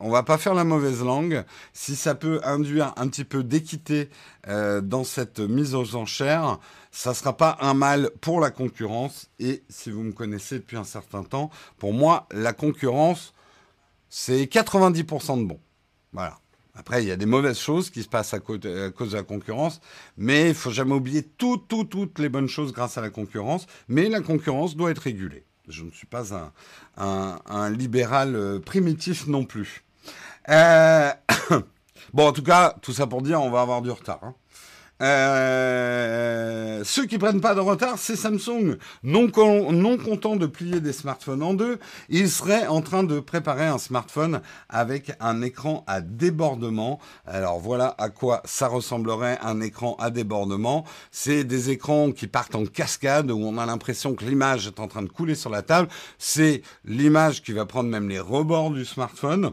on 0.00 0.10
va 0.10 0.22
pas 0.22 0.38
faire 0.38 0.54
la 0.54 0.64
mauvaise 0.64 1.02
langue. 1.02 1.44
Si 1.72 1.96
ça 1.96 2.14
peut 2.14 2.40
induire 2.44 2.92
un 2.96 3.08
petit 3.08 3.24
peu 3.24 3.44
d'équité 3.44 4.10
euh, 4.48 4.80
dans 4.80 5.04
cette 5.04 5.40
mise 5.40 5.74
aux 5.74 5.94
enchères, 5.94 6.58
ça 6.90 7.14
sera 7.14 7.36
pas 7.36 7.56
un 7.60 7.74
mal 7.74 8.10
pour 8.20 8.40
la 8.40 8.50
concurrence. 8.50 9.30
Et 9.38 9.62
si 9.68 9.90
vous 9.90 10.02
me 10.02 10.12
connaissez 10.12 10.56
depuis 10.58 10.76
un 10.76 10.84
certain 10.84 11.22
temps, 11.22 11.50
pour 11.78 11.92
moi, 11.92 12.26
la 12.32 12.52
concurrence, 12.52 13.34
c'est 14.08 14.44
90% 14.44 15.40
de 15.40 15.44
bon. 15.44 15.60
Voilà. 16.12 16.38
Après, 16.74 17.02
il 17.02 17.08
y 17.08 17.12
a 17.12 17.16
des 17.16 17.26
mauvaises 17.26 17.58
choses 17.58 17.90
qui 17.90 18.02
se 18.02 18.08
passent 18.08 18.34
à, 18.34 18.40
cause 18.40 18.60
de 18.60 19.16
la 19.16 19.22
concurrence, 19.22 19.80
mais 20.16 20.48
il 20.48 20.54
faut 20.54 20.70
jamais 20.70 20.94
oublier 20.94 21.22
toutes, 21.22 21.68
toutes, 21.68 21.90
toutes 21.90 22.18
les 22.18 22.28
bonnes 22.28 22.48
choses 22.48 22.72
grâce 22.72 22.98
à 22.98 23.00
la 23.00 23.10
concurrence. 23.10 23.66
Mais 23.88 24.08
la 24.08 24.20
concurrence 24.20 24.76
doit 24.76 24.90
être 24.90 24.98
régulée. 24.98 25.44
Je 25.68 25.84
ne 25.84 25.90
suis 25.90 26.06
pas 26.06 26.52
un, 26.96 27.70
libéral 27.70 28.34
euh, 28.34 28.58
primitif 28.58 29.26
non 29.26 29.44
plus. 29.44 29.84
Euh, 30.50 31.10
bon, 32.12 32.26
en 32.26 32.32
tout 32.32 32.42
cas, 32.42 32.76
tout 32.82 32.92
ça 32.92 33.06
pour 33.06 33.22
dire, 33.22 33.40
on 33.40 33.50
va 33.50 33.62
avoir 33.62 33.80
du 33.80 33.90
retard. 33.90 34.20
Hein. 34.22 34.34
Euh, 35.02 36.82
ceux 36.84 37.06
qui 37.06 37.18
prennent 37.18 37.40
pas 37.40 37.54
de 37.54 37.60
retard, 37.60 37.98
c'est 37.98 38.14
Samsung. 38.14 38.76
Non, 39.02 39.28
non 39.72 39.98
content 39.98 40.36
de 40.36 40.46
plier 40.46 40.80
des 40.80 40.92
smartphones 40.92 41.42
en 41.42 41.54
deux, 41.54 41.78
il 42.08 42.30
serait 42.30 42.66
en 42.68 42.80
train 42.80 43.02
de 43.02 43.18
préparer 43.18 43.66
un 43.66 43.78
smartphone 43.78 44.40
avec 44.68 45.12
un 45.20 45.42
écran 45.42 45.84
à 45.86 46.00
débordement. 46.00 47.00
Alors 47.26 47.58
voilà 47.58 47.94
à 47.98 48.08
quoi 48.08 48.40
ça 48.44 48.68
ressemblerait 48.68 49.38
un 49.42 49.60
écran 49.60 49.96
à 49.98 50.10
débordement. 50.10 50.84
C'est 51.10 51.44
des 51.44 51.70
écrans 51.70 52.12
qui 52.12 52.28
partent 52.28 52.54
en 52.54 52.64
cascade 52.64 53.30
où 53.30 53.38
on 53.38 53.58
a 53.58 53.66
l'impression 53.66 54.14
que 54.14 54.24
l'image 54.24 54.68
est 54.68 54.80
en 54.80 54.86
train 54.86 55.02
de 55.02 55.08
couler 55.08 55.34
sur 55.34 55.50
la 55.50 55.62
table. 55.62 55.88
C'est 56.18 56.62
l'image 56.84 57.42
qui 57.42 57.52
va 57.52 57.66
prendre 57.66 57.90
même 57.90 58.08
les 58.08 58.20
rebords 58.20 58.70
du 58.70 58.84
smartphone 58.84 59.52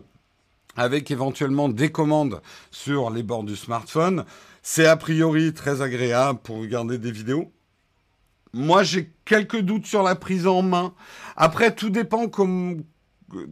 avec 0.78 1.12
éventuellement 1.12 1.70
des 1.70 1.92
commandes 1.92 2.42
sur 2.72 3.10
les 3.10 3.24
bords 3.24 3.44
du 3.44 3.56
smartphone. 3.56 4.26
C'est 4.62 4.86
a 4.86 4.96
priori 4.96 5.54
très 5.54 5.82
agréable 5.82 6.40
pour 6.44 6.58
regarder 6.60 6.98
des 6.98 7.12
vidéos. 7.12 7.52
Moi, 8.54 8.84
j'ai 8.84 9.12
quelques 9.26 9.62
doutes 9.62 9.86
sur 9.86 10.04
la 10.04 10.16
prise 10.16 10.46
en 10.46 10.62
main. 10.62 10.94
Après, 11.36 11.74
tout 11.74 11.90
dépend 11.90 12.28
comme 12.28 12.84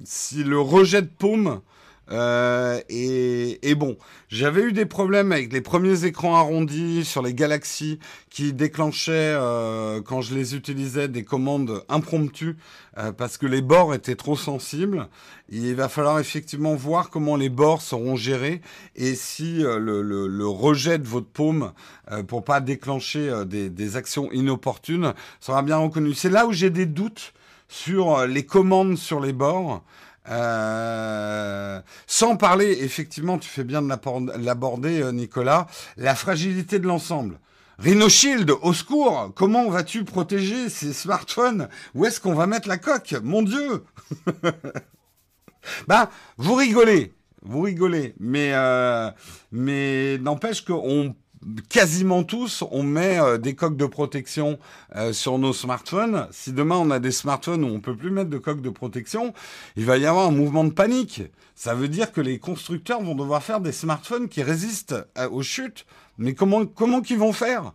si 0.04 0.44
le 0.44 0.60
rejet 0.60 1.02
de 1.02 1.08
paume 1.08 1.62
euh, 2.12 2.80
et, 2.90 3.76
bon, 3.76 3.98
j'avais 4.30 4.62
eu 4.64 4.74
des 4.74 4.86
problèmes 4.86 5.32
avec 5.32 5.54
les 5.54 5.62
premiers 5.62 6.06
écrans 6.06 6.36
arrondis 6.36 7.06
sur 7.06 7.22
les 7.22 7.34
Galaxy 7.34 8.00
qui 8.30 8.54
déclenchaient, 8.54 9.12
euh, 9.36 10.02
quand 10.02 10.22
je 10.22 10.34
les 10.34 10.56
utilisais, 10.56 11.08
des 11.08 11.24
commandes 11.24 11.84
impromptues 11.88 12.58
euh, 12.98 13.12
parce 13.12 13.38
que 13.38 13.46
les 13.46 13.62
bords 13.62 13.94
étaient 13.94 14.16
trop 14.16 14.36
sensibles. 14.36 15.08
Il 15.50 15.76
va 15.76 15.88
falloir 15.90 16.20
effectivement 16.20 16.76
voir 16.76 17.10
comment 17.10 17.36
les 17.36 17.50
bords 17.50 17.82
seront 17.82 18.16
gérés 18.16 18.62
et 18.96 19.16
si 19.16 19.60
le, 19.60 20.48
rejet 20.48 20.98
de 20.98 21.08
votre 21.08 21.28
paume 21.28 21.74
pour 22.28 22.44
pas 22.44 22.60
déclencher 22.60 23.44
des, 23.46 23.70
des 23.70 23.96
actions 23.98 24.32
inopportunes 24.32 25.14
sera 25.40 25.62
bien 25.64 25.78
reconnu. 25.78 26.14
C'est 26.14 26.30
là 26.30 26.46
où 26.46 26.54
j'ai 26.54 26.70
des 26.70 26.86
doutes 26.86 27.34
sur 27.68 28.26
les 28.28 28.46
commandes 28.46 28.98
sur 28.98 29.20
les 29.20 29.34
bords. 29.34 29.84
Euh, 30.30 31.82
sans 32.08 32.36
parler, 32.36 32.78
effectivement, 32.82 33.38
tu 33.38 33.50
fais 33.50 33.64
bien 33.64 33.82
de 33.82 33.90
l'aborder, 34.38 35.02
euh, 35.02 35.12
Nicolas, 35.12 35.68
la 35.98 36.16
fragilité 36.16 36.80
de 36.80 36.88
l'ensemble. 36.88 37.40
Rhino 37.80 38.10
Shield, 38.10 38.52
au 38.62 38.74
secours 38.74 39.32
Comment 39.36 39.70
vas-tu 39.70 40.04
protéger 40.04 40.70
ces 40.70 40.92
smartphones? 40.92 41.70
Où 41.96 42.06
est-ce 42.06 42.20
qu'on 42.20 42.34
va 42.36 42.46
mettre 42.46 42.68
la 42.68 42.78
coque? 42.78 43.16
Mon 43.24 43.42
Dieu 43.42 43.84
Ben, 45.88 46.10
vous 46.38 46.56
rigolez, 46.56 47.14
vous 47.42 47.62
rigolez, 47.62 48.16
mais 48.20 48.52
euh, 48.54 49.12
mais 49.52 50.18
n'empêche 50.20 50.64
qu'on 50.64 51.16
quasiment 51.70 52.24
tous, 52.24 52.64
on 52.72 52.84
met 52.84 53.20
euh, 53.20 53.38
des 53.38 53.56
coques 53.56 53.78
de 53.78 53.86
protection 53.86 54.60
euh, 54.96 55.14
sur 55.14 55.38
nos 55.38 55.54
smartphones. 55.54 56.28
Si 56.32 56.52
demain 56.52 56.76
on 56.76 56.92
a 56.92 57.00
des 57.00 57.12
smartphones 57.12 57.64
où 57.64 57.68
on 57.68 57.80
peut 57.80 57.96
plus 57.96 58.12
mettre 58.12 58.30
de 58.30 58.38
coques 58.38 58.62
de 58.62 58.70
protection, 58.70 59.34
il 59.76 59.86
va 59.86 59.98
y 59.98 60.06
avoir 60.06 60.28
un 60.28 60.32
mouvement 60.32 60.64
de 60.64 60.72
panique. 60.72 61.24
Ça 61.56 61.74
veut 61.74 61.88
dire 61.88 62.12
que 62.12 62.22
les 62.22 62.40
constructeurs 62.40 63.02
vont 63.02 63.16
devoir 63.16 63.44
faire 63.44 63.62
des 63.62 63.72
smartphones 63.72 64.30
qui 64.30 64.44
résistent 64.44 64.96
euh, 65.18 65.30
aux 65.30 65.44
chutes. 65.44 65.86
Mais 66.18 66.34
comment 66.34 66.66
comment 66.66 67.02
qu'ils 67.02 67.20
vont 67.20 67.34
faire? 67.34 67.74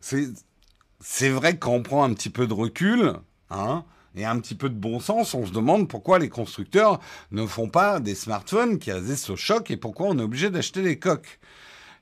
C'est 0.00 1.30
vrai 1.30 1.54
que 1.54 1.60
quand 1.60 1.72
on 1.72 1.82
prend 1.82 2.04
un 2.04 2.12
petit 2.12 2.30
peu 2.30 2.46
de 2.46 2.52
recul, 2.52 3.14
hein, 3.50 3.84
et 4.14 4.24
un 4.24 4.38
petit 4.38 4.54
peu 4.54 4.68
de 4.68 4.74
bon 4.74 5.00
sens, 5.00 5.34
on 5.34 5.46
se 5.46 5.52
demande 5.52 5.88
pourquoi 5.88 6.18
les 6.18 6.28
constructeurs 6.28 7.00
ne 7.32 7.46
font 7.46 7.68
pas 7.68 8.00
des 8.00 8.14
smartphones 8.14 8.78
qui 8.78 8.92
résistent 8.92 9.30
au 9.30 9.36
choc 9.36 9.70
et 9.70 9.76
pourquoi 9.76 10.06
on 10.08 10.18
est 10.18 10.22
obligé 10.22 10.50
d'acheter 10.50 10.82
des 10.82 10.98
coques. 10.98 11.40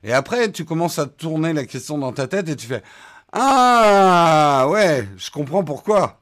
Et 0.03 0.13
après, 0.13 0.51
tu 0.51 0.65
commences 0.65 0.99
à 0.99 1.07
tourner 1.07 1.53
la 1.53 1.65
question 1.65 1.97
dans 1.97 2.11
ta 2.11 2.27
tête 2.27 2.49
et 2.49 2.55
tu 2.55 2.67
fais 2.67 2.83
Ah 3.31 4.67
ouais, 4.69 5.07
je 5.17 5.31
comprends 5.31 5.63
pourquoi. 5.63 6.19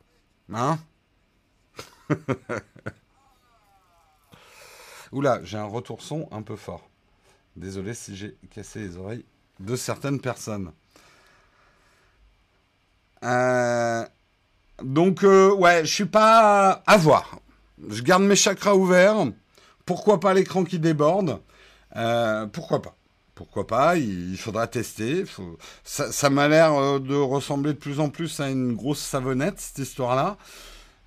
Hein? 0.54 0.78
Oula, 5.12 5.42
j'ai 5.44 5.58
un 5.58 5.66
retour 5.66 6.02
son 6.02 6.30
un 6.32 6.42
peu 6.42 6.56
fort. 6.56 6.90
Désolé 7.56 7.94
si 7.94 8.16
j'ai 8.16 8.38
cassé 8.50 8.80
les 8.80 8.96
oreilles 8.98 9.26
de 9.60 9.76
certaines 9.76 10.22
personnes. 10.22 10.72
Euh, 13.24 14.06
donc, 14.84 15.24
euh, 15.24 15.52
ouais, 15.54 15.82
je 15.86 15.94
suis 15.94 16.06
pas 16.06 16.82
à 16.86 16.98
voir. 16.98 17.40
Je 17.90 18.02
garde 18.02 18.24
mes 18.24 18.36
chakras 18.36 18.76
ouverts. 18.76 19.28
Pourquoi 19.86 20.20
pas 20.20 20.34
l'écran 20.34 20.64
qui 20.64 20.80
déborde? 20.80 21.40
Euh, 21.96 22.46
Pourquoi 22.48 22.82
pas? 22.82 22.96
Pourquoi 23.36 23.66
pas? 23.66 23.98
Il 23.98 24.38
faudra 24.38 24.68
tester. 24.68 25.24
Ça, 25.84 26.30
m'a 26.30 26.48
l'air 26.48 26.74
euh, 26.74 27.00
de 27.00 27.16
ressembler 27.16 27.74
de 27.74 27.78
plus 27.78 28.00
en 28.00 28.10
plus 28.10 28.40
à 28.40 28.50
une 28.50 28.76
grosse 28.76 29.00
savonnette, 29.00 29.60
cette 29.60 29.80
histoire-là. 29.80 30.38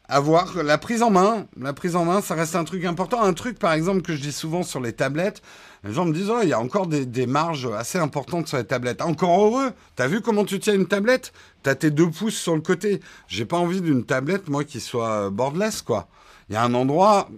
À 0.06 0.20
voir. 0.20 0.62
La 0.62 0.76
prise 0.76 1.02
en 1.02 1.10
main, 1.10 1.46
la 1.58 1.72
prise 1.72 1.96
en 1.96 2.04
main, 2.04 2.20
ça 2.20 2.34
reste 2.34 2.56
un 2.56 2.64
truc 2.64 2.84
important. 2.84 3.22
Un 3.22 3.32
truc, 3.32 3.58
par 3.58 3.72
exemple, 3.72 4.02
que 4.02 4.14
je 4.14 4.20
dis 4.20 4.32
souvent 4.32 4.62
sur 4.62 4.80
les 4.80 4.92
tablettes. 4.92 5.40
Les 5.82 5.92
gens 5.92 6.04
me 6.04 6.12
disent, 6.12 6.30
oh, 6.30 6.40
il 6.42 6.48
y 6.48 6.52
a 6.52 6.60
encore 6.60 6.86
des, 6.86 7.26
marges 7.26 7.66
assez 7.66 7.98
importantes 7.98 8.48
sur 8.48 8.58
les 8.58 8.64
tablettes. 8.64 9.00
Encore 9.00 9.44
heureux. 9.44 9.72
T'as 9.96 10.06
vu 10.06 10.20
comment 10.20 10.44
tu 10.44 10.58
tiens 10.58 10.74
une 10.74 10.86
tablette? 10.86 11.32
T'as 11.62 11.74
tes 11.74 11.90
deux 11.90 12.10
pouces 12.10 12.36
sur 12.36 12.54
le 12.54 12.60
côté. 12.60 13.00
J'ai 13.28 13.46
pas 13.46 13.56
envie 13.56 13.80
d'une 13.80 14.04
tablette, 14.04 14.48
moi, 14.48 14.64
qui 14.64 14.80
soit 14.80 15.30
borderless, 15.30 15.80
quoi. 15.80 16.08
Il 16.50 16.54
y 16.54 16.56
a 16.56 16.62
un 16.62 16.74
endroit, 16.74 17.30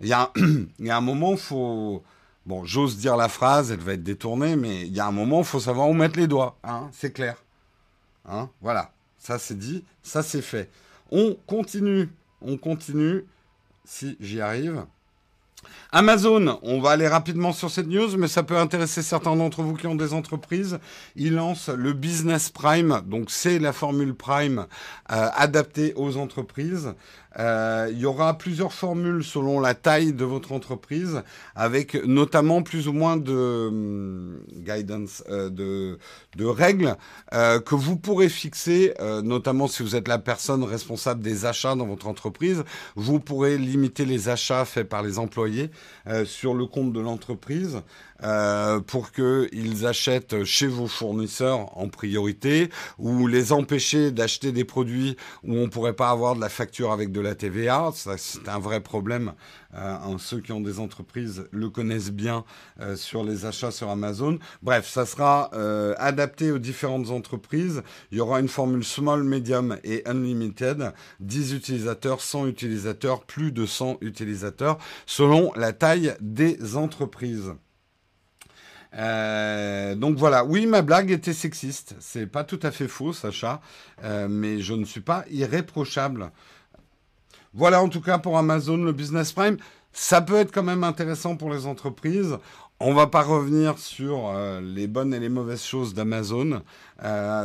il 0.00 0.08
y 0.08 0.14
a, 0.14 0.30
il 0.36 0.86
y 0.86 0.90
a 0.90 0.96
un 0.96 1.02
moment, 1.02 1.32
il 1.32 1.38
faut... 1.38 2.02
Bon, 2.46 2.64
j'ose 2.64 2.96
dire 2.96 3.16
la 3.16 3.28
phrase, 3.28 3.72
elle 3.72 3.80
va 3.80 3.94
être 3.94 4.04
détournée, 4.04 4.54
mais 4.54 4.82
il 4.82 4.94
y 4.94 5.00
a 5.00 5.06
un 5.06 5.12
moment, 5.12 5.40
il 5.40 5.44
faut 5.44 5.58
savoir 5.58 5.88
où 5.88 5.94
mettre 5.94 6.16
les 6.16 6.28
doigts. 6.28 6.56
Hein, 6.62 6.88
c'est 6.92 7.12
clair. 7.12 7.42
Hein, 8.28 8.48
voilà. 8.62 8.92
Ça, 9.18 9.38
c'est 9.38 9.58
dit. 9.58 9.84
Ça, 10.02 10.22
c'est 10.22 10.42
fait. 10.42 10.70
On 11.10 11.36
continue. 11.46 12.08
On 12.40 12.56
continue. 12.56 13.24
Si 13.84 14.16
j'y 14.20 14.40
arrive. 14.40 14.84
Amazon, 15.92 16.58
on 16.62 16.80
va 16.80 16.90
aller 16.90 17.08
rapidement 17.08 17.52
sur 17.52 17.70
cette 17.70 17.86
news, 17.86 18.16
mais 18.18 18.28
ça 18.28 18.42
peut 18.42 18.56
intéresser 18.56 19.02
certains 19.02 19.36
d'entre 19.36 19.62
vous 19.62 19.74
qui 19.74 19.86
ont 19.86 19.94
des 19.94 20.12
entreprises. 20.12 20.78
Il 21.14 21.34
lance 21.34 21.68
le 21.68 21.92
Business 21.92 22.50
Prime, 22.50 23.02
donc 23.06 23.30
c'est 23.30 23.58
la 23.58 23.72
formule 23.72 24.14
Prime 24.14 24.66
euh, 25.10 25.28
adaptée 25.34 25.94
aux 25.96 26.16
entreprises. 26.16 26.94
Euh, 27.38 27.88
il 27.90 27.98
y 27.98 28.06
aura 28.06 28.38
plusieurs 28.38 28.72
formules 28.72 29.22
selon 29.22 29.60
la 29.60 29.74
taille 29.74 30.12
de 30.12 30.24
votre 30.24 30.52
entreprise, 30.52 31.22
avec 31.54 31.94
notamment 32.06 32.62
plus 32.62 32.88
ou 32.88 32.92
moins 32.92 33.16
de 33.16 33.68
hum, 33.68 34.40
guidance, 34.52 35.22
euh, 35.28 35.50
de, 35.50 36.44
règles 36.44 36.96
euh, 37.34 37.60
que 37.60 37.74
vous 37.74 37.96
pourrez 37.96 38.28
fixer, 38.28 38.94
notamment 39.22 39.68
si 39.68 39.82
vous 39.82 39.96
êtes 39.96 40.08
la 40.08 40.18
personne 40.18 40.62
responsable 40.64 41.22
des 41.22 41.44
achats 41.44 41.74
dans 41.74 41.86
votre 41.86 42.06
entreprise. 42.06 42.64
Vous 42.94 43.20
pourrez 43.20 43.58
limiter 43.58 44.04
les 44.04 44.28
achats 44.28 44.64
faits 44.64 44.88
par 44.88 45.02
les 45.02 45.18
employés 45.18 45.70
sur 46.24 46.54
le 46.54 46.66
compte 46.66 46.92
de 46.92 47.00
l'entreprise. 47.00 47.82
Euh, 48.22 48.80
pour 48.80 49.12
qu'ils 49.12 49.86
achètent 49.86 50.44
chez 50.44 50.66
vos 50.66 50.86
fournisseurs 50.86 51.76
en 51.76 51.88
priorité 51.88 52.70
ou 52.98 53.26
les 53.26 53.52
empêcher 53.52 54.10
d'acheter 54.10 54.52
des 54.52 54.64
produits 54.64 55.16
où 55.44 55.54
on 55.56 55.68
pourrait 55.68 55.92
pas 55.92 56.08
avoir 56.08 56.34
de 56.34 56.40
la 56.40 56.48
facture 56.48 56.92
avec 56.92 57.12
de 57.12 57.20
la 57.20 57.34
TVA. 57.34 57.90
C'est 58.16 58.48
un 58.48 58.58
vrai 58.58 58.80
problème. 58.80 59.34
Euh, 59.74 60.16
ceux 60.18 60.40
qui 60.40 60.52
ont 60.52 60.60
des 60.60 60.78
entreprises 60.78 61.46
le 61.50 61.68
connaissent 61.68 62.10
bien 62.10 62.44
euh, 62.80 62.96
sur 62.96 63.24
les 63.24 63.44
achats 63.44 63.70
sur 63.70 63.90
Amazon. 63.90 64.38
Bref, 64.62 64.88
ça 64.88 65.04
sera 65.04 65.50
euh, 65.52 65.94
adapté 65.98 66.50
aux 66.50 66.58
différentes 66.58 67.10
entreprises. 67.10 67.82
Il 68.10 68.18
y 68.18 68.20
aura 68.20 68.40
une 68.40 68.48
formule 68.48 68.84
small, 68.84 69.22
medium 69.22 69.76
et 69.84 70.02
unlimited. 70.06 70.92
10 71.20 71.52
utilisateurs, 71.52 72.20
100 72.20 72.46
utilisateurs, 72.46 73.24
plus 73.24 73.52
de 73.52 73.66
100 73.66 73.98
utilisateurs, 74.00 74.78
selon 75.04 75.52
la 75.54 75.72
taille 75.72 76.14
des 76.20 76.76
entreprises. 76.76 77.52
Euh, 78.94 79.94
donc 79.94 80.16
voilà, 80.16 80.44
oui, 80.44 80.66
ma 80.66 80.82
blague 80.82 81.10
était 81.10 81.32
sexiste. 81.32 81.94
C'est 82.00 82.26
pas 82.26 82.44
tout 82.44 82.60
à 82.62 82.70
fait 82.70 82.88
faux, 82.88 83.12
Sacha, 83.12 83.60
euh, 84.04 84.28
mais 84.28 84.60
je 84.60 84.74
ne 84.74 84.84
suis 84.84 85.00
pas 85.00 85.24
irréprochable. 85.30 86.30
voilà 87.54 87.82
en 87.82 87.88
tout 87.88 88.00
cas 88.00 88.18
pour 88.18 88.38
Amazon 88.38 88.78
le 88.78 88.92
Business 88.92 89.32
Prime. 89.32 89.56
Ça 89.92 90.20
peut 90.20 90.36
être 90.36 90.52
quand 90.52 90.62
même 90.62 90.84
intéressant 90.84 91.36
pour 91.36 91.50
les 91.50 91.66
entreprises. 91.66 92.36
On 92.80 92.92
va 92.92 93.06
pas 93.06 93.22
revenir 93.22 93.78
sur 93.78 94.28
euh, 94.28 94.60
les 94.60 94.86
bonnes 94.86 95.14
et 95.14 95.18
les 95.18 95.30
mauvaises 95.30 95.64
choses 95.64 95.94
d'Amazon. 95.94 96.62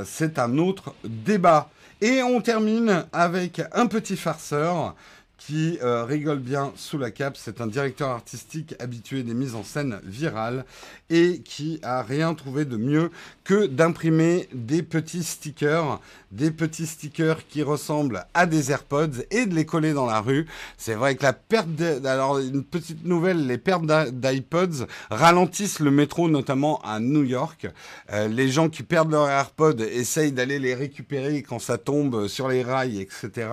C'est 0.06 0.40
un 0.40 0.58
autre 0.58 0.94
débat. 1.06 1.70
Et 2.02 2.24
on 2.24 2.42
termine 2.42 3.06
avec 3.14 3.62
un 3.74 3.86
petit 3.86 4.18
farceur 4.18 4.96
qui 5.38 5.80
rigole 5.82 6.40
bien 6.40 6.74
sous 6.76 6.98
la 6.98 7.12
cape. 7.12 7.38
C'est 7.38 7.62
un 7.62 7.68
directeur 7.68 8.10
artistique 8.10 8.76
habitué 8.80 9.24
des 9.24 9.34
mises 9.34 9.56
en 9.56 9.64
scène 9.64 10.00
virales 10.04 10.66
et 11.12 11.42
qui 11.44 11.80
a 11.84 12.02
rien 12.02 12.34
trouvé 12.34 12.64
de 12.64 12.78
mieux 12.78 13.12
que 13.44 13.66
d'imprimer 13.66 14.48
des 14.54 14.82
petits 14.82 15.24
stickers, 15.24 16.00
des 16.32 16.52
petits 16.52 16.88
stickers 16.88 17.46
qui 17.48 17.64
ressemblent 17.64 18.26
à 18.34 18.46
des 18.46 18.72
AirPods 18.72 19.26
et 19.30 19.46
de 19.46 19.54
les 19.54 19.66
coller 19.66 19.92
dans 19.92 20.06
la 20.06 20.22
rue. 20.22 20.48
C'est 20.78 20.94
vrai 20.94 21.16
que 21.16 21.24
la 21.24 21.34
perte, 21.34 21.68
alors 22.06 22.40
une 22.40 22.64
petite 22.64 23.04
nouvelle, 23.04 23.46
les 23.46 23.58
pertes 23.58 23.86
d'iPods 23.86 24.86
ralentissent 25.10 25.80
le 25.80 25.92
métro, 25.92 26.30
notamment 26.30 26.80
à 26.82 27.02
New 27.02 27.24
York. 27.24 27.68
Euh, 28.14 28.30
les 28.30 28.48
gens 28.48 28.70
qui 28.70 28.84
perdent 28.84 29.12
leurs 29.12 29.28
AirPods 29.28 29.84
essayent 29.84 30.32
d'aller 30.32 30.60
les 30.60 30.74
récupérer 30.74 31.44
quand 31.44 31.60
ça 31.60 31.78
tombe 31.78 32.28
sur 32.28 32.48
les 32.48 32.64
rails, 32.64 33.02
etc. 33.02 33.50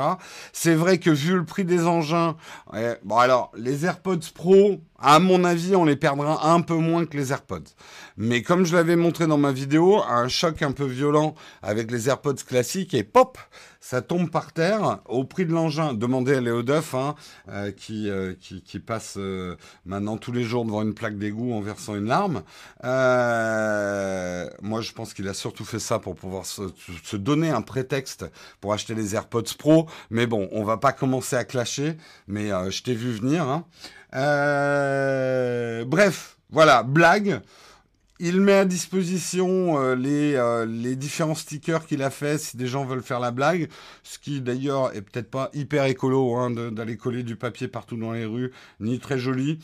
C'est 0.52 0.74
vrai 0.74 0.98
que 0.98 1.10
vu 1.10 1.34
le 1.34 1.44
prix 1.44 1.64
des 1.64 1.86
engins, 1.86 2.36
bon 3.02 3.16
alors 3.16 3.50
les 3.56 3.84
AirPods 3.84 4.18
Pro, 4.32 4.80
à 4.98 5.20
mon 5.20 5.44
avis, 5.44 5.76
on 5.76 5.84
les 5.84 5.96
perdra 5.96 6.52
un 6.52 6.60
peu 6.60 6.74
moins 6.74 7.06
que 7.06 7.16
les 7.16 7.30
AirPods. 7.30 7.70
Mais 8.16 8.42
comme 8.42 8.66
je 8.66 8.74
l'avais 8.74 8.96
montré 8.96 9.28
dans 9.28 9.38
ma 9.38 9.52
vidéo, 9.52 10.02
un 10.02 10.26
choc 10.26 10.62
un 10.62 10.72
peu 10.72 10.86
violent 10.86 11.34
avec 11.62 11.90
les 11.90 12.08
AirPods 12.08 12.34
classiques 12.46 12.94
et 12.94 13.04
pop, 13.04 13.38
ça 13.80 14.02
tombe 14.02 14.28
par 14.28 14.52
terre 14.52 14.98
au 15.06 15.24
prix 15.24 15.46
de 15.46 15.52
l'engin. 15.52 15.94
Demandez 15.94 16.34
à 16.34 16.40
Léo 16.40 16.62
Duff, 16.62 16.94
hein, 16.94 17.14
euh, 17.48 17.70
qui, 17.70 18.10
euh, 18.10 18.34
qui, 18.34 18.80
passe 18.80 19.14
euh, 19.18 19.56
maintenant 19.86 20.16
tous 20.16 20.32
les 20.32 20.42
jours 20.42 20.64
devant 20.64 20.82
une 20.82 20.94
plaque 20.94 21.16
d'égout 21.16 21.52
en 21.52 21.60
versant 21.60 21.94
une 21.94 22.06
larme. 22.06 22.42
moi, 22.82 24.80
je 24.80 24.92
pense 24.92 25.14
qu'il 25.14 25.28
a 25.28 25.34
surtout 25.34 25.64
fait 25.64 25.78
ça 25.78 26.00
pour 26.00 26.16
pouvoir 26.16 26.44
se, 26.44 26.62
se, 27.04 27.16
donner 27.16 27.50
un 27.50 27.62
prétexte 27.62 28.26
pour 28.60 28.72
acheter 28.72 28.94
les 28.94 29.14
AirPods 29.14 29.54
Pro. 29.58 29.86
Mais 30.10 30.26
bon, 30.26 30.48
on 30.50 30.64
va 30.64 30.76
pas 30.76 30.92
commencer 30.92 31.36
à 31.36 31.44
clasher, 31.44 31.96
mais 32.26 32.48
je 32.70 32.82
t'ai 32.82 32.94
vu 32.94 33.12
venir. 33.12 33.44
Hein. 33.44 33.64
Euh, 34.14 35.84
bref, 35.84 36.38
voilà, 36.50 36.82
blague. 36.82 37.40
Il 38.20 38.40
met 38.40 38.54
à 38.54 38.64
disposition 38.64 39.80
euh, 39.80 39.94
les, 39.94 40.34
euh, 40.34 40.66
les, 40.66 40.96
différents 40.96 41.36
stickers 41.36 41.86
qu'il 41.86 42.02
a 42.02 42.10
fait 42.10 42.36
si 42.38 42.56
des 42.56 42.66
gens 42.66 42.84
veulent 42.84 43.02
faire 43.02 43.20
la 43.20 43.30
blague, 43.30 43.68
ce 44.02 44.18
qui 44.18 44.40
d'ailleurs 44.40 44.92
est 44.96 45.02
peut-être 45.02 45.30
pas 45.30 45.50
hyper 45.54 45.84
écolo 45.84 46.34
hein, 46.34 46.50
d'aller 46.50 46.96
coller 46.96 47.22
du 47.22 47.36
papier 47.36 47.68
partout 47.68 47.96
dans 47.96 48.10
les 48.10 48.24
rues, 48.24 48.50
ni 48.80 48.98
très 48.98 49.18
joli. 49.18 49.60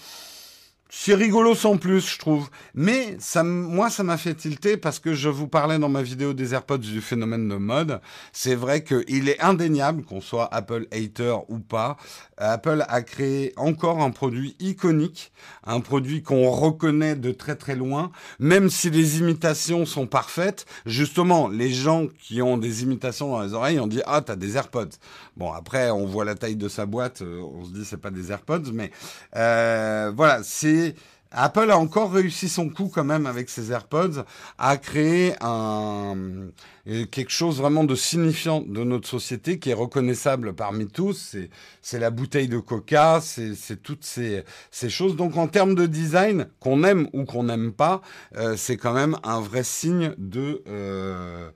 C'est 0.97 1.17
rigolo 1.17 1.57
sans 1.57 1.77
plus, 1.77 2.09
je 2.09 2.19
trouve. 2.21 2.49
Mais 2.73 3.17
ça, 3.19 3.43
moi, 3.43 3.91
ça 3.91 4.05
m'a 4.05 4.17
fait 4.17 4.33
tilter 4.33 4.77
parce 4.77 5.01
que 5.01 5.13
je 5.13 5.29
vous 5.29 5.49
parlais 5.49 5.79
dans 5.81 5.89
ma 5.89 6.03
vidéo 6.03 6.33
des 6.35 6.55
AirPods 6.55 6.79
du 6.79 7.01
phénomène 7.01 7.49
de 7.49 7.57
mode. 7.57 8.01
C'est 8.33 8.55
vrai 8.55 8.85
qu'il 8.85 9.29
est 9.29 9.41
indéniable, 9.41 10.05
qu'on 10.05 10.21
soit 10.21 10.49
Apple 10.55 10.87
hater 10.93 11.35
ou 11.49 11.59
pas, 11.59 11.97
Apple 12.39 12.85
a 12.89 13.03
créé 13.03 13.53
encore 13.57 14.01
un 14.01 14.11
produit 14.11 14.57
iconique, 14.61 15.33
un 15.65 15.81
produit 15.81 16.23
qu'on 16.23 16.49
reconnaît 16.51 17.17
de 17.17 17.33
très 17.33 17.57
très 17.57 17.75
loin, 17.75 18.13
même 18.39 18.71
si 18.71 18.89
les 18.89 19.19
imitations 19.19 19.87
sont 19.87 20.07
parfaites. 20.07 20.65
Justement, 20.87 21.49
les 21.49 21.73
gens 21.73 22.07
qui 22.07 22.41
ont 22.41 22.57
des 22.57 22.83
imitations 22.83 23.31
dans 23.31 23.43
les 23.43 23.53
oreilles, 23.53 23.81
on 23.81 23.89
dit 23.89 24.01
ah 24.07 24.23
t'as 24.23 24.37
des 24.37 24.57
AirPods. 24.57 24.97
Bon 25.37 25.53
après, 25.53 25.91
on 25.91 26.07
voit 26.07 26.25
la 26.25 26.35
taille 26.35 26.57
de 26.57 26.69
sa 26.69 26.87
boîte, 26.87 27.23
euh, 27.23 27.41
on 27.41 27.65
se 27.65 27.71
dit 27.73 27.85
c'est 27.85 27.97
pas 27.97 28.11
des 28.11 28.31
AirPods, 28.31 28.71
mais 28.73 28.91
euh, 29.37 30.13
voilà, 30.15 30.43
c'est 30.45 30.95
Apple 31.37 31.71
a 31.71 31.79
encore 31.79 32.13
réussi 32.13 32.49
son 32.49 32.69
coup 32.69 32.89
quand 32.93 33.05
même 33.05 33.27
avec 33.27 33.51
ses 33.51 33.73
AirPods 33.73 34.25
à 34.57 34.77
créer 34.77 35.35
un, 35.41 36.15
quelque 37.11 37.31
chose 37.31 37.59
vraiment 37.59 37.83
de 37.83 37.97
signifiant 37.97 38.61
de 38.61 38.85
notre 38.85 39.09
société 39.09 39.59
qui 39.59 39.71
est 39.71 39.75
reconnaissable 39.75 40.55
parmi 40.55 40.87
tous. 40.87 41.37
C'est 41.83 41.99
la 41.99 42.11
bouteille 42.11 42.49
de 42.49 42.59
coca, 42.59 43.21
c'est 43.21 43.83
toutes 43.83 44.05
ces, 44.05 44.45
ces, 44.71 44.89
choses. 44.89 45.17
Donc 45.17 45.37
en 45.37 45.49
termes 45.49 45.75
de 45.75 45.87
design, 45.87 46.47
qu'on 46.61 46.85
aime 46.85 47.09
ou 47.13 47.25
qu'on 47.25 47.45
n'aime 47.45 47.73
pas, 47.73 48.01
euh, 48.37 48.57
c'est 48.57 48.77
quand 48.77 48.95
même 48.95 49.17
un 49.25 49.41
vrai 49.41 49.65
signe 49.65 50.15
de, 50.19 50.63
euh, 50.69 51.51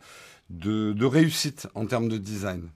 de, 0.51 0.93
de 0.93 1.07
réussite 1.07 1.69
en 1.75 1.87
termes 1.87 2.09
de 2.09 2.19
design. 2.19 2.69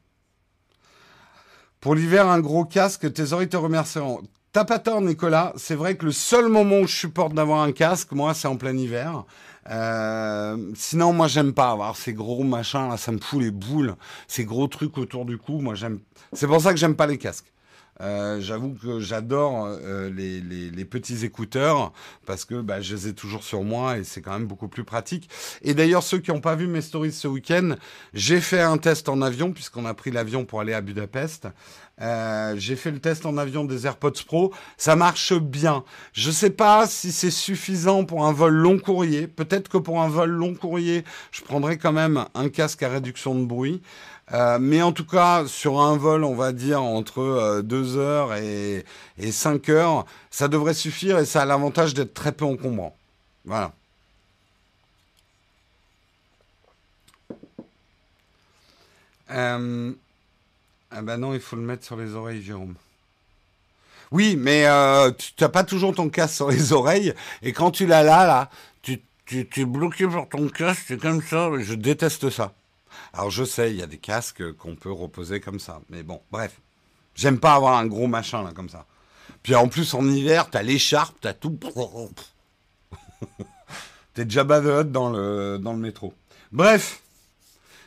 Pour 1.83 1.97
l'hiver, 1.97 2.29
un 2.29 2.39
gros 2.39 2.65
casque, 2.65 3.13
tes 3.13 3.33
oreilles 3.33 3.49
te 3.49 3.57
remercieront. 3.57 4.23
T'as 4.53 4.65
pas 4.65 4.79
tort, 4.79 5.01
Nicolas. 5.01 5.53
C'est 5.57 5.75
vrai 5.75 5.97
que 5.97 6.05
le 6.05 6.13
seul 6.13 6.47
moment 6.49 6.79
où 6.79 6.87
je 6.87 6.95
supporte 6.95 7.35
d'avoir 7.35 7.63
un 7.63 7.73
casque, 7.73 8.13
moi, 8.13 8.35
c'est 8.35 8.47
en 8.47 8.57
plein 8.57 8.77
hiver. 8.77 9.25
Euh, 9.69 10.71
sinon, 10.77 11.13
moi, 11.13 11.27
j'aime 11.27 11.53
pas 11.53 11.73
avoir 11.73 11.97
ces 11.97 12.13
gros 12.13 12.45
machins 12.45 12.89
là. 12.89 12.97
Ça 12.97 13.11
me 13.11 13.19
fout 13.19 13.43
les 13.43 13.51
boules. 13.51 13.97
Ces 14.29 14.45
gros 14.45 14.69
trucs 14.69 14.97
autour 14.97 15.25
du 15.25 15.39
cou. 15.39 15.61
Moi, 15.61 15.75
j'aime. 15.75 15.99
C'est 16.33 16.47
pour 16.47 16.61
ça 16.61 16.73
que 16.73 16.79
j'aime 16.79 16.95
pas 16.95 17.09
les 17.09 17.19
casques. 17.19 17.52
Euh, 18.01 18.41
j'avoue 18.41 18.75
que 18.75 19.01
j'adore 19.01 19.67
euh, 19.67 20.09
les, 20.11 20.41
les, 20.41 20.71
les, 20.71 20.85
petits 20.85 21.25
écouteurs 21.25 21.93
parce 22.27 22.45
que 22.45 22.61
bah, 22.61 22.81
je 22.81 22.95
les 22.95 23.09
ai 23.09 23.15
toujours 23.15 23.45
sur 23.45 23.63
moi 23.63 23.99
et 23.99 24.05
c'est 24.05 24.23
quand 24.23 24.33
même 24.33 24.47
beaucoup 24.47 24.69
plus 24.69 24.83
pratique. 24.83 25.29
Et 25.63 25.75
d'ailleurs, 25.75 26.03
ceux 26.03 26.19
qui 26.19 26.31
n'ont 26.31 26.41
pas 26.41 26.57
vu 26.57 26.67
mes 26.67 26.81
stories 26.81 27.13
ce 27.13 27.29
week-end, 27.29 27.77
j'ai 28.15 28.41
fait 28.41 28.61
un 28.61 28.79
test 28.79 29.09
en 29.09 29.21
avion 29.21 29.53
puisqu'on 29.53 29.85
a 29.85 29.95
pris 29.95 30.11
l'avion 30.11 30.45
pour 30.45 30.61
aller 30.61 30.73
à 30.73 30.81
Budapest. 30.81 31.49
Euh, 32.01 32.55
j'ai 32.57 32.77
fait 32.77 32.91
le 32.91 32.99
test 32.99 33.27
en 33.27 33.37
avion 33.37 33.65
des 33.65 33.87
AirPods 33.87 34.25
Pro. 34.27 34.53
Ça 34.77 34.97
marche 34.97 35.35
bien. 35.35 35.85
Je 36.13 36.29
ne 36.29 36.35
sais 36.35 36.51
pas 36.51 36.87
si 36.87 37.13
c'est 37.13 37.31
suffisant 37.31 38.05
pour 38.05 38.27
un 38.27 38.33
vol 38.33 38.55
long 38.55 38.79
courrier. 38.79 39.29
Peut-être 39.29 39.69
que 39.69 39.79
pour 39.79 40.01
un 40.01 40.09
vol 40.09 40.31
long 40.31 40.55
courrier, 40.55 41.05
je 41.31 41.43
prendrai 41.43 41.79
quand 41.79 41.93
même 41.93 42.25
un 42.35 42.49
casque 42.49 42.83
à 42.83 42.89
réduction 42.89 43.35
de 43.35 43.45
bruit. 43.45 43.83
Euh, 44.33 44.59
mais 44.59 44.81
en 44.81 44.93
tout 44.93 45.05
cas, 45.05 45.47
sur 45.47 45.81
un 45.81 45.97
vol, 45.97 46.25
on 46.25 46.35
va 46.35 46.53
dire 46.53 46.83
entre 46.83 47.61
2 47.63 47.97
euh, 47.97 48.01
heures 48.01 48.35
et, 48.35 48.85
et 49.19 49.31
5 49.33 49.69
heures, 49.69 50.07
ça 50.31 50.49
devrait 50.49 50.75
suffire 50.75 51.19
et 51.19 51.27
ça 51.27 51.43
a 51.43 51.45
l'avantage 51.45 51.93
d'être 51.93 52.15
très 52.15 52.33
peu 52.33 52.47
encombrant. 52.47 52.97
Voilà. 53.45 53.73
Euh, 59.31 59.93
ah 60.91 61.03
ben 61.03 61.17
non, 61.19 61.35
il 61.35 61.41
faut 61.41 61.57
le 61.57 61.63
mettre 61.63 61.85
sur 61.85 61.97
les 61.97 62.15
oreilles, 62.15 62.43
Jérôme. 62.43 62.75
Oui, 64.11 64.37
mais 64.37 64.67
tu 65.19 65.33
n'as 65.41 65.49
pas 65.49 65.65
toujours 65.65 65.95
ton 65.95 66.11
casque 66.11 66.37
sur 66.37 66.51
les 66.51 66.73
oreilles 66.73 67.15
et 67.43 67.53
quand 67.53 67.71
tu 67.71 67.87
l'as 67.87 68.03
là, 68.03 68.27
là, 68.27 68.51
tu 68.83 69.01
es 69.57 69.65
bloqué 69.65 70.11
sur 70.11 70.29
ton 70.29 70.49
casque, 70.49 70.85
c'est 70.89 71.01
comme 71.01 71.23
ça. 71.23 71.51
Je 71.59 71.75
déteste 71.75 72.29
ça. 72.29 72.53
Alors 73.13 73.31
je 73.31 73.45
sais, 73.45 73.71
il 73.71 73.77
y 73.77 73.83
a 73.83 73.87
des 73.87 73.99
casques 73.99 74.53
qu'on 74.53 74.75
peut 74.75 74.93
reposer 74.93 75.41
comme 75.41 75.61
ça. 75.61 75.81
Mais 75.91 76.03
bon, 76.03 76.21
bref. 76.31 76.61
J'aime 77.15 77.39
pas 77.39 77.55
avoir 77.55 77.77
un 77.77 77.87
gros 77.87 78.07
machin 78.07 78.43
là 78.43 78.53
comme 78.55 78.71
ça. 78.71 78.87
Puis 79.43 79.55
en 79.55 79.69
plus 79.69 79.93
en 79.95 80.09
hiver, 80.09 80.49
t'as 80.51 80.63
l'écharpe, 80.63 81.17
t'as 81.21 81.35
tout. 81.35 81.59
T'es 84.15 84.25
déjà 84.25 84.45
the 84.45 84.83
dans 84.91 85.11
le, 85.11 85.59
dans 85.59 85.73
le 85.73 85.79
métro. 85.79 86.15
Bref. 86.51 87.02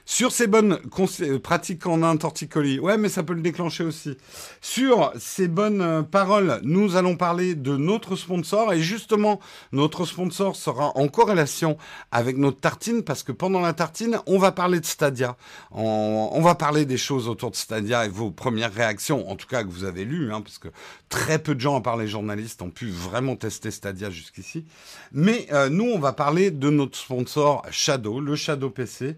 Sur 0.07 0.31
ces 0.31 0.45
bonnes 0.45 0.79
euh, 1.21 1.39
pratiques 1.39 1.87
en 1.87 2.03
un 2.03 2.15
torticolis, 2.15 2.79
ouais, 2.79 2.95
mais 2.95 3.09
ça 3.09 3.23
peut 3.23 3.33
le 3.33 3.41
déclencher 3.41 3.83
aussi. 3.83 4.15
Sur 4.61 5.11
ces 5.17 5.47
bonnes 5.47 5.81
euh, 5.81 6.03
paroles, 6.03 6.59
nous 6.61 6.95
allons 6.95 7.17
parler 7.17 7.55
de 7.55 7.75
notre 7.75 8.15
sponsor 8.15 8.71
et 8.71 8.81
justement, 8.81 9.39
notre 9.71 10.05
sponsor 10.05 10.55
sera 10.55 10.95
en 10.95 11.07
corrélation 11.07 11.77
avec 12.11 12.37
notre 12.37 12.59
tartine 12.59 13.01
parce 13.03 13.23
que 13.23 13.31
pendant 13.31 13.61
la 13.61 13.73
tartine, 13.73 14.19
on 14.27 14.37
va 14.37 14.51
parler 14.51 14.79
de 14.79 14.85
Stadia. 14.85 15.37
On, 15.71 16.39
va 16.41 16.53
parler 16.53 16.85
des 16.85 16.97
choses 16.97 17.27
autour 17.27 17.49
de 17.49 17.55
Stadia 17.55 18.05
et 18.05 18.09
vos 18.09 18.29
premières 18.29 18.73
réactions, 18.73 19.27
en 19.27 19.35
tout 19.35 19.47
cas 19.47 19.63
que 19.63 19.69
vous 19.69 19.85
avez 19.85 20.05
lues, 20.05 20.31
hein, 20.31 20.41
parce 20.41 20.59
que 20.59 20.67
très 21.09 21.39
peu 21.39 21.55
de 21.55 21.59
gens, 21.59 21.75
à 21.75 21.81
part 21.81 21.97
les 21.97 22.07
journalistes, 22.07 22.61
ont 22.61 22.69
pu 22.69 22.91
vraiment 22.91 23.35
tester 23.35 23.71
Stadia 23.71 24.11
jusqu'ici. 24.11 24.65
Mais 25.11 25.47
euh, 25.51 25.69
nous, 25.69 25.85
on 25.85 25.97
va 25.97 26.13
parler 26.13 26.51
de 26.51 26.69
notre 26.69 26.95
sponsor 26.95 27.65
Shadow, 27.71 28.19
le 28.19 28.35
Shadow 28.35 28.69
PC. 28.69 29.15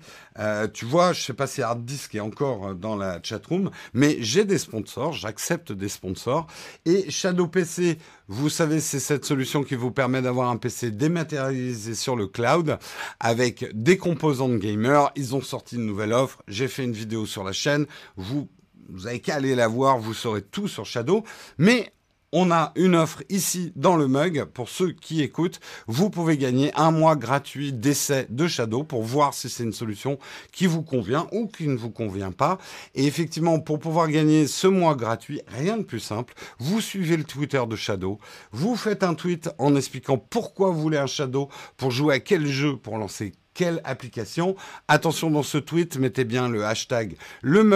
Tu 0.78 0.86
vois, 0.86 1.12
je 1.12 1.24
sais 1.24 1.34
pas 1.34 1.48
si 1.48 1.64
Hard 1.64 1.84
Disk 1.86 2.14
est 2.14 2.20
encore 2.20 2.68
euh, 2.68 2.74
dans 2.76 2.96
la 2.96 3.20
chatroom, 3.24 3.72
mais 3.96 4.18
j'ai 4.20 4.46
des 4.46 4.60
sponsors, 4.60 5.12
j'accepte 5.12 5.72
des 5.72 5.90
sponsors. 5.90 6.46
Et 6.86 7.10
Shadow 7.10 7.48
PC, 7.48 7.98
vous 8.28 8.48
savez, 8.48 8.80
c'est 8.80 9.00
cette 9.00 9.26
solution 9.26 9.64
qui 9.64 9.74
vous 9.74 9.90
permet 9.90 10.22
d'avoir 10.22 10.52
un 10.52 10.58
PC 10.58 10.92
dématérialisé 10.92 11.96
sur 11.96 12.16
le 12.16 12.28
cloud 12.28 12.78
avec 13.20 13.66
des 13.74 13.98
composants 13.98 14.50
de 14.50 14.58
gamer. 14.58 15.12
Ils 15.16 15.34
ont 15.34 15.42
sorti 15.42 15.78
une 15.78 15.88
nouvelle 15.88 16.14
offre. 16.14 16.44
J'ai 16.48 16.68
fait 16.68 16.84
une 16.84 16.94
vidéo 16.94 17.26
sur 17.26 17.44
la 17.44 17.54
chaîne. 17.54 17.88
Vous, 18.16 18.48
vous 18.88 19.08
avez 19.08 19.20
qu'à 19.20 19.34
aller 19.34 19.56
la 19.56 19.68
voir. 19.68 19.98
Vous 19.98 20.14
saurez 20.14 20.44
tout 20.44 20.68
sur 20.68 20.86
Shadow. 20.86 21.24
Mais 21.58 21.92
on 22.34 22.52
a 22.52 22.74
une 22.76 22.96
offre 22.96 23.24
ici 23.30 23.72
dans 23.76 23.96
le 23.96 24.08
mug 24.08 24.46
pour 24.54 24.68
ceux 24.68 24.92
qui 24.92 25.22
écoutent. 25.22 25.60
Vous 25.88 26.10
pouvez 26.10 26.38
gagner 26.38 26.74
un 26.76 26.92
mois 26.92 27.16
gratuit 27.16 27.72
d'essai 27.72 28.28
de 28.30 28.48
Shadow 28.48 28.84
pour 28.84 29.04
voir 29.04 29.34
si 29.34 29.50
c'est 29.50 29.64
une 29.64 29.74
solution 29.74 30.20
qui 30.52 30.68
vous 30.68 30.84
convient 30.84 31.28
ou 31.32 31.48
qui 31.48 31.68
ne 31.68 31.78
vous 31.78 31.90
convient 31.90 32.32
pas. 32.32 32.58
Et 32.96 33.06
effectivement, 33.06 33.60
pour 33.60 33.80
pouvoir 33.80 34.10
gagner 34.10 34.48
ce 34.48 34.68
mois 34.68 34.96
gratuit, 34.96 35.42
rien 35.48 35.78
de 35.78 35.84
plus 35.84 36.02
simple. 36.02 36.34
Vous 36.60 36.82
suivez 36.82 37.16
le 37.16 37.24
Twitter 37.24 37.64
de 37.68 37.76
Shadow. 37.76 38.20
Vous 38.52 38.76
faites 38.76 39.04
un 39.04 39.14
tweet 39.14 39.50
en 39.58 39.76
expliquant 39.76 40.18
pourquoi 40.18 40.72
vous 40.72 40.82
voulez 40.82 40.98
un 40.98 41.08
Shadow 41.08 41.50
pour 41.78 41.92
jouer 41.92 42.16
à 42.16 42.20
quel 42.20 42.46
jeu 42.46 42.76
pour 42.76 42.98
lancer 42.98 43.34
quelle 43.58 43.82
application. 43.86 44.56
Attention 44.88 45.32
dans 45.32 45.42
ce 45.42 45.58
tweet, 45.58 45.98
mettez 45.98 46.26
bien 46.26 46.48
le 46.48 46.64
hashtag 46.64 47.18
le 47.42 47.68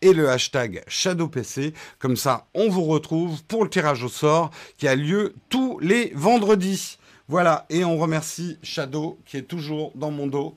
et 0.00 0.12
le 0.14 0.30
hashtag 0.30 0.82
ShadowPC. 0.88 1.74
Comme 1.98 2.16
ça, 2.16 2.46
on 2.54 2.70
vous 2.70 2.84
retrouve 2.84 3.44
pour 3.44 3.64
le 3.64 3.70
tirage 3.70 4.02
au 4.02 4.08
sort 4.08 4.50
qui 4.78 4.88
a 4.88 4.96
lieu 4.96 5.34
tous 5.50 5.78
les 5.80 6.10
vendredis. 6.14 6.98
Voilà, 7.28 7.66
et 7.68 7.84
on 7.84 7.98
remercie 7.98 8.58
Shadow 8.62 9.18
qui 9.26 9.36
est 9.36 9.42
toujours 9.42 9.92
dans 9.94 10.10
mon 10.10 10.26
dos 10.26 10.56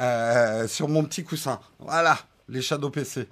euh, 0.00 0.66
sur 0.68 0.88
mon 0.88 1.04
petit 1.04 1.22
coussin. 1.22 1.60
Voilà, 1.78 2.18
les 2.48 2.62
Shadow 2.62 2.88
PC. 2.88 3.28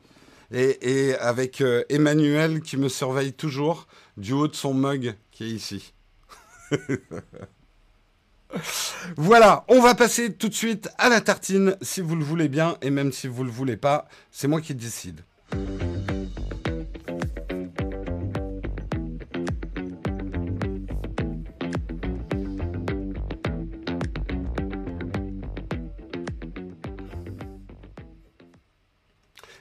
Et, 0.52 1.14
avec 1.20 1.62
euh, 1.62 1.84
Emmanuel 1.88 2.60
qui 2.60 2.76
me 2.76 2.88
surveille 2.88 3.32
toujours 3.32 3.86
du 4.18 4.34
haut 4.34 4.48
de 4.48 4.54
son 4.54 4.74
mug 4.74 5.14
qui 5.30 5.44
est 5.44 5.50
ici. 5.50 5.94
Voilà, 9.16 9.64
on 9.68 9.80
va 9.80 9.94
passer 9.94 10.32
tout 10.32 10.48
de 10.48 10.54
suite 10.54 10.88
à 10.98 11.08
la 11.08 11.20
tartine, 11.20 11.76
si 11.82 12.00
vous 12.00 12.16
le 12.16 12.24
voulez 12.24 12.48
bien, 12.48 12.76
et 12.82 12.90
même 12.90 13.12
si 13.12 13.28
vous 13.28 13.44
le 13.44 13.50
voulez 13.50 13.76
pas, 13.76 14.08
c'est 14.30 14.48
moi 14.48 14.60
qui 14.60 14.74
décide. 14.74 15.20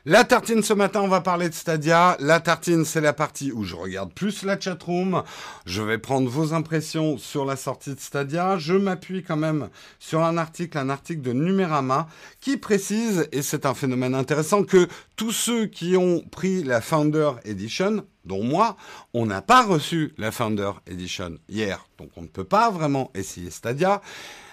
La 0.06 0.24
tartine 0.24 0.64
ce 0.64 0.72
matin, 0.72 1.02
on 1.02 1.10
va 1.10 1.20
parler 1.20 1.50
de 1.50 1.54
Stadia. 1.54 2.16
La 2.22 2.40
tartine, 2.40 2.86
c'est 2.86 3.02
la 3.02 3.12
partie 3.12 3.52
où 3.52 3.66
je 3.66 3.76
regarde 3.76 4.14
plus 4.14 4.44
la 4.44 4.58
chatroom. 4.58 5.24
Je 5.66 5.82
vais 5.82 5.98
prendre 5.98 6.30
vos 6.30 6.54
impressions 6.54 7.18
sur 7.18 7.44
la 7.44 7.58
sortie 7.58 7.94
de 7.96 8.00
Stadia. 8.00 8.58
Je 8.58 8.76
m'appuie 8.76 9.24
quand 9.24 9.36
même 9.36 9.68
sur 10.00 10.24
un 10.24 10.38
article, 10.38 10.78
un 10.78 10.90
article 10.90 11.20
de 11.20 11.34
Numérama 11.34 12.08
qui 12.40 12.56
précise, 12.56 13.28
et 13.34 13.42
c'est 13.42 13.66
un 13.66 13.74
phénomène 13.74 14.16
intéressant, 14.16 14.64
que 14.64 14.88
tous 15.18 15.34
ceux 15.34 15.66
qui 15.66 15.98
ont 15.98 16.22
pris 16.32 16.64
la 16.64 16.80
Founder 16.80 17.32
Edition, 17.44 18.06
dont 18.24 18.42
moi, 18.42 18.78
on 19.14 19.26
n'a 19.26 19.42
pas 19.42 19.66
reçu 19.66 20.14
la 20.18 20.32
Founder 20.32 20.72
Edition 20.88 21.36
hier. 21.50 21.86
Donc 21.98 22.12
on 22.16 22.22
ne 22.22 22.28
peut 22.28 22.46
pas 22.46 22.72
vraiment 22.72 23.12
essayer 23.16 23.50
Stadia. 23.50 24.02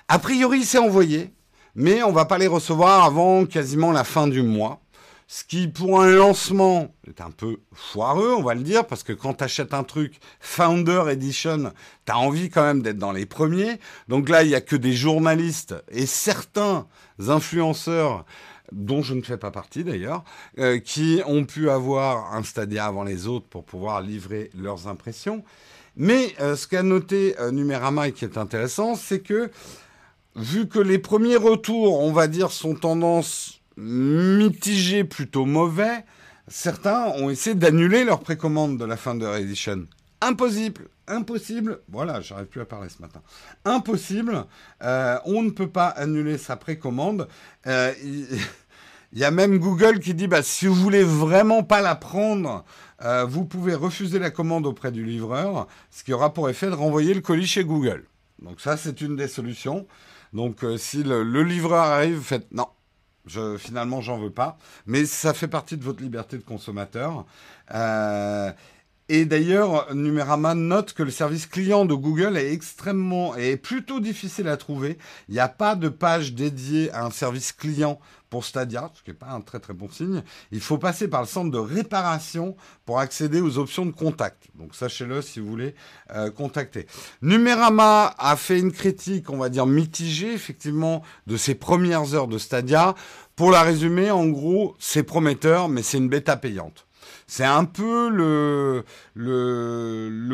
A 0.08 0.18
priori, 0.18 0.64
c'est 0.64 0.78
envoyé, 0.78 1.32
mais 1.76 2.02
on 2.02 2.10
va 2.10 2.24
pas 2.24 2.38
les 2.38 2.48
recevoir 2.48 3.04
avant 3.04 3.46
quasiment 3.46 3.92
la 3.92 4.02
fin 4.02 4.26
du 4.26 4.42
mois. 4.42 4.80
Ce 5.28 5.42
qui, 5.42 5.66
pour 5.66 6.00
un 6.00 6.08
lancement, 6.08 6.94
est 7.08 7.20
un 7.20 7.32
peu 7.32 7.58
foireux, 7.72 8.32
on 8.34 8.44
va 8.44 8.54
le 8.54 8.62
dire, 8.62 8.86
parce 8.86 9.02
que 9.02 9.12
quand 9.12 9.34
tu 9.34 9.44
achètes 9.44 9.74
un 9.74 9.82
truc 9.82 10.20
Founder 10.38 11.02
Edition, 11.10 11.72
tu 12.06 12.12
as 12.12 12.18
envie 12.18 12.48
quand 12.48 12.62
même 12.62 12.80
d'être 12.80 12.98
dans 12.98 13.10
les 13.10 13.26
premiers. 13.26 13.80
Donc 14.06 14.28
là, 14.28 14.44
il 14.44 14.48
n'y 14.50 14.54
a 14.54 14.60
que 14.60 14.76
des 14.76 14.92
journalistes 14.92 15.74
et 15.90 16.06
certains 16.06 16.86
influenceurs, 17.26 18.24
dont 18.70 19.02
je 19.02 19.14
ne 19.14 19.22
fais 19.22 19.36
pas 19.36 19.50
partie 19.50 19.82
d'ailleurs, 19.82 20.22
euh, 20.58 20.78
qui 20.78 21.20
ont 21.26 21.44
pu 21.44 21.70
avoir 21.70 22.32
un 22.32 22.44
Stadia 22.44 22.86
avant 22.86 23.02
les 23.02 23.26
autres 23.26 23.48
pour 23.48 23.64
pouvoir 23.64 24.02
livrer 24.02 24.50
leurs 24.56 24.86
impressions. 24.86 25.42
Mais 25.96 26.36
euh, 26.40 26.54
ce 26.54 26.68
qu'a 26.68 26.84
noté 26.84 27.34
euh, 27.40 27.50
Numérama 27.50 28.08
et 28.08 28.12
qui 28.12 28.24
est 28.24 28.38
intéressant, 28.38 28.94
c'est 28.94 29.20
que 29.20 29.50
vu 30.36 30.68
que 30.68 30.78
les 30.78 30.98
premiers 30.98 31.36
retours, 31.36 32.00
on 32.00 32.12
va 32.12 32.28
dire, 32.28 32.52
sont 32.52 32.74
tendance 32.74 33.55
mitigé, 33.76 35.04
plutôt 35.04 35.44
mauvais, 35.44 36.04
certains 36.48 37.06
ont 37.08 37.30
essayé 37.30 37.54
d'annuler 37.54 38.04
leur 38.04 38.20
précommande 38.20 38.78
de 38.78 38.84
la 38.84 38.96
fin 38.96 39.14
de 39.14 39.26
Edition. 39.26 39.86
Impossible, 40.22 40.88
impossible. 41.06 41.80
Voilà, 41.88 42.20
j'arrive 42.20 42.46
plus 42.46 42.60
à 42.60 42.64
parler 42.64 42.88
ce 42.88 43.02
matin. 43.02 43.20
Impossible. 43.64 44.44
Euh, 44.82 45.18
on 45.26 45.42
ne 45.42 45.50
peut 45.50 45.68
pas 45.68 45.88
annuler 45.88 46.38
sa 46.38 46.56
précommande. 46.56 47.28
Euh, 47.66 47.92
il 49.12 49.18
y 49.18 49.24
a 49.24 49.30
même 49.30 49.58
Google 49.58 50.00
qui 50.00 50.14
dit 50.14 50.26
bah, 50.26 50.42
si 50.42 50.66
vous 50.66 50.74
voulez 50.74 51.04
vraiment 51.04 51.62
pas 51.62 51.82
la 51.82 51.94
prendre, 51.94 52.64
euh, 53.02 53.24
vous 53.24 53.44
pouvez 53.44 53.74
refuser 53.74 54.18
la 54.18 54.30
commande 54.30 54.66
auprès 54.66 54.90
du 54.90 55.04
livreur, 55.04 55.68
ce 55.90 56.02
qui 56.02 56.14
aura 56.14 56.32
pour 56.32 56.48
effet 56.48 56.66
de 56.66 56.74
renvoyer 56.74 57.12
le 57.12 57.20
colis 57.20 57.46
chez 57.46 57.64
Google. 57.64 58.06
Donc 58.40 58.60
ça, 58.60 58.76
c'est 58.76 59.00
une 59.02 59.16
des 59.16 59.28
solutions. 59.28 59.86
Donc 60.32 60.64
si 60.78 61.02
le, 61.02 61.22
le 61.22 61.42
livreur 61.42 61.84
arrive, 61.84 62.20
faites 62.20 62.50
non, 62.52 62.66
je, 63.26 63.56
finalement, 63.56 64.00
j'en 64.00 64.18
veux 64.18 64.30
pas. 64.30 64.58
Mais 64.86 65.04
ça 65.04 65.34
fait 65.34 65.48
partie 65.48 65.76
de 65.76 65.84
votre 65.84 66.02
liberté 66.02 66.36
de 66.38 66.42
consommateur. 66.42 67.24
Euh, 67.74 68.52
et 69.08 69.24
d'ailleurs, 69.24 69.94
Numérama 69.94 70.56
note 70.56 70.92
que 70.92 71.04
le 71.04 71.12
service 71.12 71.46
client 71.46 71.84
de 71.84 71.94
Google 71.94 72.36
est 72.36 72.52
extrêmement, 72.52 73.36
est 73.36 73.56
plutôt 73.56 74.00
difficile 74.00 74.48
à 74.48 74.56
trouver. 74.56 74.98
Il 75.28 75.34
n'y 75.34 75.40
a 75.40 75.48
pas 75.48 75.76
de 75.76 75.88
page 75.88 76.34
dédiée 76.34 76.90
à 76.90 77.04
un 77.04 77.10
service 77.10 77.52
client 77.52 78.00
pour 78.30 78.44
Stadia, 78.44 78.90
ce 78.94 79.04
qui 79.04 79.10
n'est 79.10 79.16
pas 79.16 79.30
un 79.30 79.42
très 79.42 79.60
très 79.60 79.74
bon 79.74 79.88
signe. 79.88 80.24
Il 80.50 80.60
faut 80.60 80.78
passer 80.78 81.06
par 81.06 81.20
le 81.20 81.28
centre 81.28 81.52
de 81.52 81.58
réparation 81.58 82.56
pour 82.84 82.98
accéder 82.98 83.40
aux 83.40 83.58
options 83.58 83.86
de 83.86 83.92
contact. 83.92 84.48
Donc 84.56 84.74
sachez-le 84.74 85.22
si 85.22 85.38
vous 85.38 85.46
voulez 85.46 85.76
euh, 86.10 86.32
contacter. 86.32 86.88
Numérama 87.22 88.12
a 88.18 88.34
fait 88.34 88.58
une 88.58 88.72
critique, 88.72 89.30
on 89.30 89.38
va 89.38 89.50
dire 89.50 89.66
mitigée, 89.66 90.32
effectivement, 90.32 91.02
de 91.28 91.36
ses 91.36 91.54
premières 91.54 92.14
heures 92.14 92.28
de 92.28 92.38
Stadia. 92.38 92.96
Pour 93.36 93.52
la 93.52 93.62
résumer, 93.62 94.10
en 94.10 94.26
gros, 94.26 94.74
c'est 94.80 95.04
prometteur, 95.04 95.68
mais 95.68 95.84
c'est 95.84 95.98
une 95.98 96.08
bêta 96.08 96.36
payante. 96.36 96.85
C'est 97.28 97.44
un 97.44 97.64
peu 97.64 98.08
le, 98.08 98.84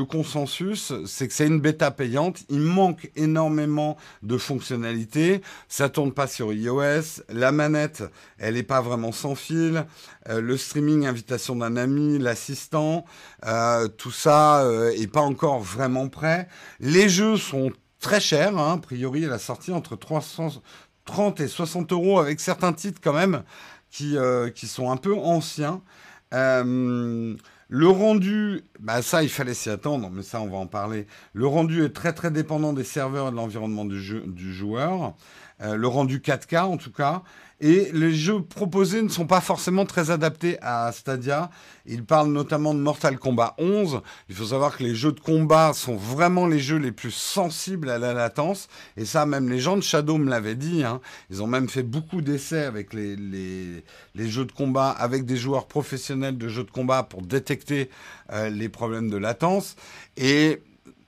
consensus, 0.05 0.93
c'est 1.07 1.27
que 1.27 1.33
c'est 1.35 1.47
une 1.47 1.61
bêta 1.61 1.91
payante. 1.91 2.45
Il 2.51 2.61
manque 2.61 3.11
énormément 3.17 3.97
de 4.23 4.37
fonctionnalités. 4.37 5.41
Ça 5.69 5.89
tourne 5.89 6.13
pas 6.13 6.27
sur 6.27 6.53
iOS. 6.53 7.23
La 7.31 7.51
manette, 7.51 8.03
elle 8.39 8.55
n'est 8.55 8.63
pas 8.63 8.83
vraiment 8.83 9.13
sans 9.13 9.35
fil. 9.35 9.87
Euh, 10.29 10.43
le 10.43 10.57
streaming, 10.59 11.07
invitation 11.07 11.57
d'un 11.57 11.77
ami, 11.77 12.19
l'assistant, 12.19 13.07
euh, 13.47 13.89
tout 13.89 14.11
ça 14.11 14.63
euh, 14.65 14.91
est 14.91 15.07
pas 15.07 15.23
encore 15.23 15.61
vraiment 15.61 16.09
prêt. 16.09 16.47
Les 16.79 17.09
jeux 17.09 17.39
sont 17.39 17.73
très 18.01 18.21
chers, 18.21 18.59
hein, 18.59 18.75
a 18.75 18.79
priori 18.79 19.25
à 19.25 19.29
la 19.29 19.39
sortie 19.39 19.73
entre 19.73 19.97
330 19.97 21.41
et 21.41 21.49
60 21.49 21.93
euros 21.93 22.19
avec 22.19 22.39
certains 22.41 22.75
titres 22.75 23.01
quand 23.03 23.15
même 23.15 23.45
qui, 23.93 24.17
euh, 24.17 24.51
qui 24.51 24.67
sont 24.67 24.91
un 24.91 24.97
peu 24.97 25.15
anciens. 25.15 25.83
Euh, 26.33 27.35
le 27.69 27.89
rendu, 27.89 28.63
bah 28.81 29.01
ça, 29.01 29.23
il 29.23 29.31
fallait 29.31 29.55
s'y 29.55 29.71
attendre, 29.71 30.11
mais 30.13 30.23
ça, 30.23 30.41
on 30.43 30.49
va 30.49 30.59
en 30.59 30.67
parler. 30.67 31.07
Le 31.33 31.47
rendu 31.47 31.85
est 31.85 31.95
très 31.95 32.13
très 32.13 32.31
dépendant 32.31 32.73
des 32.73 32.85
serveurs 32.85 33.29
et 33.29 33.31
de 33.31 33.37
l'environnement 33.37 33.87
du, 33.87 33.99
joueur. 34.53 35.15
Euh, 35.63 35.77
le 35.77 35.89
rendu 35.89 36.19
4K 36.19 36.65
en 36.65 36.77
tout 36.77 36.93
cas. 36.93 37.23
Et 37.65 37.91
les 37.93 38.13
jeux 38.13 38.43
proposés 38.43 39.03
ne 39.03 39.09
sont 39.09 39.29
pas 39.29 39.41
forcément 39.41 39.87
très 39.87 40.11
adaptés 40.11 40.59
à 40.63 40.91
Stadia. 40.91 41.49
Il 41.87 42.05
parle 42.05 42.33
notamment 42.33 42.75
de 42.75 42.81
Mortal 42.81 43.21
Kombat 43.21 43.55
11. 43.57 44.01
Il 44.29 44.35
faut 44.35 44.47
savoir 44.47 44.77
que 44.77 44.83
les 44.83 44.97
jeux 44.97 45.13
de 45.13 45.21
combat 45.21 45.73
sont 45.73 45.95
vraiment 45.95 46.49
les 46.49 46.59
jeux 46.59 46.79
les 46.79 46.91
plus 46.91 47.13
sensibles 47.13 47.89
à 47.89 47.99
la 47.99 48.15
latence. 48.15 48.67
Et 48.97 49.05
ça, 49.05 49.27
même 49.27 49.49
les 49.49 49.61
gens 49.61 49.77
de 49.77 49.81
Shadow 49.81 50.19
me 50.19 50.29
l'avaient 50.29 50.57
dit. 50.57 50.83
Hein. 50.83 51.01
Ils 51.31 51.41
ont 51.41 51.47
même 51.47 51.69
fait 51.69 51.85
beaucoup 51.85 52.21
d'essais 52.21 52.65
avec 52.65 52.93
les, 52.93 53.85
jeux 54.17 54.45
de 54.45 54.53
combat, 54.53 54.91
avec 54.91 55.25
des 55.25 55.37
joueurs 55.37 55.69
professionnels 55.69 56.39
de 56.39 56.49
jeux 56.49 56.65
de 56.65 56.71
combat 56.73 57.05
pour 57.05 57.23
détecter 57.23 57.91
euh, 58.33 58.51
les 58.51 58.69
problèmes 58.69 59.09
de 59.09 59.19
latence. 59.19 59.77
Et 60.17 60.61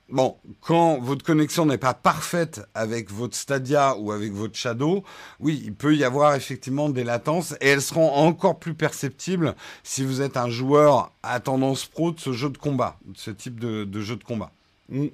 Bon, 0.09 0.37
quand 0.61 0.99
votre 0.99 1.25
connexion 1.25 1.65
n'est 1.65 1.79
pas 1.79 1.95
parfaite 1.95 2.61
avec 2.75 3.09
votre 3.11 3.35
Stadia 3.35 3.97
ou 3.97 4.11
avec 4.11 4.33
votre 4.33 4.55
Shadow, 4.55 5.03
oui, 5.39 5.63
il 5.65 5.73
peut 5.73 5.95
y 5.95 6.03
avoir 6.03 6.35
effectivement 6.35 6.89
des 6.89 7.03
latences 7.03 7.53
et 7.59 7.69
elles 7.69 7.81
seront 7.81 8.11
encore 8.13 8.59
plus 8.59 8.75
perceptibles 8.75 9.55
si 9.81 10.05
vous 10.05 10.21
êtes 10.21 10.37
un 10.37 10.49
joueur 10.49 11.11
à 11.23 11.39
tendance 11.39 11.85
pro 11.85 12.11
de 12.11 12.19
ce 12.19 12.33
jeu 12.33 12.51
de 12.51 12.57
combat, 12.57 12.99
de 13.05 13.17
ce 13.17 13.31
type 13.31 13.59
de, 13.59 13.99
jeu 13.99 14.15
de 14.15 14.23
combat. 14.23 14.51
Mm. 14.89 15.07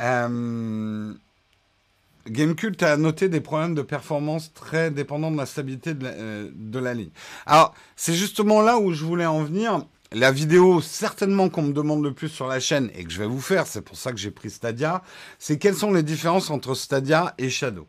Euh, 0.00 1.14
Gamecult 2.26 2.82
a 2.82 2.96
noté 2.96 3.28
des 3.28 3.40
problèmes 3.40 3.76
de 3.76 3.82
performance 3.82 4.52
très 4.52 4.90
dépendants 4.90 5.30
de 5.30 5.36
la 5.36 5.46
stabilité 5.46 5.94
de 5.94 6.02
la, 6.02 6.10
euh, 6.10 6.50
de 6.52 6.78
la 6.80 6.94
ligne. 6.94 7.10
Alors, 7.46 7.72
c'est 7.94 8.14
justement 8.14 8.62
là 8.62 8.78
où 8.78 8.92
je 8.92 9.04
voulais 9.04 9.26
en 9.26 9.44
venir 9.44 9.84
la 10.14 10.32
vidéo 10.32 10.80
certainement 10.80 11.48
qu'on 11.48 11.62
me 11.62 11.72
demande 11.72 12.02
le 12.02 12.12
plus 12.12 12.28
sur 12.28 12.46
la 12.46 12.60
chaîne 12.60 12.90
et 12.94 13.04
que 13.04 13.10
je 13.10 13.18
vais 13.18 13.26
vous 13.26 13.40
faire, 13.40 13.66
c'est 13.66 13.82
pour 13.82 13.96
ça 13.96 14.12
que 14.12 14.18
j'ai 14.18 14.30
pris 14.30 14.50
Stadia, 14.50 15.02
c'est 15.38 15.58
quelles 15.58 15.74
sont 15.74 15.92
les 15.92 16.02
différences 16.02 16.50
entre 16.50 16.74
Stadia 16.74 17.34
et 17.38 17.50
Shadow. 17.50 17.86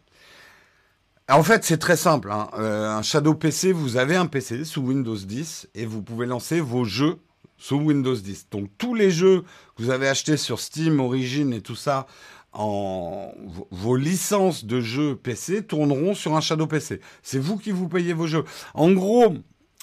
En 1.30 1.43
fait, 1.43 1.63
c'est 1.63 1.78
très 1.78 1.95
simple. 1.95 2.32
Hein. 2.32 2.49
Euh, 2.59 2.89
un 2.89 3.01
Shadow 3.01 3.34
PC, 3.34 3.71
vous 3.71 3.95
avez 3.95 4.15
un 4.15 4.26
PC 4.26 4.65
sous 4.65 4.82
Windows 4.82 5.15
10 5.15 5.69
et 5.74 5.86
vous 5.86 6.01
pouvez 6.01 6.26
lancer 6.26 6.59
vos 6.59 6.84
jeux 6.84 7.17
sous 7.57 7.78
Windows 7.78 8.15
10. 8.15 8.49
Donc 8.51 8.69
tous 8.78 8.93
les 8.93 9.09
jeux 9.09 9.43
que 9.76 9.84
vous 9.84 9.89
avez 9.89 10.09
achetés 10.09 10.36
sur 10.36 10.59
Steam, 10.59 10.99
Origin 10.99 11.53
et 11.53 11.61
tout 11.61 11.78
ça, 11.78 12.07
vos 12.53 13.95
licences 13.95 14.65
de 14.65 14.82
jeux 14.82 15.15
PC 15.15 15.63
tourneront 15.63 16.13
sur 16.13 16.36
un 16.36 16.41
Shadow 16.41 16.67
PC. 16.67 16.99
C'est 17.21 17.39
vous 17.39 17.57
qui 17.57 17.71
vous 17.71 17.88
payez 17.88 18.13
vos 18.13 18.28
jeux. 18.28 18.43
En 18.74 18.91
gros, 18.91 19.34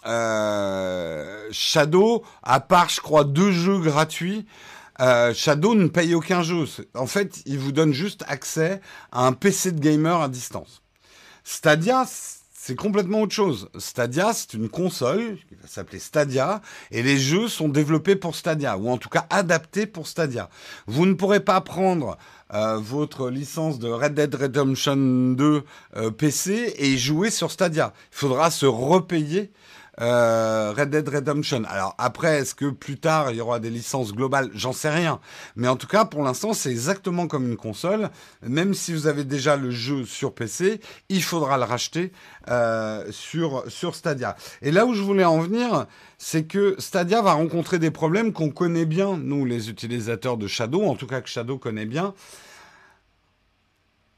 euh, 0.07 1.49
Shadow, 1.51 2.23
à 2.43 2.61
part, 2.61 2.89
je 2.89 3.01
crois, 3.01 3.25
deux 3.25 3.53
jeux 3.53 3.79
gratuits, 3.79 4.47
euh, 5.01 5.33
Shadow 5.33 5.75
ne 5.75 5.89
paye 5.89 6.15
aucun 6.15 6.43
jeu. 6.43 6.65
En 6.95 7.07
fait, 7.07 7.43
il 7.47 7.59
vous 7.59 7.73
donne 7.73 7.93
juste 7.93 8.25
accès 8.29 8.81
à 9.13 9.27
un 9.27 9.33
PC 9.33 9.73
de 9.73 9.81
gamer 9.81 10.21
à 10.21 10.29
distance. 10.29 10.83
Stadia, 11.43 12.05
c'est 12.53 12.75
complètement 12.75 13.23
autre 13.23 13.35
chose. 13.35 13.71
Stadia, 13.79 14.33
c'est 14.35 14.53
une 14.53 14.69
console 14.69 15.39
qui 15.49 15.55
va 15.55 15.67
s'appeler 15.67 15.99
Stadia, 15.99 16.61
et 16.91 17.03
les 17.03 17.17
jeux 17.17 17.49
sont 17.49 17.71
développés 17.71 18.17
pour 18.17 18.37
Stadia, 18.37 18.77
ou 18.77 18.91
en 18.91 18.99
tout 18.99 19.09
cas 19.09 19.27
adaptés 19.31 19.87
pour 19.87 20.07
Stadia. 20.07 20.51
Vous 20.87 21.07
ne 21.07 21.15
pourrez 21.15 21.41
pas 21.41 21.63
prendre 21.63 22.19
euh, 22.53 22.77
votre 22.77 23.31
licence 23.31 23.79
de 23.79 23.89
Red 23.89 24.15
Dead 24.15 24.35
Redemption 24.35 24.97
2 24.97 25.63
euh, 25.97 26.11
PC 26.11 26.75
et 26.77 26.99
jouer 26.99 27.31
sur 27.31 27.51
Stadia. 27.51 27.95
Il 28.13 28.17
faudra 28.17 28.51
se 28.51 28.67
repayer 28.67 29.51
euh, 30.01 30.73
Red 30.77 30.91
Dead 30.91 31.09
Redemption. 31.09 31.63
Alors 31.69 31.95
après, 31.99 32.39
est-ce 32.39 32.55
que 32.55 32.71
plus 32.71 32.99
tard 32.99 33.31
il 33.31 33.37
y 33.37 33.41
aura 33.41 33.61
des 33.61 33.71
licences 33.71 34.13
globales? 34.13 34.51
J'en 34.55 34.73
sais 34.73 34.91
rien. 34.91 35.21
Mais 35.57 35.69
en 35.69 35.77
tout 35.77 35.87
cas, 35.87 36.05
pour 36.05 36.23
l'instant, 36.23 36.53
c'est 36.53 36.71
exactement 36.71 37.27
comme 37.27 37.49
une 37.49 37.57
console. 37.57 38.11
Même 38.43 38.75
si 38.75 38.93
vous 38.93 39.07
avez 39.07 39.25
déjà 39.25 39.57
le 39.57 39.71
jeu 39.71 40.05
sur 40.05 40.35
PC, 40.35 40.81
il 41.09 41.23
faudra 41.23 41.59
le 41.59 41.65
racheter 41.65 42.13
euh, 42.49 43.05
sur 43.11 43.65
sur 43.69 43.95
Stadia. 43.95 44.37
Et 44.63 44.71
là 44.71 44.87
où 44.87 44.95
je 44.95 45.03
voulais 45.03 45.25
en 45.25 45.41
venir, 45.41 45.87
c'est 46.19 46.45
que 46.45 46.77
Stadia 46.79 47.23
va 47.23 47.33
rencontrer 47.33 47.79
des 47.79 47.91
problèmes 47.91 48.33
qu'on 48.33 48.51
connaît 48.51 48.87
bien, 48.87 49.17
nous 49.17 49.45
les 49.45 49.71
utilisateurs 49.71 50.37
de 50.37 50.47
Shadow, 50.47 50.85
en 50.85 50.95
tout 50.95 51.07
cas 51.07 51.21
que 51.21 51.29
Shadow 51.29 51.59
connaît 51.59 51.87
bien. 51.87 52.15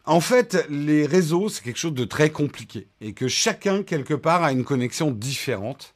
En 0.04 0.20
fait, 0.20 0.66
les 0.68 1.06
réseaux, 1.06 1.48
c'est 1.48 1.62
quelque 1.62 1.78
chose 1.78 1.94
de 1.94 2.04
très 2.04 2.30
compliqué 2.30 2.88
et 3.00 3.12
que 3.12 3.28
chacun, 3.28 3.84
quelque 3.84 4.14
part, 4.14 4.42
a 4.42 4.50
une 4.50 4.64
connexion 4.64 5.12
différente 5.12 5.94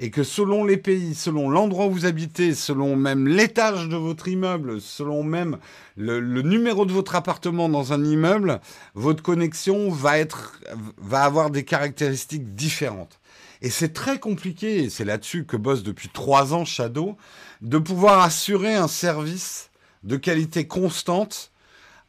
et 0.00 0.10
que 0.10 0.24
selon 0.24 0.64
les 0.64 0.76
pays, 0.76 1.14
selon 1.14 1.48
l'endroit 1.48 1.86
où 1.86 1.92
vous 1.92 2.06
habitez, 2.06 2.54
selon 2.54 2.96
même 2.96 3.28
l'étage 3.28 3.88
de 3.88 3.96
votre 3.96 4.26
immeuble, 4.26 4.80
selon 4.80 5.22
même 5.22 5.58
le, 5.96 6.20
numéro 6.42 6.84
de 6.84 6.92
votre 6.92 7.14
appartement 7.14 7.68
dans 7.68 7.92
un 7.92 8.04
immeuble, 8.04 8.60
votre 8.94 9.22
connexion 9.22 9.88
va 9.88 10.18
être, 10.18 10.60
va 10.98 11.22
avoir 11.22 11.50
des 11.50 11.64
caractéristiques 11.64 12.56
différentes. 12.56 13.20
Et 13.62 13.70
c'est 13.70 13.92
très 13.92 14.18
compliqué, 14.18 14.82
et 14.82 14.90
c'est 14.90 15.04
là-dessus 15.04 15.44
que 15.44 15.56
bosse 15.56 15.84
depuis 15.84 16.08
trois 16.08 16.54
ans 16.54 16.64
Shadow, 16.64 17.16
de 17.62 17.78
pouvoir 17.78 18.20
assurer 18.20 18.74
un 18.74 18.88
service 18.88 19.70
de 20.02 20.16
qualité 20.16 20.66
constante 20.66 21.52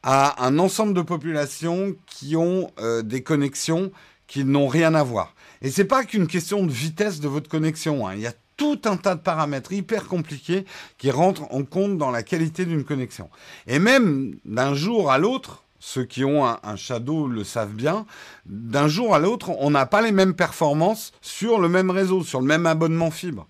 à 0.07 0.45
un 0.45 0.59
ensemble 0.59 0.93
de 0.93 1.01
populations 1.01 1.95
qui 2.05 2.35
ont 2.35 2.71
euh, 2.79 3.01
des 3.01 3.23
connexions 3.23 3.91
qui 4.27 4.45
n'ont 4.45 4.67
rien 4.67 4.93
à 4.93 5.03
voir. 5.03 5.33
Et 5.63 5.71
c'est 5.71 5.85
pas 5.85 6.03
qu'une 6.03 6.27
question 6.27 6.63
de 6.63 6.71
vitesse 6.71 7.19
de 7.19 7.27
votre 7.27 7.49
connexion. 7.49 8.07
Hein. 8.07 8.13
Il 8.13 8.21
y 8.21 8.27
a 8.27 8.33
tout 8.55 8.79
un 8.85 8.97
tas 8.97 9.15
de 9.15 9.19
paramètres 9.19 9.73
hyper 9.73 10.05
compliqués 10.05 10.65
qui 10.99 11.09
rentrent 11.09 11.51
en 11.51 11.63
compte 11.63 11.97
dans 11.97 12.11
la 12.11 12.21
qualité 12.21 12.65
d'une 12.65 12.83
connexion. 12.83 13.29
Et 13.65 13.79
même 13.79 14.35
d'un 14.45 14.75
jour 14.75 15.11
à 15.11 15.17
l'autre, 15.17 15.63
ceux 15.79 16.05
qui 16.05 16.23
ont 16.23 16.45
un, 16.45 16.59
un, 16.63 16.75
shadow 16.75 17.27
le 17.27 17.43
savent 17.43 17.73
bien, 17.73 18.05
d'un 18.45 18.87
jour 18.87 19.15
à 19.15 19.19
l'autre, 19.19 19.49
on 19.57 19.71
n'a 19.71 19.87
pas 19.87 20.03
les 20.03 20.11
mêmes 20.11 20.35
performances 20.35 21.13
sur 21.21 21.59
le 21.59 21.67
même 21.67 21.89
réseau, 21.89 22.23
sur 22.23 22.41
le 22.41 22.47
même 22.47 22.67
abonnement 22.67 23.09
fibre. 23.09 23.47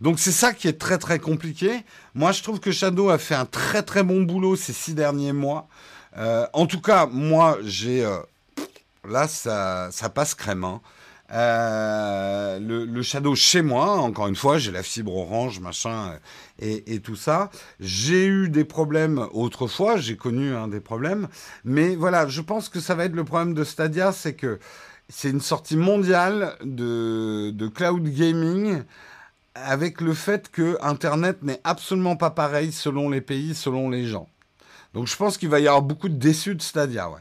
Donc 0.00 0.18
c'est 0.18 0.32
ça 0.32 0.52
qui 0.52 0.68
est 0.68 0.78
très 0.78 0.98
très 0.98 1.18
compliqué. 1.18 1.84
Moi 2.14 2.32
je 2.32 2.42
trouve 2.42 2.60
que 2.60 2.72
Shadow 2.72 3.10
a 3.10 3.18
fait 3.18 3.34
un 3.34 3.46
très 3.46 3.82
très 3.82 4.02
bon 4.02 4.22
boulot 4.22 4.56
ces 4.56 4.72
six 4.72 4.94
derniers 4.94 5.32
mois 5.32 5.68
euh, 6.18 6.46
en 6.52 6.66
tout 6.66 6.80
cas, 6.80 7.06
moi, 7.06 7.58
j'ai. 7.62 8.04
Euh, 8.04 8.18
là, 9.08 9.28
ça, 9.28 9.88
ça 9.90 10.08
passe 10.08 10.34
crème. 10.34 10.64
Hein. 10.64 10.80
Euh, 11.30 12.58
le, 12.58 13.02
Shadow 13.02 13.34
chez 13.34 13.62
moi, 13.62 13.98
encore 13.98 14.28
une 14.28 14.36
fois, 14.36 14.58
j'ai 14.58 14.72
la 14.72 14.82
fibre 14.82 15.14
orange, 15.14 15.60
machin, 15.60 16.14
et, 16.58 17.00
tout 17.00 17.16
ça. 17.16 17.50
J'ai 17.80 18.26
eu 18.26 18.48
des 18.48 18.64
problèmes 18.64 19.26
autrefois, 19.32 19.98
j'ai 19.98 20.16
connu 20.16 20.54
un 20.54 20.68
des 20.68 20.80
problèmes, 20.80 21.28
mais 21.64 21.96
voilà, 21.96 22.26
je 22.28 22.40
pense 22.40 22.68
que 22.68 22.80
ça 22.80 22.94
va 22.94 23.04
être 23.04 23.14
le 23.14 23.24
problème 23.24 23.54
de 23.54 23.64
Stadia, 23.64 24.12
c'est 24.12 24.34
que 24.34 24.58
c'est 25.10 25.30
une 25.30 25.40
sortie 25.40 25.76
mondiale 25.76 26.56
de, 26.64 27.50
de 27.50 27.68
cloud 27.68 28.08
gaming 28.08 28.82
avec 29.54 30.00
le 30.00 30.14
fait 30.14 30.50
que 30.50 30.78
Internet 30.80 31.42
n'est 31.42 31.60
absolument 31.64 32.16
pas 32.16 32.30
pareil 32.30 32.72
selon 32.72 33.10
les 33.10 33.20
pays, 33.20 33.54
selon 33.54 33.90
les 33.90 34.06
gens. 34.06 34.28
Donc 34.98 35.06
je 35.06 35.14
pense 35.14 35.38
qu'il 35.38 35.48
va 35.48 35.60
y 35.60 35.68
avoir 35.68 35.82
beaucoup 35.82 36.08
de 36.08 36.16
déçus 36.16 36.56
de 36.56 36.60
Stadia, 36.60 37.08
ouais. 37.08 37.20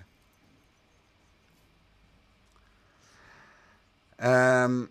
Euh, 4.24 4.88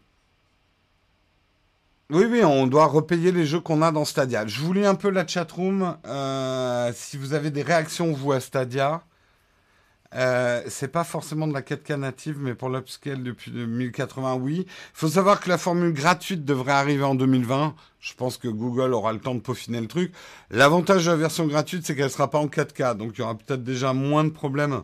oui, 2.11 2.27
oui, 2.31 2.45
on 2.45 2.69
doit 2.69 2.87
repayer 2.87 3.33
les 3.33 3.45
jeux 3.45 3.59
qu'on 3.59 3.83
a 3.83 3.91
dans 3.91 4.05
Stadia. 4.05 4.47
Je 4.47 4.61
vous 4.61 4.73
lis 4.73 4.87
un 4.87 4.95
peu 4.95 5.11
la 5.11 5.27
chatroom. 5.27 5.97
Euh, 6.07 6.93
si 6.95 7.17
vous 7.17 7.33
avez 7.35 7.51
des 7.51 7.63
réactions, 7.63 8.13
vous, 8.13 8.31
à 8.31 8.39
Stadia. 8.39 9.03
Euh, 10.15 10.63
c'est 10.69 10.89
pas 10.89 11.05
forcément 11.05 11.47
de 11.47 11.53
la 11.53 11.63
4K 11.63 11.97
native, 11.97 12.39
mais 12.41 12.55
pour 12.55 12.69
l'upscale 12.69 13.23
depuis 13.23 13.51
2080, 13.51 14.35
oui. 14.37 14.65
Il 14.67 14.73
faut 14.95 15.09
savoir 15.09 15.41
que 15.41 15.49
la 15.49 15.59
formule 15.59 15.93
gratuite 15.93 16.45
devrait 16.45 16.73
arriver 16.73 17.05
en 17.05 17.15
2020. 17.15 17.75
Je 18.01 18.15
pense 18.15 18.39
que 18.39 18.49
Google 18.49 18.95
aura 18.95 19.13
le 19.13 19.19
temps 19.19 19.35
de 19.35 19.41
peaufiner 19.41 19.81
le 19.81 19.89
truc. 19.89 20.13
L'avantage 20.51 21.07
de 21.07 21.11
la 21.11 21.17
version 21.17 21.47
gratuite, 21.47 21.87
c'est 21.87 21.97
qu'elle 21.97 22.11
sera 22.11 22.31
pas 22.31 22.39
en 22.39 22.47
4K, 22.47 22.97
donc 22.97 23.13
il 23.17 23.21
y 23.21 23.23
aura 23.23 23.35
peut-être 23.37 23.65
déjà 23.65 23.93
moins 23.93 24.25
de 24.25 24.31
problèmes 24.31 24.83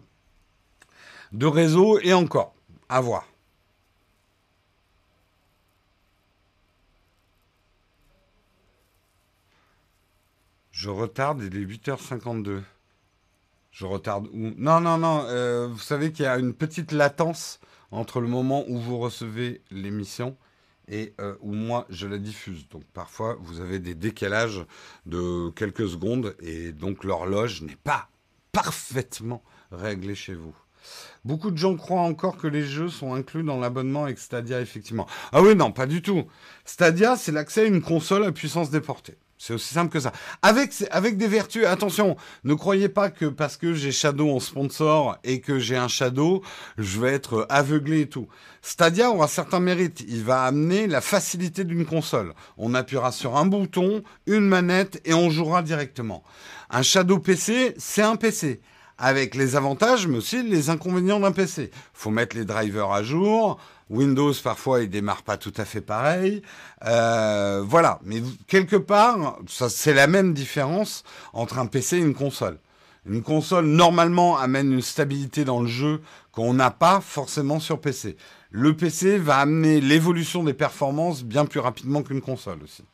de 1.32 1.46
réseau 1.46 1.98
et 2.00 2.12
encore 2.12 2.54
à 2.88 3.00
voir. 3.00 3.26
Je 10.72 10.90
retarde, 10.90 11.42
il 11.42 11.56
est 11.56 11.64
8h52. 11.64 12.62
Je 13.72 13.86
retarde 13.86 14.28
où 14.32 14.52
Non, 14.56 14.80
non, 14.80 14.98
non. 14.98 15.24
Euh, 15.26 15.66
vous 15.70 15.78
savez 15.78 16.12
qu'il 16.12 16.24
y 16.24 16.28
a 16.28 16.38
une 16.38 16.52
petite 16.54 16.92
latence 16.92 17.58
entre 17.90 18.20
le 18.20 18.28
moment 18.28 18.64
où 18.68 18.78
vous 18.78 18.98
recevez 18.98 19.62
l'émission 19.70 20.36
et 20.88 21.14
euh, 21.20 21.34
où 21.40 21.52
moi 21.52 21.86
je 21.88 22.06
la 22.06 22.18
diffuse. 22.18 22.68
Donc 22.68 22.84
parfois 22.92 23.36
vous 23.40 23.60
avez 23.60 23.78
des 23.78 23.94
décalages 23.94 24.64
de 25.06 25.50
quelques 25.50 25.88
secondes 25.88 26.36
et 26.40 26.72
donc 26.72 27.02
l'horloge 27.02 27.62
n'est 27.62 27.76
pas 27.76 28.08
parfaitement 28.52 29.42
réglée 29.70 30.14
chez 30.14 30.34
vous. 30.34 30.54
Beaucoup 31.24 31.50
de 31.50 31.56
gens 31.56 31.76
croient 31.76 32.00
encore 32.00 32.36
que 32.36 32.48
les 32.48 32.64
jeux 32.64 32.88
sont 32.88 33.14
inclus 33.14 33.44
dans 33.44 33.58
l'abonnement 33.58 34.04
avec 34.04 34.18
Stadia, 34.18 34.60
effectivement. 34.60 35.06
Ah 35.30 35.40
oui, 35.40 35.54
non, 35.54 35.70
pas 35.70 35.86
du 35.86 36.02
tout. 36.02 36.24
Stadia, 36.64 37.16
c'est 37.16 37.32
l'accès 37.32 37.62
à 37.62 37.66
une 37.66 37.82
console 37.82 38.24
à 38.24 38.32
puissance 38.32 38.70
déportée. 38.70 39.16
C'est 39.45 39.55
aussi 39.55 39.74
simple 39.74 39.93
que 39.93 39.99
ça. 39.99 40.12
Avec, 40.40 40.72
avec 40.93 41.16
des 41.16 41.26
vertus, 41.26 41.64
attention, 41.66 42.16
ne 42.45 42.55
croyez 42.55 42.88
pas 42.88 43.11
que 43.11 43.24
parce 43.24 43.57
que 43.57 43.74
j'ai 43.74 43.90
Shadow 43.90 44.30
en 44.30 44.38
sponsor 44.38 45.18
et 45.24 45.40
que 45.40 45.59
j'ai 45.59 45.76
un 45.76 45.88
Shadow, 45.88 46.45
je 46.78 47.01
vais 47.01 47.12
être 47.12 47.45
aveuglé 47.49 48.03
et 48.03 48.09
tout. 48.09 48.28
Stadia 48.62 49.11
aura 49.11 49.26
certains 49.26 49.59
mérites. 49.59 50.05
Il 50.07 50.22
va 50.22 50.45
amener 50.45 50.86
la 50.86 51.01
facilité 51.01 51.64
d'une 51.64 51.84
console. 51.84 52.34
On 52.57 52.72
appuiera 52.72 53.11
sur 53.11 53.36
un 53.36 53.45
bouton, 53.45 54.05
une 54.26 54.47
manette 54.47 55.03
et 55.05 55.12
on 55.12 55.28
jouera 55.28 55.62
directement. 55.62 56.22
Un 56.70 56.82
Shadow 56.82 57.18
PC, 57.18 57.74
c'est 57.78 58.03
un 58.03 58.14
PC 58.14 58.61
avec 58.97 59.34
les 59.34 59.57
avantages, 59.57 60.07
mais 60.07 60.18
aussi 60.18 60.45
les 60.45 60.70
inconvénients 60.70 61.18
d'un 61.18 61.32
PC. 61.32 61.72
Faut 61.93 62.11
mettre 62.11 62.36
les 62.36 62.45
drivers 62.45 62.93
à 62.93 63.03
jour, 63.03 63.59
Windows, 63.93 64.32
parfois, 64.43 64.82
il 64.82 64.88
démarre 64.88 65.22
pas 65.22 65.36
tout 65.36 65.53
à 65.59 65.66
fait 65.66 65.82
pareil. 65.82 66.43
Euh, 66.86 67.62
voilà. 67.64 68.01
Mais 68.05 68.22
quelque 68.49 68.76
part, 68.76 69.38
c'est 69.47 69.93
la 69.93 70.07
même 70.07 70.32
différence 70.32 71.05
entre 71.34 71.59
un 71.59 71.66
PC 71.66 71.99
et 71.99 72.01
une 72.01 72.14
console. 72.14 72.59
Une 73.05 73.22
console, 73.22 73.66
normalement, 73.66 74.38
amène 74.38 74.72
une 74.72 74.80
stabilité 74.80 75.45
dans 75.45 75.61
le 75.61 75.68
jeu 75.68 76.01
qu'on 76.32 76.55
n'a 76.55 76.70
pas 76.70 77.01
forcément 77.01 77.61
sur 77.61 77.80
PC. 77.80 78.16
Le 78.51 78.74
PC 78.74 79.18
va 79.18 79.38
amener 79.38 79.80
l'évolution 79.80 80.43
des 80.43 80.55
performances 80.55 81.22
bien 81.22 81.45
plus 81.45 81.61
rapidement 81.61 82.03
qu'une 82.03 82.22
console 82.22 82.62
aussi. 82.64 82.84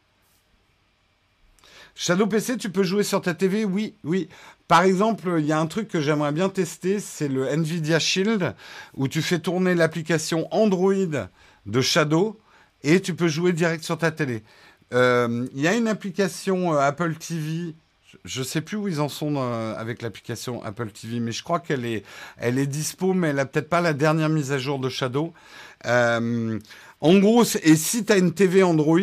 Shadow 1.94 2.26
PC, 2.26 2.56
tu 2.56 2.70
peux 2.70 2.82
jouer 2.82 3.04
sur 3.04 3.20
ta 3.20 3.34
TV 3.34 3.64
Oui, 3.64 3.94
oui. 4.02 4.28
Par 4.68 4.82
exemple, 4.82 5.36
il 5.38 5.46
y 5.46 5.52
a 5.52 5.58
un 5.58 5.66
truc 5.66 5.88
que 5.88 6.02
j'aimerais 6.02 6.32
bien 6.32 6.50
tester, 6.50 7.00
c'est 7.00 7.28
le 7.28 7.46
Nvidia 7.46 7.98
Shield, 7.98 8.54
où 8.94 9.08
tu 9.08 9.22
fais 9.22 9.38
tourner 9.38 9.74
l'application 9.74 10.46
Android 10.50 10.92
de 11.64 11.80
Shadow 11.80 12.38
et 12.82 13.00
tu 13.00 13.14
peux 13.14 13.28
jouer 13.28 13.54
direct 13.54 13.82
sur 13.82 13.96
ta 13.96 14.10
télé. 14.10 14.42
Euh, 14.92 15.46
il 15.54 15.62
y 15.62 15.68
a 15.68 15.74
une 15.74 15.88
application 15.88 16.74
euh, 16.74 16.80
Apple 16.80 17.14
TV, 17.14 17.74
Je 18.26 18.40
ne 18.40 18.44
sais 18.44 18.60
plus 18.60 18.76
où 18.76 18.88
ils 18.88 19.00
en 19.00 19.08
sont 19.08 19.36
avec 19.38 20.02
l'application 20.02 20.62
Apple 20.62 20.90
TV, 20.90 21.18
mais 21.20 21.32
je 21.32 21.42
crois 21.42 21.60
qu'elle 21.60 21.86
est, 21.86 22.04
elle 22.36 22.58
est 22.58 22.66
dispo, 22.66 23.14
mais 23.14 23.28
elle 23.28 23.36
n'a 23.36 23.46
peut-être 23.46 23.70
pas 23.70 23.80
la 23.80 23.94
dernière 23.94 24.28
mise 24.28 24.52
à 24.52 24.58
jour 24.58 24.78
de 24.78 24.90
Shadow. 24.90 25.32
En 27.00 27.18
gros, 27.18 27.44
et 27.44 27.76
si 27.76 28.04
tu 28.04 28.18
une 28.18 28.34
TV 28.34 28.62
Android, 28.64 28.98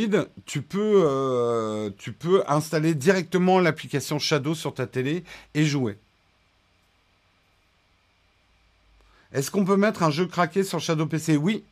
tu 0.46 0.62
peux, 0.62 1.04
euh, 1.06 1.90
tu 1.98 2.12
peux 2.12 2.44
installer 2.48 2.94
directement 2.94 3.60
l'application 3.60 4.20
Shadow 4.20 4.54
sur 4.54 4.74
ta 4.74 4.86
télé 4.86 5.24
et 5.54 5.64
jouer. 5.64 5.98
Est-ce 9.32 9.50
qu'on 9.50 9.64
peut 9.64 9.78
mettre 9.78 10.04
un 10.04 10.12
jeu 10.12 10.26
craqué 10.26 10.64
sur 10.64 10.80
Shadow 10.80 11.06
PC 11.06 11.38
Oui. 11.38 11.64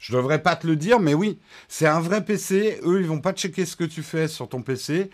Je 0.00 0.16
devrais 0.16 0.42
pas 0.42 0.56
te 0.56 0.66
le 0.66 0.76
dire, 0.76 0.98
mais 0.98 1.12
oui. 1.12 1.38
C'est 1.68 1.86
un 1.86 2.00
vrai 2.00 2.24
PC. 2.24 2.80
Eux, 2.84 3.00
ils 3.00 3.06
vont 3.06 3.20
pas 3.20 3.34
checker 3.34 3.66
ce 3.66 3.76
que 3.76 3.84
tu 3.84 4.02
fais 4.02 4.28
sur 4.28 4.48
ton 4.48 4.62
PC. 4.62 5.10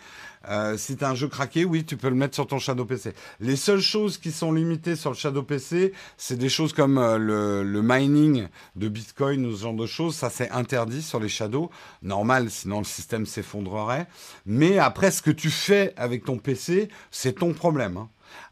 Euh, 0.48 0.76
si 0.76 0.96
tu 0.96 1.04
as 1.04 1.10
un 1.10 1.16
jeu 1.16 1.26
craqué, 1.26 1.64
oui, 1.64 1.84
tu 1.84 1.96
peux 1.96 2.08
le 2.08 2.14
mettre 2.14 2.36
sur 2.36 2.46
ton 2.46 2.60
Shadow 2.60 2.84
PC. 2.84 3.12
Les 3.40 3.56
seules 3.56 3.80
choses 3.80 4.16
qui 4.16 4.30
sont 4.30 4.52
limitées 4.52 4.94
sur 4.94 5.10
le 5.10 5.16
Shadow 5.16 5.42
PC, 5.42 5.92
c'est 6.16 6.36
des 6.36 6.48
choses 6.48 6.72
comme 6.72 6.98
euh, 6.98 7.18
le, 7.64 7.82
mining 7.82 8.46
de 8.76 8.88
Bitcoin 8.88 9.44
ou 9.44 9.56
ce 9.56 9.62
genre 9.62 9.74
de 9.74 9.86
choses. 9.86 10.14
Ça, 10.14 10.30
c'est 10.30 10.50
interdit 10.52 11.02
sur 11.02 11.18
les 11.18 11.28
Shadows. 11.28 11.68
Normal, 12.02 12.48
sinon 12.48 12.78
le 12.78 12.84
système 12.84 13.26
s'effondrerait. 13.26 14.06
Mais 14.46 14.78
après, 14.78 15.10
ce 15.10 15.20
que 15.20 15.32
tu 15.32 15.50
fais 15.50 15.94
avec 15.96 16.24
ton 16.24 16.38
PC, 16.38 16.88
c'est 17.10 17.40
ton 17.40 17.54
problème. 17.54 17.96
Hein. 17.96 18.08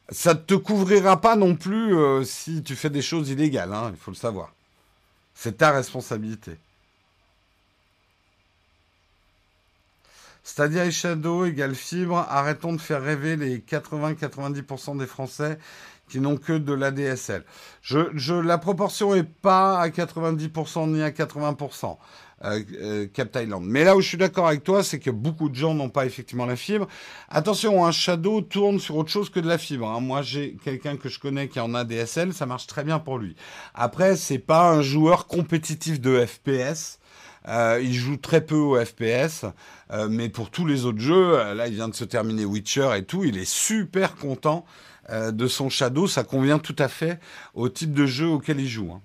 Ça 0.09 0.35
ne 0.35 0.41
te 0.41 0.55
couvrira 0.55 1.20
pas 1.20 1.37
non 1.37 1.55
plus 1.55 1.97
euh, 1.97 2.24
si 2.24 2.64
tu 2.64 2.74
fais 2.74 2.91
des 2.91 3.03
choses 3.03 3.30
illégales, 3.30 3.72
hein, 3.72 3.93
il 3.95 3.97
faut 3.97 4.11
le 4.11 4.16
savoir. 4.16 4.53
C'est 5.35 5.59
ta 5.59 5.72
responsabilité. 5.72 6.57
Stadia 10.45 10.85
et 10.85 10.91
Shadow 10.91 11.47
égale 11.47 11.74
fibre. 11.74 12.18
Arrêtons 12.28 12.74
de 12.74 12.80
faire 12.80 13.03
rêver 13.03 13.37
les 13.37 13.59
80-90% 13.59 14.99
des 14.99 15.07
Français 15.07 15.59
qui 16.09 16.20
n'ont 16.20 16.37
que 16.37 16.53
de 16.53 16.72
l'ADSL. 16.72 17.45
La 18.45 18.59
proportion 18.59 19.14
n'est 19.14 19.24
pas 19.24 19.80
à 19.80 19.89
90% 19.89 20.91
ni 20.91 21.03
à 21.03 21.11
80%. 21.11 21.97
Euh, 22.45 22.62
euh, 22.80 23.07
Cap 23.07 23.32
Thailand. 23.32 23.61
Mais 23.62 23.84
là 23.84 23.97
où 23.97 24.03
je 24.03 24.09
suis 24.09 24.18
d'accord 24.18 24.49
avec 24.49 24.64
toi, 24.64 24.82
c'est 24.82 24.99
que 24.99 25.11
beaucoup 25.11 25.49
de 25.49 25.55
gens 25.55 25.72
n'ont 25.72 25.88
pas 25.88 26.05
effectivement 26.05 26.45
la 26.45 26.57
fibre. 26.57 26.86
Attention, 27.30 27.86
un 27.86 27.92
Shadow 27.92 28.42
tourne 28.42 28.78
sur 28.78 28.97
autre 28.97 29.11
chose 29.11 29.30
que 29.30 29.40
de 29.40 29.49
la 29.49 29.57
fibre. 29.57 29.88
Hein. 29.88 30.01
Moi, 30.01 30.20
j'ai 30.20 30.57
quelqu'un 30.62 30.97
que 30.97 31.09
je 31.09 31.18
connais 31.18 31.49
qui 31.49 31.59
en 31.59 31.74
a 31.74 31.84
DSL, 31.84 32.34
ça 32.34 32.45
marche 32.45 32.66
très 32.66 32.84
bien 32.84 32.99
pour 32.99 33.18
lui. 33.18 33.34
Après, 33.74 34.16
c'est 34.16 34.38
pas 34.38 34.70
un 34.70 34.82
joueur 34.82 35.26
compétitif 35.26 36.01
de 36.01 36.24
FPS. 36.26 36.99
Euh, 37.49 37.80
il 37.82 37.95
joue 37.95 38.18
très 38.18 38.45
peu 38.45 38.57
au 38.57 38.82
FPS, 38.82 39.47
mais 40.09 40.28
pour 40.28 40.51
tous 40.51 40.66
les 40.66 40.84
autres 40.84 41.01
jeux, 41.01 41.55
là, 41.55 41.66
il 41.66 41.74
vient 41.74 41.88
de 41.88 41.95
se 41.95 42.05
terminer 42.05 42.45
Witcher 42.45 42.90
et 42.97 43.05
tout. 43.05 43.24
Il 43.24 43.38
est 43.38 43.49
super 43.49 44.16
content 44.16 44.66
de 45.11 45.47
son 45.47 45.70
Shadow. 45.70 46.07
Ça 46.07 46.24
convient 46.24 46.59
tout 46.59 46.76
à 46.78 46.88
fait 46.88 47.20
au 47.55 47.68
type 47.68 47.92
de 47.92 48.07
jeu 48.07 48.28
auquel 48.28 48.61
il 48.61 48.68
joue. 48.68 48.92
Hein. 48.92 49.03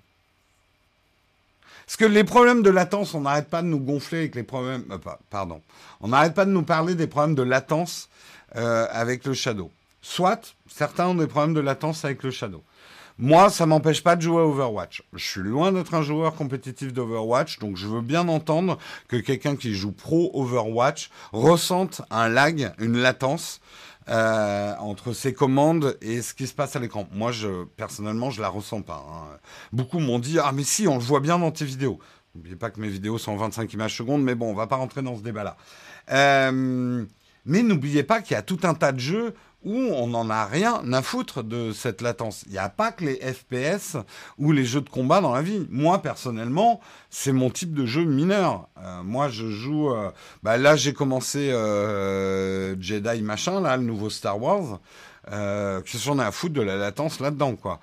Parce 1.90 1.96
que 1.96 2.04
les 2.04 2.22
problèmes 2.22 2.62
de 2.62 2.70
latence, 2.70 3.14
on 3.14 3.22
n'arrête 3.22 3.48
pas 3.48 3.62
de 3.62 3.66
nous 3.66 3.80
gonfler 3.80 4.20
avec 4.20 4.36
les 4.36 4.44
problèmes. 4.44 4.84
pardon. 5.28 5.60
On 6.00 6.06
n'arrête 6.06 6.34
pas 6.34 6.44
de 6.44 6.52
nous 6.52 6.62
parler 6.62 6.94
des 6.94 7.08
problèmes 7.08 7.34
de 7.34 7.42
latence 7.42 8.08
avec 8.54 9.24
le 9.24 9.34
Shadow. 9.34 9.72
Soit, 10.00 10.54
certains 10.68 11.08
ont 11.08 11.16
des 11.16 11.26
problèmes 11.26 11.52
de 11.52 11.58
latence 11.58 12.04
avec 12.04 12.22
le 12.22 12.30
Shadow. 12.30 12.62
Moi, 13.18 13.50
ça 13.50 13.66
m'empêche 13.66 14.04
pas 14.04 14.14
de 14.14 14.22
jouer 14.22 14.40
à 14.40 14.46
Overwatch. 14.46 15.02
Je 15.14 15.26
suis 15.30 15.40
loin 15.40 15.72
d'être 15.72 15.92
un 15.94 16.02
joueur 16.02 16.36
compétitif 16.36 16.92
d'Overwatch, 16.92 17.58
donc 17.58 17.76
je 17.76 17.88
veux 17.88 18.02
bien 18.02 18.28
entendre 18.28 18.78
que 19.08 19.16
quelqu'un 19.16 19.56
qui 19.56 19.74
joue 19.74 19.90
pro 19.90 20.30
Overwatch 20.32 21.10
ressente 21.32 22.02
un 22.12 22.28
lag, 22.28 22.72
une 22.78 22.98
latence 22.98 23.60
euh, 24.08 24.74
entre 24.78 25.12
ses 25.12 25.34
commandes 25.34 25.96
et 26.00 26.22
ce 26.22 26.34
qui 26.34 26.46
se 26.46 26.54
passe 26.54 26.74
à 26.74 26.80
l'écran. 26.80 27.06
Moi, 27.12 27.32
je, 27.32 27.64
personnellement, 27.76 28.30
je 28.30 28.40
la 28.40 28.48
ressens 28.48 28.82
pas. 28.82 29.04
Hein. 29.08 29.38
Beaucoup 29.72 29.98
m'ont 29.98 30.18
dit 30.18 30.38
ah 30.38 30.52
mais 30.52 30.64
si, 30.64 30.88
on 30.88 30.94
le 30.94 31.02
voit 31.02 31.20
bien 31.20 31.38
dans 31.38 31.50
tes 31.50 31.64
vidéos. 31.64 31.98
N'oubliez 32.34 32.56
pas 32.56 32.70
que 32.70 32.80
mes 32.80 32.88
vidéos 32.88 33.18
sont 33.18 33.32
en 33.32 33.36
25 33.36 33.72
images 33.72 33.96
secondes, 33.96 34.22
mais 34.22 34.34
bon, 34.34 34.50
on 34.50 34.54
va 34.54 34.66
pas 34.66 34.76
rentrer 34.76 35.02
dans 35.02 35.16
ce 35.16 35.22
débat-là. 35.22 35.56
Euh, 36.12 37.04
mais 37.44 37.62
n'oubliez 37.62 38.02
pas 38.02 38.22
qu'il 38.22 38.34
y 38.34 38.38
a 38.38 38.42
tout 38.42 38.60
un 38.62 38.74
tas 38.74 38.92
de 38.92 39.00
jeux 39.00 39.34
où 39.64 39.74
on 39.74 40.06
n'en 40.06 40.30
a 40.30 40.46
rien 40.46 40.80
à 40.92 41.02
foutre 41.02 41.44
de 41.44 41.72
cette 41.72 42.00
latence. 42.00 42.44
Il 42.46 42.52
n'y 42.52 42.58
a 42.58 42.68
pas 42.68 42.92
que 42.92 43.04
les 43.04 43.16
FPS 43.16 43.96
ou 44.38 44.52
les 44.52 44.64
jeux 44.64 44.80
de 44.80 44.88
combat 44.88 45.20
dans 45.20 45.34
la 45.34 45.42
vie. 45.42 45.66
Moi, 45.70 46.00
personnellement, 46.00 46.80
c'est 47.10 47.32
mon 47.32 47.50
type 47.50 47.74
de 47.74 47.84
jeu 47.84 48.04
mineur. 48.04 48.68
Euh, 48.82 49.02
moi, 49.02 49.28
je 49.28 49.48
joue... 49.48 49.90
Euh, 49.90 50.10
bah 50.42 50.56
là, 50.56 50.76
j'ai 50.76 50.94
commencé 50.94 51.50
euh, 51.50 52.74
Jedi 52.80 53.22
machin, 53.22 53.60
là, 53.60 53.76
le 53.76 53.82
nouveau 53.82 54.08
Star 54.08 54.40
Wars. 54.40 54.80
Qu'est-ce 55.26 56.08
qu'on 56.08 56.18
a 56.18 56.26
à 56.26 56.32
foutre 56.32 56.54
de 56.54 56.62
la 56.62 56.76
latence 56.76 57.20
là-dedans, 57.20 57.54
quoi 57.56 57.80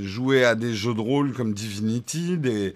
jouer 0.00 0.44
à 0.44 0.54
des 0.54 0.72
jeux 0.72 0.94
de 0.94 1.00
rôle 1.00 1.32
comme 1.32 1.54
Divinity, 1.54 2.38
des, 2.38 2.72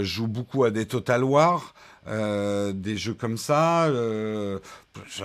joue 0.00 0.26
beaucoup 0.26 0.64
à 0.64 0.70
des 0.70 0.86
Total 0.86 1.22
War. 1.22 1.74
Euh, 2.08 2.72
des 2.72 2.96
jeux 2.96 3.14
comme 3.14 3.36
ça, 3.36 3.84
euh, 3.84 4.58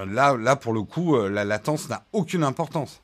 là, 0.06 0.38
là, 0.38 0.56
pour 0.56 0.74
le 0.74 0.84
coup, 0.84 1.16
euh, 1.16 1.28
la 1.28 1.44
latence 1.44 1.90
n'a 1.90 2.04
aucune 2.14 2.44
importance. 2.44 3.02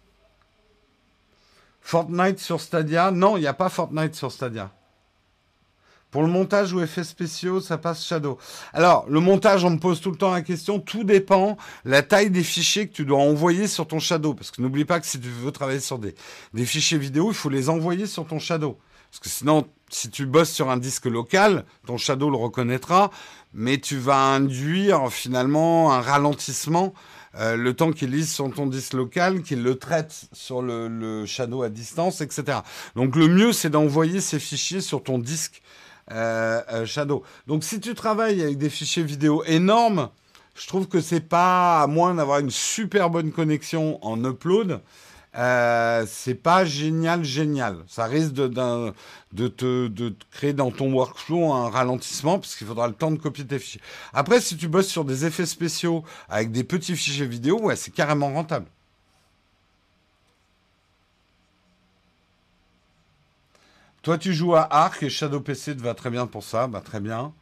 Fortnite 1.82 2.40
sur 2.40 2.62
Stadia 2.62 3.10
Non, 3.12 3.36
il 3.36 3.42
n'y 3.42 3.48
a 3.48 3.54
pas 3.54 3.70
Fortnite 3.70 4.14
sur 4.14 4.32
Stadia. 4.32 4.72
Pour 6.12 6.22
le 6.22 6.28
montage 6.28 6.72
ou 6.74 6.82
effets 6.82 7.04
spéciaux, 7.04 7.60
ça 7.60 7.80
passe 7.80 8.06
Shadow. 8.06 8.38
Alors, 8.72 9.08
le 9.10 9.20
montage, 9.20 9.66
on 9.66 9.72
me 9.72 9.80
pose 9.80 10.00
tout 10.00 10.12
le 10.12 10.18
temps 10.18 10.32
la 10.32 10.44
question. 10.44 10.80
Tout 10.80 11.04
dépend 11.04 11.58
la 11.86 12.04
taille 12.04 12.30
des 12.30 12.44
fichiers 12.44 12.88
que 12.88 12.94
tu 12.94 13.04
dois 13.04 13.18
envoyer 13.18 13.68
sur 13.68 13.88
ton 13.88 13.98
Shadow. 13.98 14.36
Parce 14.36 14.52
que 14.52 14.62
n'oublie 14.62 14.86
pas 14.86 15.00
que 15.00 15.08
si 15.08 15.20
tu 15.20 15.28
veux 15.28 15.52
travailler 15.52 15.80
sur 15.80 15.98
des, 15.98 16.14
des 16.54 16.68
fichiers 16.68 17.00
vidéo, 17.00 17.32
il 17.32 17.34
faut 17.34 17.50
les 17.50 17.68
envoyer 17.68 18.06
sur 18.06 18.28
ton 18.28 18.38
Shadow. 18.38 18.78
Parce 19.10 19.22
que 19.22 19.30
sinon, 19.30 19.68
si 19.94 20.10
tu 20.10 20.26
bosses 20.26 20.52
sur 20.52 20.70
un 20.70 20.78
disque 20.78 21.06
local, 21.06 21.66
ton 21.86 21.98
Shadow 21.98 22.30
le 22.30 22.38
reconnaîtra, 22.38 23.12
mais 23.54 23.78
tu 23.78 23.98
vas 23.98 24.18
induire 24.18 25.12
finalement 25.12 25.94
un 25.94 26.02
ralentissement 26.02 26.94
euh, 27.36 27.56
le 27.56 27.74
temps 27.74 27.92
qu'il 27.92 28.12
lise 28.12 28.32
sur 28.32 28.52
ton 28.54 28.68
disque 28.68 28.94
local, 28.94 29.42
qu'il 29.42 29.64
le 29.64 29.76
traite 29.76 30.26
sur 30.34 30.62
le, 30.62 31.26
Shadow 31.26 31.64
à 31.64 31.70
distance, 31.70 32.22
etc. 32.22 32.60
Donc 32.96 33.16
le 33.16 33.28
mieux, 33.28 33.54
c'est 33.54 33.70
d'envoyer 33.70 34.22
ces 34.22 34.40
fichiers 34.40 34.82
sur 34.82 35.04
ton 35.04 35.18
disque 35.18 35.62
euh, 36.12 36.62
euh, 36.72 36.86
Shadow. 36.86 37.24
Donc 37.48 37.64
si 37.64 37.80
tu 37.80 37.96
travailles 37.96 38.42
avec 38.42 38.58
des 38.58 38.70
fichiers 38.70 39.04
vidéo 39.04 39.44
énormes, 39.46 40.10
je 40.56 40.68
trouve 40.68 40.88
que 40.88 41.02
c'est 41.02 41.28
pas 41.28 41.82
à 41.82 41.88
moins 41.88 42.14
d'avoir 42.14 42.38
une 42.38 42.52
super 42.52 43.10
bonne 43.10 43.32
connexion 43.32 44.04
en 44.06 44.24
upload. 44.24 44.82
Euh, 45.36 46.06
c'est 46.08 46.36
pas 46.36 46.64
génial, 46.64 47.24
génial. 47.24 47.84
Ça 47.88 48.06
risque 48.06 48.34
de, 48.34 48.48
te, 49.48 49.88
de 49.88 50.16
créer 50.32 50.54
dans 50.54 50.72
ton 50.72 50.94
workflow 50.94 51.52
un 51.52 51.70
ralentissement 51.70 52.38
parce 52.40 52.56
qu'il 52.56 52.68
faudra 52.68 52.88
le 52.88 52.94
temps 52.94 53.12
de 53.12 53.18
copier 53.18 53.46
tes 53.46 53.58
fichiers. 53.60 53.82
Après, 54.14 54.40
si 54.42 54.58
tu 54.58 54.68
bosses 54.68 54.88
sur 54.88 55.06
des 55.06 55.26
effets 55.26 55.48
spéciaux 55.48 56.04
avec 56.30 56.52
des 56.52 56.64
petits 56.64 56.96
fichiers 56.96 57.26
vidéo, 57.26 57.60
ouais, 57.62 57.76
c'est 57.76 57.92
carrément 57.92 58.32
rentable. 58.32 58.68
Toi, 64.04 64.18
tu 64.18 64.34
joues 64.34 64.54
à 64.56 64.68
Arc 64.70 65.02
et 65.02 65.10
Shadow 65.10 65.40
PC 65.40 65.76
te 65.76 65.82
va 65.82 65.94
très 65.96 66.10
bien 66.10 66.28
pour 66.28 66.44
ça. 66.44 66.68
Bah, 66.68 66.82
très 66.82 67.00
bien. 67.00 67.34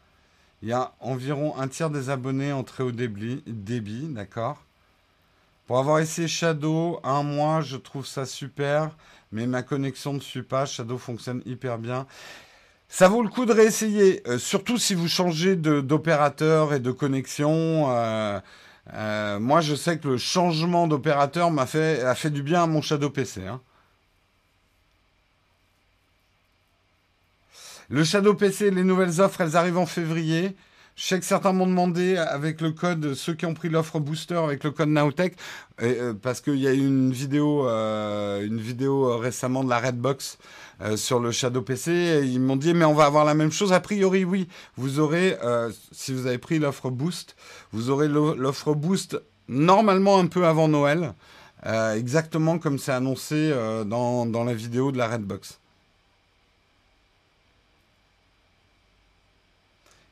Il 0.61 0.69
y 0.69 0.73
a 0.73 0.93
environ 0.99 1.57
un 1.57 1.67
tiers 1.67 1.89
des 1.89 2.09
abonnés 2.09 2.53
en 2.53 2.63
très 2.63 2.83
haut 2.83 2.91
débit, 2.91 3.43
débit 3.47 4.07
d'accord 4.09 4.63
pour 5.71 5.79
avoir 5.79 5.99
essayé 5.99 6.27
Shadow 6.27 6.99
un 7.01 7.23
mois, 7.23 7.61
je 7.61 7.77
trouve 7.77 8.05
ça 8.05 8.25
super, 8.25 8.89
mais 9.31 9.47
ma 9.47 9.63
connexion 9.63 10.11
ne 10.11 10.19
suit 10.19 10.43
pas. 10.43 10.65
Shadow 10.65 10.97
fonctionne 10.97 11.41
hyper 11.45 11.77
bien. 11.77 12.07
Ça 12.89 13.07
vaut 13.07 13.23
le 13.23 13.29
coup 13.29 13.45
de 13.45 13.53
réessayer, 13.53 14.21
euh, 14.27 14.37
surtout 14.37 14.77
si 14.77 14.95
vous 14.95 15.07
changez 15.07 15.55
d'opérateur 15.55 16.73
et 16.73 16.81
de 16.81 16.91
connexion. 16.91 17.85
Euh, 17.89 18.41
euh, 18.93 19.39
moi, 19.39 19.61
je 19.61 19.73
sais 19.73 19.97
que 19.97 20.09
le 20.09 20.17
changement 20.17 20.87
d'opérateur 20.87 21.51
m'a 21.51 21.65
fait, 21.65 22.01
a 22.01 22.15
fait 22.15 22.31
du 22.31 22.43
bien 22.43 22.63
à 22.63 22.67
mon 22.67 22.81
Shadow 22.81 23.09
PC. 23.09 23.47
Hein. 23.47 23.61
Le 27.87 28.03
Shadow 28.03 28.33
PC, 28.33 28.71
les 28.71 28.83
nouvelles 28.83 29.21
offres, 29.21 29.39
elles 29.39 29.55
arrivent 29.55 29.77
en 29.77 29.85
février. 29.85 30.53
Je 30.95 31.05
sais 31.05 31.19
que 31.19 31.25
certains 31.25 31.53
m'ont 31.53 31.67
demandé 31.67 32.17
avec 32.17 32.59
le 32.59 32.71
code, 32.71 33.13
ceux 33.13 33.33
qui 33.33 33.45
ont 33.45 33.53
pris 33.53 33.69
l'offre 33.69 33.99
booster 33.99 34.35
avec 34.35 34.63
le 34.63 34.71
code 34.71 34.89
Nowtech, 34.89 35.35
euh, 35.81 36.13
parce 36.13 36.41
qu'il 36.41 36.57
y 36.57 36.67
a 36.67 36.73
eu 36.73 36.85
une 36.85 37.11
vidéo, 37.11 37.67
euh, 37.67 38.45
une 38.45 38.59
vidéo 38.59 39.17
récemment 39.17 39.63
de 39.63 39.69
la 39.69 39.79
Redbox 39.79 40.37
euh, 40.81 40.97
sur 40.97 41.19
le 41.19 41.31
Shadow 41.31 41.61
PC. 41.61 42.21
ils 42.25 42.41
m'ont 42.41 42.57
dit, 42.57 42.73
mais 42.73 42.85
on 42.85 42.93
va 42.93 43.05
avoir 43.05 43.23
la 43.23 43.33
même 43.33 43.51
chose. 43.51 43.71
A 43.71 43.79
priori, 43.79 44.25
oui. 44.25 44.47
Vous 44.75 44.99
aurez, 44.99 45.37
si 45.91 46.13
vous 46.13 46.27
avez 46.27 46.37
pris 46.37 46.59
l'offre 46.59 46.89
Boost, 46.89 47.35
vous 47.71 47.89
aurez 47.89 48.09
l'offre 48.09 48.73
Boost 48.73 49.21
normalement 49.47 50.19
un 50.19 50.27
peu 50.27 50.45
avant 50.45 50.67
Noël, 50.67 51.13
exactement 51.95 52.59
comme 52.59 52.77
c'est 52.79 52.91
annoncé 52.91 53.53
dans, 53.85 54.25
dans 54.25 54.43
la 54.43 54.53
vidéo 54.53 54.91
de 54.91 54.97
la 54.97 55.07
Redbox. 55.07 55.60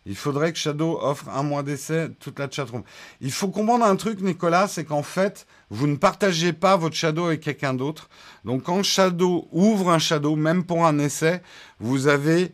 Il 0.09 0.15
faudrait 0.15 0.51
que 0.51 0.57
Shadow 0.57 0.97
offre 1.03 1.29
un 1.29 1.43
mois 1.43 1.61
d'essai 1.61 2.09
toute 2.19 2.39
la 2.39 2.49
chatroom. 2.49 2.81
Il 3.21 3.31
faut 3.31 3.49
comprendre 3.49 3.85
un 3.85 3.95
truc, 3.95 4.21
Nicolas, 4.21 4.67
c'est 4.67 4.83
qu'en 4.83 5.03
fait, 5.03 5.45
vous 5.69 5.85
ne 5.85 5.97
partagez 5.97 6.51
pas 6.51 6.77
votre 6.77 6.95
Shadow 6.95 7.27
avec 7.27 7.41
quelqu'un 7.41 7.75
d'autre. 7.75 8.09
Donc 8.43 8.63
quand 8.63 8.81
Shadow 8.81 9.47
ouvre 9.51 9.91
un 9.91 9.99
Shadow, 9.99 10.35
même 10.35 10.63
pour 10.63 10.83
un 10.87 10.97
essai, 10.97 11.43
vous 11.79 12.07
avez 12.07 12.51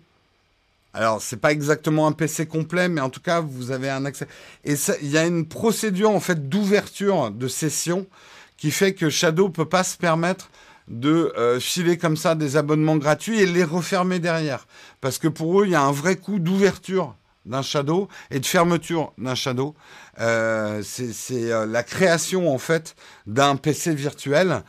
alors, 0.94 1.22
c'est 1.22 1.38
pas 1.38 1.52
exactement 1.52 2.08
un 2.08 2.14
PC 2.14 2.46
complet, 2.46 2.88
mais 2.88 3.02
en 3.02 3.10
tout 3.10 3.20
cas, 3.20 3.42
vous 3.42 3.72
avez 3.72 3.90
un 3.90 4.06
accès. 4.06 4.28
Et 4.64 4.76
il 5.02 5.10
y 5.10 5.18
a 5.18 5.26
une 5.26 5.46
procédure 5.46 6.10
en 6.12 6.22
fait 6.22 6.48
d'ouverture 6.48 7.32
de 7.32 7.50
session 7.50 8.08
qui 8.56 8.72
fait 8.72 8.94
que 8.94 9.10
Shadow 9.10 9.50
peut 9.50 9.68
pas 9.68 9.84
se 9.84 9.98
permettre 9.98 10.50
de 10.88 11.34
euh, 11.38 11.60
filer 11.60 11.98
comme 11.98 12.16
ça 12.16 12.36
des 12.36 12.56
abonnements 12.56 12.96
gratuits 12.96 13.42
et 13.42 13.46
les 13.46 13.64
refermer 13.64 14.20
derrière. 14.20 14.68
Parce 15.02 15.18
que 15.18 15.28
pour 15.28 15.62
eux, 15.62 15.66
il 15.66 15.72
y 15.72 15.76
a 15.76 15.82
un 15.82 15.92
vrai 15.92 16.16
coup 16.16 16.40
d'ouverture 16.40 17.16
d'un 17.46 17.62
shadow 17.62 18.08
et 18.32 18.40
de 18.40 18.46
fermeture 18.46 19.14
d'un 19.18 19.36
shadow. 19.36 19.76
Euh, 20.20 20.82
c'est 20.84 21.52
euh, 21.52 21.66
la 21.66 21.84
création 21.84 22.54
en 22.54 22.58
fait 22.58 22.96
d'un 23.28 23.56
PC 23.56 23.94
virtuel. 23.94 24.64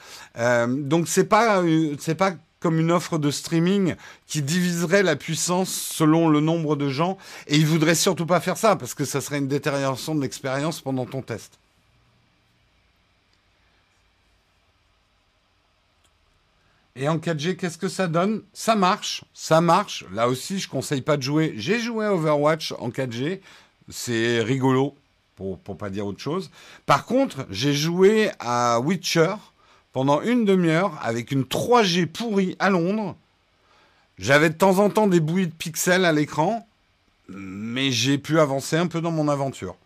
donc 0.69 1.09
c'est 1.09 1.25
pas 1.25 1.63
c'est 1.99 2.15
pas 2.15 2.33
comme 2.61 2.81
une 2.81 2.91
offre 2.91 3.19
de 3.19 3.31
streaming 3.31 3.95
qui 4.27 4.43
diviserait 4.43 5.03
la 5.03 5.17
puissance 5.17 5.71
selon 5.71 6.29
le 6.29 6.41
nombre 6.41 6.75
de 6.75 6.89
gens. 6.89 7.17
Et 7.47 7.57
ils 7.57 7.67
voudraient 7.67 7.95
surtout 7.95 8.27
pas 8.27 8.41
faire 8.41 8.57
ça 8.57 8.77
parce 8.77 8.95
que 8.95 9.05
ça 9.05 9.21
serait 9.21 9.39
une 9.39 9.49
détérioration 9.49 10.15
de 10.15 10.23
l'expérience 10.23 10.81
pendant 10.81 11.07
ton 11.07 11.23
test. 11.23 11.61
Et 16.99 17.09
en 17.09 17.19
4G, 17.19 17.57
qu'est-ce 17.57 17.77
que 17.77 17.89
ça 17.89 18.09
donne? 18.09 18.43
Ça 18.55 18.75
marche, 18.75 19.23
ça 19.35 19.61
marche. 19.61 20.07
Là 20.13 20.29
aussi, 20.29 20.59
je 20.59 20.69
conseille 20.69 21.03
pas 21.03 21.19
de 21.19 21.23
jouer. 21.23 21.53
J'ai 21.57 21.79
joué 21.79 22.07
à 22.07 22.15
Overwatch 22.15 22.73
en 22.79 22.89
4G, 22.89 23.41
c'est 23.91 24.41
rigolo, 24.41 24.97
pour, 25.37 25.59
pour 25.59 25.77
pas 25.77 25.91
dire 25.91 26.07
autre 26.07 26.21
chose. 26.21 26.51
Par 26.87 27.05
contre, 27.05 27.47
j'ai 27.51 27.75
joué 27.75 28.31
à 28.41 28.81
Witcher 28.81 29.35
pendant 29.93 30.23
une 30.23 30.47
demi-heure 30.47 30.99
avec 31.03 31.33
une 31.33 31.43
3G 31.43 32.07
pourrie 32.07 32.57
à 32.59 32.71
Londres. 32.71 33.15
J'avais 34.19 34.49
de 34.49 34.55
temps 34.55 34.79
en 34.79 34.89
temps 34.89 35.07
des 35.07 35.21
bouillies 35.21 35.49
de 35.49 35.53
pixels 35.53 36.07
à 36.07 36.13
l'écran, 36.13 36.67
mais 37.29 37.91
j'ai 37.91 38.17
pu 38.17 38.41
avancer 38.41 38.77
un 38.77 38.87
peu 38.87 39.03
dans 39.03 39.11
mon 39.11 39.29
aventure. 39.29 39.77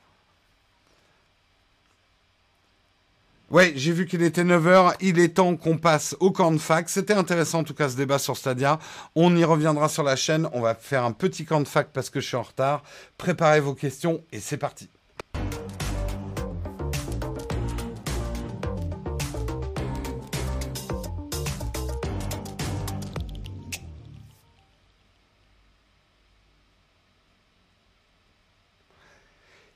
Ouais, 3.50 3.72
j'ai 3.74 3.90
vu 3.90 4.06
qu'il 4.06 4.22
était 4.22 4.44
9h, 4.44 4.94
il 5.00 5.18
est 5.18 5.34
temps 5.34 5.56
qu'on 5.56 5.76
passe 5.76 6.14
au 6.20 6.30
camp 6.30 6.52
de 6.52 6.58
fac. 6.58 6.88
C'était 6.88 7.14
intéressant 7.14 7.58
en 7.58 7.64
tout 7.64 7.74
cas 7.74 7.88
ce 7.88 7.96
débat 7.96 8.20
sur 8.20 8.36
Stadia. 8.36 8.78
On 9.16 9.36
y 9.36 9.42
reviendra 9.42 9.88
sur 9.88 10.04
la 10.04 10.14
chaîne, 10.14 10.48
on 10.52 10.60
va 10.60 10.76
faire 10.76 11.04
un 11.04 11.10
petit 11.10 11.44
camp 11.44 11.60
de 11.60 11.66
fac 11.66 11.88
parce 11.92 12.10
que 12.10 12.20
je 12.20 12.28
suis 12.28 12.36
en 12.36 12.42
retard. 12.42 12.84
Préparez 13.18 13.58
vos 13.58 13.74
questions 13.74 14.22
et 14.30 14.38
c'est 14.38 14.56
parti. 14.56 14.88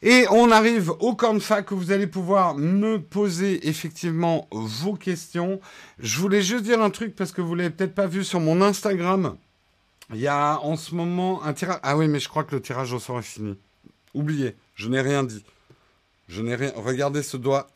Et 0.07 0.27
on 0.31 0.51
arrive 0.51 0.91
au 1.01 1.15
camp 1.15 1.33
de 1.33 1.39
fac 1.39 1.71
où 1.71 1.79
vous 1.79 1.91
allez 1.91 2.07
pouvoir 2.07 2.57
me 2.57 2.99
poser 2.99 3.67
effectivement 3.67 4.47
vos 4.53 4.93
questions. 4.93 5.61
Je 5.99 6.21
voulais 6.21 6.43
juste 6.43 6.65
dire 6.65 6.83
un 6.83 6.91
truc 6.91 7.17
parce 7.17 7.33
que 7.33 7.41
vous 7.41 7.55
l'avez 7.55 7.71
peut-être 7.71 7.95
pas 7.95 8.07
vu 8.07 8.23
sur 8.23 8.39
mon 8.39 8.61
Instagram. 8.61 9.39
Il 10.13 10.21
y 10.21 10.29
a 10.29 10.61
en 10.61 10.77
ce 10.77 10.95
moment 10.95 11.43
un 11.43 11.55
tirage. 11.55 11.81
Ah 11.83 11.97
oui, 11.97 12.07
mais 12.07 12.21
je 12.21 12.29
crois 12.29 12.45
que 12.45 12.55
le 12.55 12.61
tirage 12.61 12.93
au 12.93 12.99
sort 12.99 13.19
est 13.19 13.23
fini. 13.23 13.57
Oubliez, 14.13 14.55
je 14.75 14.91
n'ai 14.91 15.01
rien 15.01 15.25
dit. 15.25 15.43
Je 16.29 16.43
n'ai 16.43 16.55
rien. 16.55 16.73
Regardez 16.77 17.23
ce 17.23 17.39
doigt. 17.39 17.67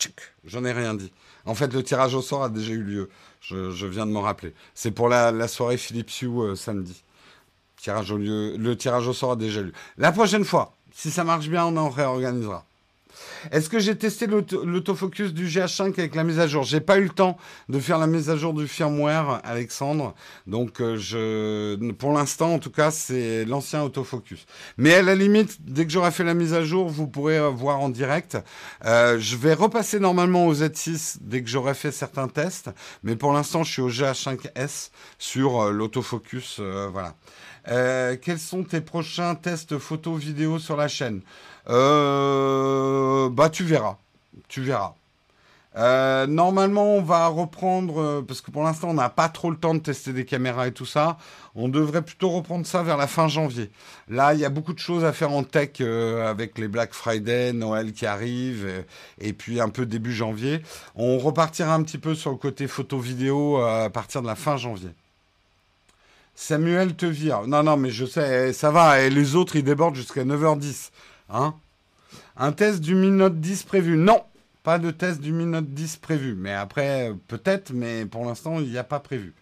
Je 0.44 0.58
n'ai 0.58 0.72
rien 0.72 0.92
dit. 0.92 1.10
En 1.46 1.54
fait, 1.54 1.72
le 1.72 1.82
tirage 1.82 2.14
au 2.14 2.20
sort 2.20 2.44
a 2.44 2.50
déjà 2.50 2.72
eu 2.74 2.82
lieu. 2.82 3.08
Je, 3.40 3.86
viens 3.86 4.04
de 4.04 4.12
me 4.12 4.18
rappeler. 4.18 4.52
C'est 4.74 4.90
pour 4.90 5.08
la, 5.08 5.48
soirée 5.48 5.78
Philippe 5.78 6.10
Hue 6.20 6.26
euh, 6.26 6.56
samedi. 6.56 7.02
Tirage 7.78 8.10
au 8.10 8.18
lieu. 8.18 8.54
Le 8.58 8.76
tirage 8.76 9.08
au 9.08 9.14
sort 9.14 9.32
a 9.32 9.36
déjà 9.36 9.60
eu 9.60 9.64
lieu. 9.64 9.72
La 9.96 10.12
prochaine 10.12 10.44
fois, 10.44 10.74
si 10.98 11.12
ça 11.12 11.22
marche 11.22 11.48
bien, 11.48 11.64
on 11.64 11.76
en 11.76 11.90
réorganisera. 11.90 12.64
Est-ce 13.52 13.70
que 13.70 13.78
j'ai 13.78 13.96
testé 13.96 14.26
l'autofocus 14.26 15.32
du 15.32 15.46
GH5 15.46 15.96
avec 15.96 16.16
la 16.16 16.24
mise 16.24 16.40
à 16.40 16.48
jour? 16.48 16.64
J'ai 16.64 16.80
pas 16.80 16.98
eu 16.98 17.04
le 17.04 17.10
temps 17.10 17.38
de 17.68 17.78
faire 17.78 17.98
la 17.98 18.08
mise 18.08 18.30
à 18.30 18.36
jour 18.36 18.52
du 18.52 18.66
firmware, 18.66 19.40
Alexandre. 19.44 20.16
Donc, 20.48 20.80
euh, 20.80 21.76
pour 22.00 22.12
l'instant, 22.12 22.54
en 22.54 22.58
tout 22.58 22.72
cas, 22.72 22.90
c'est 22.90 23.44
l'ancien 23.44 23.84
autofocus. 23.84 24.44
Mais 24.76 24.92
à 24.94 25.02
la 25.02 25.14
limite, 25.14 25.58
dès 25.60 25.86
que 25.86 25.92
j'aurai 25.92 26.10
fait 26.10 26.24
la 26.24 26.34
mise 26.34 26.52
à 26.52 26.64
jour, 26.64 26.88
vous 26.88 27.06
pourrez 27.06 27.38
euh, 27.38 27.48
voir 27.48 27.78
en 27.78 27.90
direct. 27.90 28.36
Euh, 28.84 29.20
je 29.20 29.36
vais 29.36 29.54
repasser 29.54 30.00
normalement 30.00 30.46
au 30.48 30.54
Z6 30.54 31.18
dès 31.20 31.42
que 31.42 31.48
j'aurai 31.48 31.74
fait 31.74 31.92
certains 31.92 32.26
tests. 32.26 32.70
Mais 33.04 33.14
pour 33.14 33.32
l'instant, 33.32 33.62
je 33.62 33.70
suis 33.70 33.82
au 33.82 33.90
GH5S 33.90 34.90
sur 35.16 35.70
l'autofocus. 35.70 36.58
voilà. 36.92 37.14
Euh, 37.70 38.16
quels 38.20 38.38
sont 38.38 38.62
tes 38.62 38.80
prochains 38.80 39.34
tests 39.34 39.78
photo 39.78 40.14
vidéo 40.14 40.58
sur 40.58 40.76
la 40.76 40.88
chaîne 40.88 41.20
euh, 41.68 43.28
Bah 43.28 43.50
tu 43.50 43.64
verras, 43.64 43.98
tu 44.48 44.62
verras. 44.62 44.94
Euh, 45.76 46.26
normalement, 46.26 46.94
on 46.94 47.02
va 47.02 47.28
reprendre, 47.28 48.24
parce 48.26 48.40
que 48.40 48.50
pour 48.50 48.64
l'instant, 48.64 48.88
on 48.88 48.94
n'a 48.94 49.10
pas 49.10 49.28
trop 49.28 49.50
le 49.50 49.56
temps 49.56 49.74
de 49.74 49.80
tester 49.80 50.12
des 50.12 50.24
caméras 50.24 50.66
et 50.66 50.72
tout 50.72 50.86
ça. 50.86 51.18
On 51.54 51.68
devrait 51.68 52.02
plutôt 52.02 52.30
reprendre 52.30 52.66
ça 52.66 52.82
vers 52.82 52.96
la 52.96 53.06
fin 53.06 53.28
janvier. 53.28 53.70
Là, 54.08 54.34
il 54.34 54.40
y 54.40 54.44
a 54.44 54.48
beaucoup 54.48 54.72
de 54.72 54.78
choses 54.78 55.04
à 55.04 55.12
faire 55.12 55.30
en 55.30 55.44
tech 55.44 55.80
avec 55.80 56.58
les 56.58 56.68
Black 56.68 56.94
Friday, 56.94 57.52
Noël 57.52 57.92
qui 57.92 58.06
arrive, 58.06 58.66
et, 59.20 59.32
puis 59.34 59.60
un 59.60 59.68
peu 59.68 59.86
début 59.86 60.12
janvier. 60.12 60.62
On 60.96 61.18
repartira 61.18 61.74
un 61.74 61.82
petit 61.82 61.98
peu 61.98 62.14
sur 62.14 62.30
le 62.30 62.38
côté 62.38 62.66
photo-vidéo 62.66 63.58
à 63.58 63.90
partir 63.90 64.22
de 64.22 64.26
la 64.26 64.36
fin 64.36 64.56
janvier. 64.56 64.90
Samuel 66.40 66.94
te 66.94 67.04
vire. 67.04 67.48
Non, 67.48 67.64
non, 67.64 67.76
mais 67.76 67.90
je 67.90 68.06
sais, 68.06 68.50
eh, 68.50 68.52
ça 68.52 68.70
va. 68.70 69.00
Et 69.00 69.10
les 69.10 69.34
autres, 69.34 69.56
ils 69.56 69.64
débordent 69.64 69.96
jusqu'à 69.96 70.24
9h10. 70.24 70.90
Hein 71.30 71.52
Un 72.36 72.52
test 72.52 72.80
du 72.80 72.94
Mi 72.94 73.10
Note 73.10 73.40
10 73.40 73.64
prévu. 73.64 73.96
Non, 73.96 74.22
pas 74.62 74.78
de 74.78 74.92
test 74.92 75.20
du 75.20 75.32
Mi 75.32 75.46
Note 75.46 75.66
10 75.66 75.96
prévu. 75.96 76.36
Mais 76.36 76.54
après, 76.54 77.12
peut-être, 77.26 77.72
mais 77.72 78.06
pour 78.06 78.24
l'instant, 78.24 78.60
il 78.60 78.70
n'y 78.70 78.78
a 78.78 78.84
pas 78.84 79.00
prévu. 79.00 79.34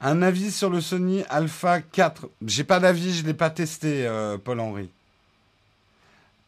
Un 0.00 0.22
avis 0.22 0.50
sur 0.50 0.70
le 0.70 0.80
Sony 0.80 1.24
Alpha 1.28 1.82
4. 1.82 2.26
J'ai 2.46 2.64
pas 2.64 2.80
d'avis, 2.80 3.12
je 3.12 3.22
ne 3.22 3.26
l'ai 3.26 3.34
pas 3.34 3.50
testé, 3.50 4.06
euh, 4.06 4.38
Paul-Henri. 4.38 4.88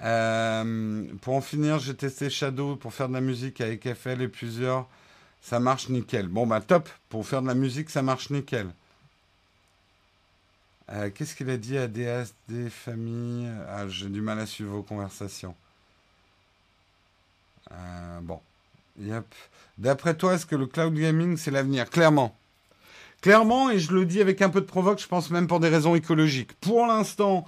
Euh, 0.03 1.05
pour 1.21 1.35
en 1.35 1.43
finir, 1.43 1.79
j'ai 1.81 1.95
testé 1.95 2.31
Shadow 2.31 2.77
pour 2.77 2.95
faire 2.95 3.11
de 3.11 3.15
la 3.15 3.21
musique 3.21 3.61
avec 3.61 3.87
FL 3.93 4.23
et 4.23 4.29
plusieurs. 4.29 4.89
Ça 5.43 5.61
marche 5.61 5.91
nickel. 5.91 6.29
Bon, 6.29 6.47
bah 6.47 6.63
top. 6.63 6.89
Pour 7.11 7.27
faire 7.27 7.43
de 7.43 7.47
la 7.47 7.55
musique, 7.55 7.91
ça 7.91 8.01
marche 8.01 8.31
nickel. 8.31 8.71
Euh, 10.93 11.09
qu'est-ce 11.14 11.36
qu'il 11.36 11.49
a 11.51 11.57
dit 11.57 11.78
à 11.78 11.86
DS 11.86 12.34
des 12.49 12.68
familles 12.68 13.49
ah, 13.68 13.86
J'ai 13.88 14.09
du 14.09 14.20
mal 14.20 14.41
à 14.41 14.47
suivre 14.47 14.72
vos 14.72 14.82
conversations. 14.82 15.55
Euh, 17.70 18.20
bon. 18.22 18.41
D'après 19.78 20.14
toi, 20.14 20.34
est-ce 20.34 20.47
que 20.47 20.57
le 20.57 20.66
cloud 20.66 20.95
gaming, 20.95 21.36
c'est 21.36 21.53
l'avenir? 21.53 21.88
Clairement. 21.88 22.36
Clairement, 23.22 23.70
et 23.70 23.78
je 23.78 23.93
le 23.93 24.07
dis 24.07 24.20
avec 24.20 24.41
un 24.41 24.49
peu 24.49 24.62
de 24.62 24.66
provoque, 24.66 24.99
je 24.99 25.07
pense 25.07 25.30
même 25.30 25.47
pour 25.47 25.61
des 25.61 25.68
raisons 25.68 25.95
écologiques. 25.95 26.55
Pour 26.55 26.86
l'instant, 26.86 27.45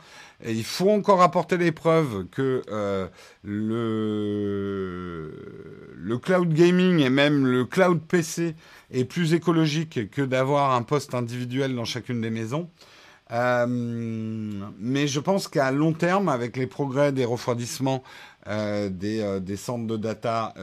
il 0.47 0.65
faut 0.65 0.91
encore 0.91 1.23
apporter 1.23 1.57
les 1.57 1.73
preuves 1.73 2.27
que 2.31 2.63
euh, 2.69 3.09
le 3.43 5.33
cloud 6.19 6.53
gaming 6.53 7.01
et 7.01 7.09
même 7.09 7.47
le 7.47 7.65
cloud 7.65 8.03
PC 8.07 8.55
est 8.91 9.07
plus 9.07 9.33
écologique 9.33 10.11
que 10.11 10.21
d'avoir 10.21 10.75
un 10.75 10.83
poste 10.83 11.15
individuel 11.15 11.75
dans 11.75 11.87
chacune 11.87 12.21
des 12.21 12.31
maisons. 12.31 12.69
Euh, 13.33 13.67
mais 14.79 15.07
je 15.07 15.21
pense 15.21 15.49
qu'à 15.49 15.71
long 15.71 15.93
terme, 15.93 16.29
avec 16.29 16.57
les 16.57 16.67
progrès 16.67 17.13
des 17.13 17.25
refroidissements 17.25 18.03
euh, 18.49 18.91
euh, 19.05 19.41
des, 19.41 19.57
centres 19.57 19.87
de 19.87 19.97
data, 19.97 20.55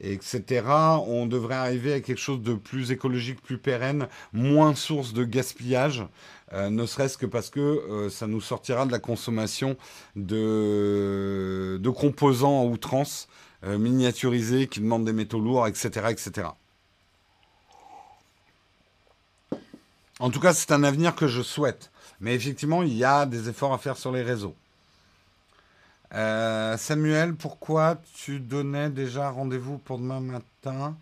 etc., 0.00 0.64
on 1.06 1.26
devrait 1.26 1.56
arriver 1.56 1.92
à 1.92 2.00
quelque 2.00 2.20
chose 2.20 2.40
de 2.40 2.54
plus 2.54 2.90
écologique, 2.90 3.42
plus 3.42 3.58
pérenne, 3.58 4.08
moins 4.32 4.74
source 4.74 5.12
de 5.12 5.24
gaspillage. 5.24 6.04
ne 6.52 6.86
serait-ce 6.86 7.18
que 7.18 7.26
parce 7.26 7.50
que 7.50 8.08
ça 8.10 8.26
nous 8.26 8.40
sortira 8.40 8.86
de 8.86 8.92
la 8.92 8.98
consommation 8.98 9.76
de, 10.16 11.78
de 11.80 11.90
composants 11.90 12.62
en 12.62 12.66
outrance 12.66 13.28
miniaturisés 13.64 14.66
qui 14.66 14.80
demandent 14.80 15.04
des 15.04 15.12
métaux 15.12 15.40
lourds, 15.40 15.68
etc., 15.68 16.06
etc. 16.10 16.48
En 20.22 20.30
tout 20.30 20.38
cas, 20.38 20.54
c'est 20.54 20.70
un 20.70 20.84
avenir 20.84 21.16
que 21.16 21.26
je 21.26 21.42
souhaite. 21.42 21.90
Mais 22.20 22.36
effectivement, 22.36 22.84
il 22.84 22.94
y 22.94 23.02
a 23.02 23.26
des 23.26 23.48
efforts 23.48 23.74
à 23.74 23.78
faire 23.78 23.96
sur 23.96 24.12
les 24.12 24.22
réseaux. 24.22 24.54
Euh, 26.14 26.76
Samuel, 26.76 27.34
pourquoi 27.34 28.00
tu 28.14 28.38
donnais 28.38 28.88
déjà 28.88 29.30
rendez-vous 29.30 29.78
pour 29.78 29.98
demain 29.98 30.20
matin? 30.20 30.94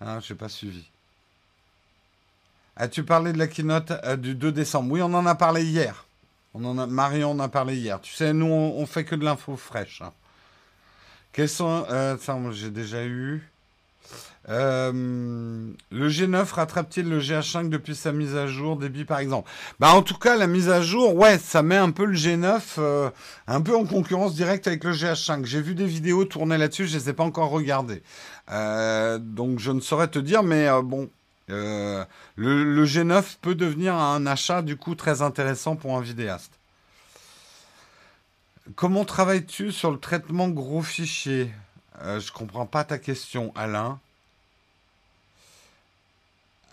Ah, 0.00 0.18
Je 0.18 0.32
n'ai 0.32 0.36
pas 0.36 0.48
suivi. 0.48 0.84
As-tu 2.74 3.04
parlé 3.04 3.32
de 3.32 3.38
la 3.38 3.46
keynote 3.46 3.92
euh, 4.02 4.16
du 4.16 4.34
2 4.34 4.50
décembre? 4.50 4.90
Oui, 4.90 5.00
on 5.00 5.14
en 5.14 5.26
a 5.26 5.36
parlé 5.36 5.62
hier. 5.62 6.04
On 6.52 6.64
en 6.64 6.76
a, 6.76 6.88
Marion 6.88 7.30
en 7.30 7.38
a 7.38 7.48
parlé 7.48 7.76
hier. 7.76 8.00
Tu 8.00 8.14
sais, 8.14 8.32
nous, 8.32 8.46
on, 8.46 8.84
fait 8.84 9.04
que 9.04 9.14
de 9.14 9.24
l'info 9.24 9.56
fraîche. 9.56 10.02
Hein. 10.02 10.12
Quels 11.30 11.48
sont. 11.48 11.86
Euh, 11.88 12.16
j'ai 12.50 12.70
déjà 12.70 13.04
eu. 13.04 13.48
Euh, 14.48 15.72
le 15.90 16.08
G9 16.08 16.52
rattrape-t-il 16.52 17.08
le 17.08 17.20
GH5 17.20 17.68
depuis 17.68 17.96
sa 17.96 18.12
mise 18.12 18.36
à 18.36 18.46
jour 18.46 18.76
débit 18.76 19.04
par 19.04 19.18
exemple? 19.18 19.50
Bah 19.80 19.92
en 19.92 20.02
tout 20.02 20.16
cas 20.16 20.36
la 20.36 20.46
mise 20.46 20.68
à 20.68 20.80
jour, 20.80 21.16
ouais, 21.16 21.38
ça 21.38 21.62
met 21.62 21.76
un 21.76 21.90
peu 21.90 22.04
le 22.04 22.14
G9 22.14 22.60
euh, 22.78 23.10
un 23.48 23.60
peu 23.60 23.76
en 23.76 23.84
concurrence 23.84 24.34
directe 24.34 24.68
avec 24.68 24.84
le 24.84 24.92
GH5. 24.92 25.44
J'ai 25.44 25.60
vu 25.60 25.74
des 25.74 25.86
vidéos 25.86 26.24
tourner 26.24 26.58
là-dessus, 26.58 26.86
je 26.86 26.94
ne 26.94 27.00
les 27.00 27.10
ai 27.10 27.12
pas 27.12 27.24
encore 27.24 27.50
regardées. 27.50 28.02
Euh, 28.52 29.18
donc 29.18 29.58
je 29.58 29.72
ne 29.72 29.80
saurais 29.80 30.08
te 30.08 30.20
dire, 30.20 30.44
mais 30.44 30.68
bon, 30.82 31.10
le, 31.48 32.06
le, 32.36 32.84
G9 32.84 33.38
peut 33.42 33.56
devenir 33.56 33.94
un 33.94 34.26
achat 34.26 34.62
du 34.62 34.76
coup 34.76 34.94
très 34.94 35.22
intéressant 35.22 35.74
pour 35.74 35.96
un 35.96 36.00
vidéaste. 36.00 36.52
Comment 38.76 39.04
travailles-tu 39.04 39.72
sur 39.72 39.90
le 39.90 39.98
traitement 39.98 40.48
gros 40.48 40.82
fichiers? 40.82 41.50
Je 42.00 42.30
comprends 42.30 42.66
pas 42.66 42.84
ta 42.84 42.98
question, 42.98 43.52
Alain. 43.56 43.98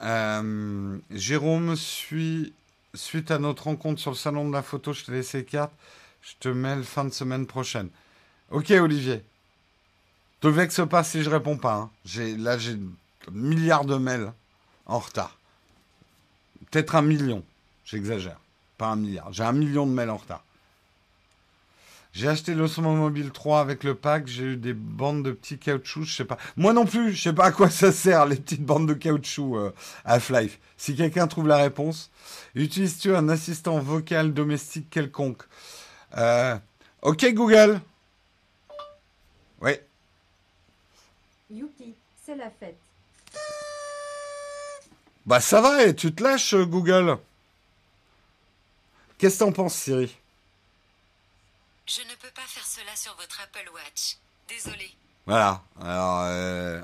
Euh, 0.04 0.98
Jérôme, 1.12 1.76
suite 1.76 3.32
à 3.32 3.40
notre 3.40 3.64
rencontre 3.64 4.02
sur 4.02 4.12
le 4.12 4.18
salon 4.18 4.48
de 4.48 4.54
la 4.54 4.62
photo, 4.62 4.94
je 4.94 5.06
te 5.06 5.12
laisse 5.12 5.34
les 5.34 5.46
cartes. 5.46 5.74
Je 6.22 6.34
te 6.40 6.50
mail 6.50 6.84
fin 6.84 7.04
de 7.06 7.10
semaine 7.10 7.46
prochaine. 7.46 7.90
Ok, 8.50 8.72
Olivier. 8.72 9.24
Te 10.40 10.48
vexe 10.48 10.82
pas 10.90 11.04
si 11.04 11.22
je 11.22 11.30
réponds 11.30 11.58
pas. 11.58 11.76
Hein. 11.76 11.92
J'ai, 12.06 12.38
là, 12.38 12.58
j'ai 12.58 12.74
un 12.74 13.32
milliard 13.32 13.86
de 13.86 13.96
mails 13.96 14.32
en 14.86 15.00
retard. 15.00 15.38
Peut-être 16.72 16.96
un 16.96 17.02
million. 17.02 17.44
J'exagère. 17.86 18.40
Pas 18.78 18.88
un 18.88 18.96
milliard. 18.96 19.32
J'ai 19.34 19.44
un 19.44 19.52
million 19.52 19.86
de 19.86 19.92
mails 19.92 20.10
en 20.10 20.18
retard. 20.18 20.44
J'ai 22.14 22.28
acheté 22.28 22.54
le 22.54 22.68
Mobile 22.82 23.32
3 23.32 23.60
avec 23.60 23.84
le 23.84 23.96
pack, 23.96 24.28
j'ai 24.28 24.44
eu 24.44 24.56
des 24.56 24.74
bandes 24.74 25.24
de 25.24 25.32
petits 25.32 25.58
caoutchoucs, 25.58 26.06
je 26.06 26.16
sais 26.16 26.26
pas. 26.26 26.38
Moi 26.56 26.72
non 26.72 26.86
plus, 26.86 27.12
je 27.14 27.24
sais 27.24 27.34
pas 27.34 27.46
à 27.46 27.52
quoi 27.52 27.72
ça 27.72 27.92
sert 27.92 28.28
les 28.28 28.36
petites 28.36 28.64
bandes 28.64 28.88
de 28.88 28.94
caoutchouc 28.94 29.58
euh, 29.58 29.72
Half-Life. 30.06 30.60
Si 30.78 30.96
quelqu'un 30.96 31.26
trouve 31.26 31.48
la 31.48 31.58
réponse, 31.58 32.12
utilises-tu 32.54 33.16
un 33.16 33.30
assistant 33.30 33.80
vocal 33.80 34.32
domestique 34.32 34.92
quelconque? 34.92 35.42
Euh, 36.16 36.56
Ok 37.02 37.26
Google. 37.34 37.82
Oui. 39.60 39.72
Youpi, 41.50 41.96
c'est 42.24 42.36
la 42.36 42.50
fête. 42.52 42.78
Bah 45.26 45.40
ça 45.42 45.62
va, 45.62 45.84
et 45.84 45.96
tu 45.96 46.14
te 46.14 46.22
lâches 46.24 46.56
Google. 46.56 47.18
Qu'est-ce 49.18 49.40
que 49.40 49.44
t'en 49.46 49.52
penses 49.52 49.76
Siri? 49.76 50.16
Je 51.86 52.02
ne 52.02 52.16
peux 52.22 52.32
pas 52.34 52.48
faire 52.48 52.66
cela 52.66 52.96
sur 52.96 53.16
votre 53.16 53.42
Apple 53.42 53.70
Watch. 53.74 54.18
Désolé. 54.48 54.90
Voilà. 55.26 55.62
Alors, 55.82 56.22
euh, 56.24 56.82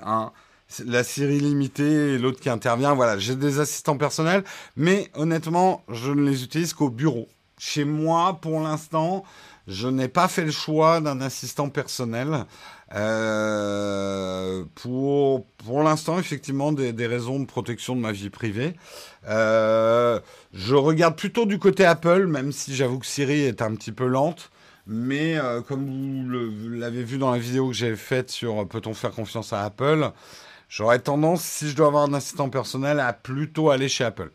la 0.86 1.04
série 1.04 1.40
limitée 1.40 2.14
et 2.14 2.18
l'autre 2.18 2.40
qui 2.40 2.50
intervient. 2.50 2.94
Voilà, 2.94 3.18
j'ai 3.18 3.36
des 3.36 3.60
assistants 3.60 3.98
personnels, 3.98 4.44
mais 4.76 5.10
honnêtement, 5.14 5.84
je 5.90 6.12
ne 6.12 6.30
les 6.30 6.44
utilise 6.44 6.74
qu'au 6.74 6.90
bureau. 6.90 7.28
Chez 7.58 7.84
moi, 7.84 8.40
pour 8.42 8.62
l'instant, 8.62 9.24
je 9.68 9.88
n'ai 9.88 10.08
pas 10.08 10.28
fait 10.28 10.46
le 10.46 10.52
choix 10.52 11.02
d'un 11.02 11.22
assistant 11.22 11.70
personnel. 11.70 12.46
Euh, 12.96 14.64
pour 14.76 15.46
pour 15.66 15.84
l'instant, 15.84 16.18
effectivement, 16.18 16.72
des, 16.72 16.92
des, 16.92 17.06
raisons 17.06 17.40
de 17.40 17.46
protection 17.46 17.96
de 17.96 18.02
ma 18.02 18.12
vie 18.12 18.30
privée. 18.30 18.74
Euh, 19.28 20.20
je 20.54 20.74
regarde 20.74 21.16
plutôt 21.16 21.46
du 21.46 21.60
côté 21.60 21.86
Apple, 21.86 22.26
même 22.26 22.52
si 22.52 22.76
j'avoue 22.76 23.00
que 23.00 23.06
Siri 23.06 23.42
est 23.42 23.62
un 23.62 23.76
petit 23.76 23.92
peu 23.92 24.08
lente. 24.08 24.50
Mais 24.92 25.38
euh, 25.38 25.62
comme 25.62 25.86
vous 25.86 26.70
l'avez 26.70 27.04
vu 27.04 27.20
dans 27.20 27.30
la 27.30 27.38
vidéo 27.38 27.68
que 27.68 27.76
j'ai 27.76 27.96
faite 27.96 28.32
sur 28.32 28.62
euh, 28.62 28.66
peut-on 28.66 28.96
faire 28.96 29.12
confiance 29.12 29.54
à 29.54 29.64
Apple, 29.64 30.12
j'aurais 30.68 30.98
tendance, 30.98 31.44
si 31.44 31.70
je 31.70 31.76
dois 31.76 31.88
avoir 31.88 32.06
un 32.06 32.14
assistant 32.16 32.50
personnel, 32.50 33.00
à 33.00 33.14
plutôt 33.14 33.70
aller 33.70 33.88
chez 33.88 34.04
Apple. 34.04 34.32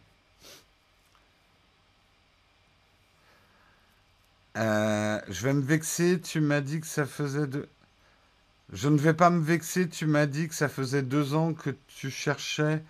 Euh, 4.57 5.19
je 5.29 5.43
vais 5.43 5.53
me 5.55 5.61
vexer, 5.61 6.21
tu 6.21 6.41
m'as 6.41 6.61
dit 6.61 6.81
que 6.81 6.87
ça 6.87 7.05
faisait 7.05 7.49
deux... 7.49 7.69
Je 8.73 8.89
ne 8.89 8.97
vais 8.97 9.15
pas 9.15 9.31
me 9.31 9.43
vexer, 9.43 9.89
tu 9.89 10.07
m'as 10.07 10.27
dit 10.27 10.47
que 10.47 10.55
ça 10.55 10.69
faisait 10.69 11.03
deux 11.03 11.35
ans 11.35 11.53
que 11.53 11.71
tu 11.89 12.11
cherchais 12.13 12.81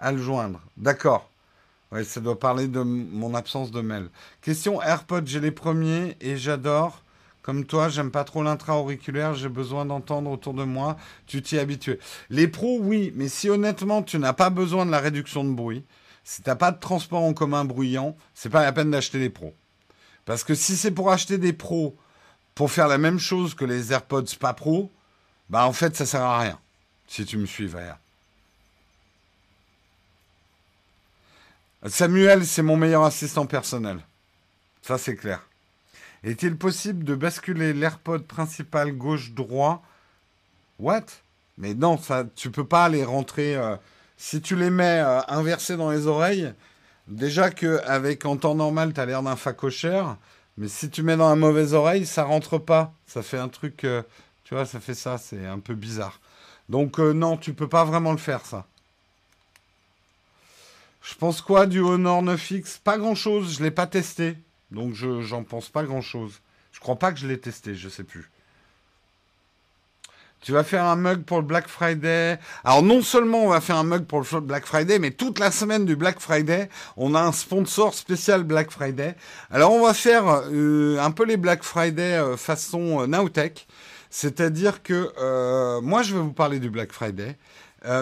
à 0.00 0.10
le 0.10 0.18
joindre. 0.18 0.60
D'accord. 0.76 1.30
Oui, 1.92 2.04
ça 2.04 2.20
doit 2.20 2.40
parler 2.40 2.66
de 2.66 2.80
mon 2.80 3.36
absence 3.36 3.70
de 3.70 3.82
mail. 3.82 4.08
Question 4.42 4.82
AirPods, 4.82 5.26
j'ai 5.26 5.38
les 5.38 5.52
premiers 5.52 6.16
et 6.20 6.36
j'adore. 6.36 7.03
Comme 7.44 7.66
toi, 7.66 7.90
j'aime 7.90 8.10
pas 8.10 8.24
trop 8.24 8.42
l'intra-auriculaire, 8.42 9.34
j'ai 9.34 9.50
besoin 9.50 9.84
d'entendre 9.84 10.30
autour 10.30 10.54
de 10.54 10.64
moi, 10.64 10.96
tu 11.26 11.42
t'y 11.42 11.56
es 11.56 11.58
habitué. 11.58 12.00
Les 12.30 12.48
pros, 12.48 12.78
oui, 12.80 13.12
mais 13.16 13.28
si 13.28 13.50
honnêtement 13.50 14.02
tu 14.02 14.18
n'as 14.18 14.32
pas 14.32 14.48
besoin 14.48 14.86
de 14.86 14.90
la 14.90 14.98
réduction 14.98 15.44
de 15.44 15.50
bruit, 15.50 15.84
si 16.24 16.40
tu 16.40 16.48
n'as 16.48 16.56
pas 16.56 16.72
de 16.72 16.80
transport 16.80 17.22
en 17.22 17.34
commun 17.34 17.66
bruyant, 17.66 18.16
c'est 18.32 18.48
pas 18.48 18.62
la 18.62 18.72
peine 18.72 18.90
d'acheter 18.90 19.18
des 19.18 19.28
pros. 19.28 19.52
Parce 20.24 20.42
que 20.42 20.54
si 20.54 20.74
c'est 20.74 20.90
pour 20.90 21.12
acheter 21.12 21.36
des 21.36 21.52
pros 21.52 21.94
pour 22.54 22.70
faire 22.70 22.88
la 22.88 22.96
même 22.96 23.18
chose 23.18 23.52
que 23.52 23.66
les 23.66 23.92
AirPods 23.92 24.24
pas 24.40 24.54
pro, 24.54 24.90
bah 25.50 25.66
en 25.66 25.74
fait 25.74 25.94
ça 25.94 26.06
sert 26.06 26.22
à 26.22 26.38
rien. 26.38 26.58
Si 27.08 27.26
tu 27.26 27.36
me 27.36 27.44
suis, 27.44 27.66
Vaya. 27.66 27.98
Samuel, 31.88 32.46
c'est 32.46 32.62
mon 32.62 32.78
meilleur 32.78 33.04
assistant 33.04 33.44
personnel. 33.44 33.98
Ça 34.80 34.96
c'est 34.96 35.14
clair. 35.14 35.46
Est-il 36.24 36.56
possible 36.56 37.04
de 37.04 37.14
basculer 37.14 37.74
l'AirPod 37.74 38.24
principal 38.24 38.92
gauche-droit? 38.92 39.82
What? 40.78 41.04
Mais 41.58 41.74
non, 41.74 41.98
ça, 41.98 42.24
tu 42.34 42.50
peux 42.50 42.66
pas 42.66 42.88
les 42.88 43.04
rentrer. 43.04 43.56
Euh, 43.56 43.76
si 44.16 44.40
tu 44.40 44.56
les 44.56 44.70
mets 44.70 45.00
euh, 45.00 45.20
inversés 45.28 45.76
dans 45.76 45.90
les 45.90 46.06
oreilles, 46.06 46.52
déjà 47.08 47.50
qu'avec 47.50 48.24
en 48.24 48.38
temps 48.38 48.54
normal, 48.54 48.94
tu 48.94 49.00
as 49.00 49.06
l'air 49.06 49.22
d'un 49.22 49.36
facochère. 49.36 50.16
Mais 50.56 50.68
si 50.68 50.88
tu 50.88 51.02
mets 51.02 51.18
dans 51.18 51.28
la 51.28 51.36
mauvaise 51.36 51.74
oreille, 51.74 52.06
ça 52.06 52.24
rentre 52.24 52.56
pas. 52.56 52.94
Ça 53.06 53.22
fait 53.22 53.38
un 53.38 53.48
truc. 53.48 53.84
Euh, 53.84 54.02
tu 54.44 54.54
vois, 54.54 54.64
ça 54.64 54.80
fait 54.80 54.94
ça. 54.94 55.18
C'est 55.18 55.46
un 55.46 55.58
peu 55.58 55.74
bizarre. 55.74 56.20
Donc, 56.70 56.98
non, 56.98 57.36
tu 57.36 57.52
peux 57.52 57.68
pas 57.68 57.84
vraiment 57.84 58.12
le 58.12 58.18
faire, 58.18 58.46
ça. 58.46 58.66
Je 61.02 61.14
pense 61.14 61.42
quoi 61.42 61.66
du 61.66 61.80
Honor 61.80 62.22
9X 62.22 62.78
Pas 62.82 62.96
grand 62.96 63.14
chose, 63.14 63.58
je 63.58 63.62
l'ai 63.62 63.70
pas 63.70 63.86
testé. 63.86 64.38
Donc 64.70 64.94
je 64.94 65.22
j'en 65.22 65.44
pense 65.44 65.68
pas 65.68 65.84
grand 65.84 66.02
chose. 66.02 66.40
Je 66.72 66.80
crois 66.80 66.96
pas 66.96 67.12
que 67.12 67.18
je 67.18 67.26
l'ai 67.26 67.38
testé, 67.38 67.74
je 67.74 67.88
sais 67.88 68.04
plus. 68.04 68.30
Tu 70.44 70.52
vas 70.52 70.62
faire 70.62 70.84
un 70.84 70.96
mug 70.96 71.22
pour 71.22 71.38
le 71.38 71.44
Black 71.44 71.68
Friday. 71.68 72.38
Alors 72.64 72.82
non 72.82 73.00
seulement 73.00 73.44
on 73.44 73.48
va 73.48 73.62
faire 73.62 73.76
un 73.76 73.84
mug 73.84 74.04
pour 74.04 74.20
le 74.20 74.40
Black 74.40 74.66
Friday, 74.66 74.98
mais 74.98 75.10
toute 75.10 75.38
la 75.38 75.50
semaine 75.50 75.86
du 75.86 75.96
Black 75.96 76.20
Friday, 76.20 76.68
on 76.98 77.14
a 77.14 77.20
un 77.22 77.32
sponsor 77.32 77.94
spécial 77.94 78.42
Black 78.42 78.70
Friday. 78.70 79.16
Alors 79.50 79.72
on 79.72 79.86
va 79.86 79.94
faire 79.94 80.24
euh, 80.52 80.98
un 80.98 81.12
peu 81.12 81.24
les 81.24 81.38
Black 81.38 81.62
Friday 81.62 82.18
euh, 82.18 82.36
façon 82.36 83.00
euh, 83.00 83.06
Nowtech. 83.06 83.66
C'est-à-dire 84.10 84.82
que 84.82 85.80
moi 85.80 86.02
je 86.02 86.14
vais 86.14 86.20
vous 86.20 86.34
parler 86.34 86.60
du 86.60 86.70
Black 86.70 86.92
Friday, 86.92 87.36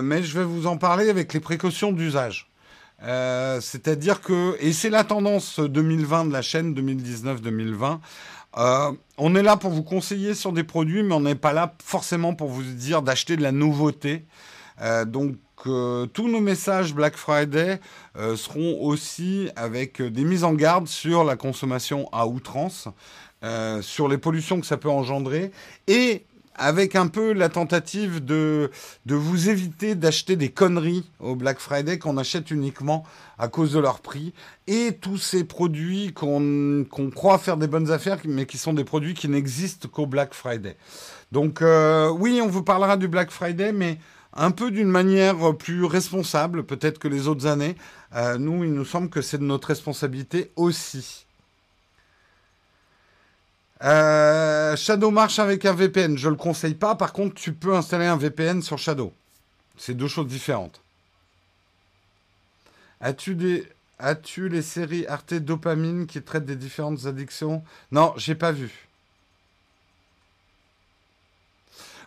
mais 0.03 0.23
je 0.23 0.37
vais 0.37 0.45
vous 0.45 0.67
en 0.67 0.77
parler 0.77 1.09
avec 1.09 1.33
les 1.33 1.41
précautions 1.41 1.91
d'usage. 1.91 2.52
Euh, 3.05 3.61
c'est-à-dire 3.61 4.21
que, 4.21 4.57
et 4.61 4.73
c'est 4.73 4.91
la 4.91 5.05
tendance 5.05 5.59
2020 5.59 6.27
de 6.27 6.33
la 6.33 6.43
chaîne, 6.43 6.75
2019-2020, 6.75 7.99
euh, 8.59 8.93
on 9.19 9.35
est 9.35 9.43
là 9.43 9.57
pour 9.57 9.71
vous 9.71 9.83
conseiller 9.83 10.35
sur 10.35 10.53
des 10.53 10.63
produits, 10.63 11.03
mais 11.03 11.15
on 11.15 11.21
n'est 11.21 11.35
pas 11.35 11.53
là 11.53 11.75
forcément 11.83 12.35
pour 12.35 12.49
vous 12.49 12.63
dire 12.63 13.03
d'acheter 13.03 13.37
de 13.37 13.43
la 13.43 13.53
nouveauté. 13.53 14.25
Euh, 14.81 15.05
donc, 15.05 15.37
tous 15.65 16.27
nos 16.29 16.41
messages 16.41 16.93
Black 16.93 17.15
Friday 17.15 17.79
seront 18.35 18.83
aussi 18.83 19.49
avec 19.55 20.03
des 20.03 20.25
mises 20.25 20.43
en 20.43 20.55
garde 20.55 20.89
sur 20.89 21.23
la 21.23 21.37
consommation 21.37 22.09
à 22.11 22.27
outrance, 22.27 22.89
sur 23.81 24.09
les 24.09 24.19
pollutions 24.19 24.61
que 24.61 24.67
ça 24.67 24.77
peut 24.77 24.91
engendrer, 24.91 25.53
et 25.87 26.25
avec 26.55 26.97
un 26.97 27.07
peu 27.07 27.33
la 27.33 27.49
tentative 27.49 28.25
de, 28.25 28.71
de 29.07 29.15
vous 29.15 29.49
éviter 29.49 29.95
d'acheter 29.95 30.37
des 30.37 30.51
conneries 30.51 31.09
au 31.21 31.35
Black 31.35 31.59
Friday 31.59 31.99
qu'on 31.99 32.17
achète 32.17 32.51
uniquement 32.51 33.05
à 33.39 33.49
cause 33.49 33.73
de 33.73 33.79
leur 33.79 34.01
prix 34.01 34.33
et 34.67 34.99
tous 35.01 35.19
ces 35.19 35.45
produits 35.45 36.13
qu'on 36.13 36.87
croit 37.15 37.39
faire 37.39 37.57
des 37.57 37.67
bonnes 37.67 37.91
affaires 37.91 38.19
mais 38.25 38.47
qui 38.47 38.59
sont 38.59 38.73
des 38.73 38.85
produits 38.85 39.15
qui 39.15 39.29
n'existent 39.29 39.89
qu'au 39.89 40.07
Black 40.07 40.35
Friday. 40.35 40.77
Donc 41.33 41.63
euh, 41.63 42.11
oui, 42.11 42.41
on 42.43 42.49
vous 42.49 42.63
parlera 42.63 42.97
du 42.97 43.09
Black 43.09 43.31
Friday 43.31 43.73
mais 43.73 43.99
un 44.35 44.51
peu 44.51 44.71
d'une 44.71 44.89
manière 44.89 45.57
plus 45.57 45.85
responsable 45.85 46.65
peut-être 46.65 46.99
que 46.99 47.09
les 47.09 47.29
autres 47.29 47.47
années. 47.47 47.77
Euh, 48.15 48.39
nous, 48.39 48.65
il 48.65 48.73
nous 48.73 48.85
semble 48.85 49.09
que 49.09 49.23
c'est 49.23 49.39
de 49.39 49.45
notre 49.45 49.69
responsabilité 49.69 50.53
aussi. 50.57 51.27
Euh, 53.85 54.77
Shadow 54.77 55.11
marche 55.11 55.39
avec 55.39 55.65
un 55.65 55.75
VPN. 55.75 56.17
Je 56.17 56.29
le 56.29 56.37
conseille 56.37 56.75
pas. 56.75 56.95
Par 56.95 57.13
contre, 57.13 57.35
tu 57.35 57.53
peux 57.53 57.75
installer 57.75 58.07
un 58.07 58.17
VPN 58.17 58.63
sur 58.63 58.79
Shadow. 58.79 59.13
C'est 59.77 59.95
deux 59.95 60.09
choses 60.09 60.29
différentes. 60.29 60.81
As-tu 63.01 63.35
des... 63.35 63.67
as-tu 63.99 64.49
les 64.49 64.63
séries 64.63 65.07
Arte 65.07 65.35
Dopamine 65.35 66.07
qui 66.07 66.23
traitent 66.23 66.45
des 66.45 66.57
différentes 66.57 67.07
addictions? 67.07 67.65
Non, 67.91 68.15
j'ai 68.17 68.37
pas 68.37 68.53
vu. 68.53 68.89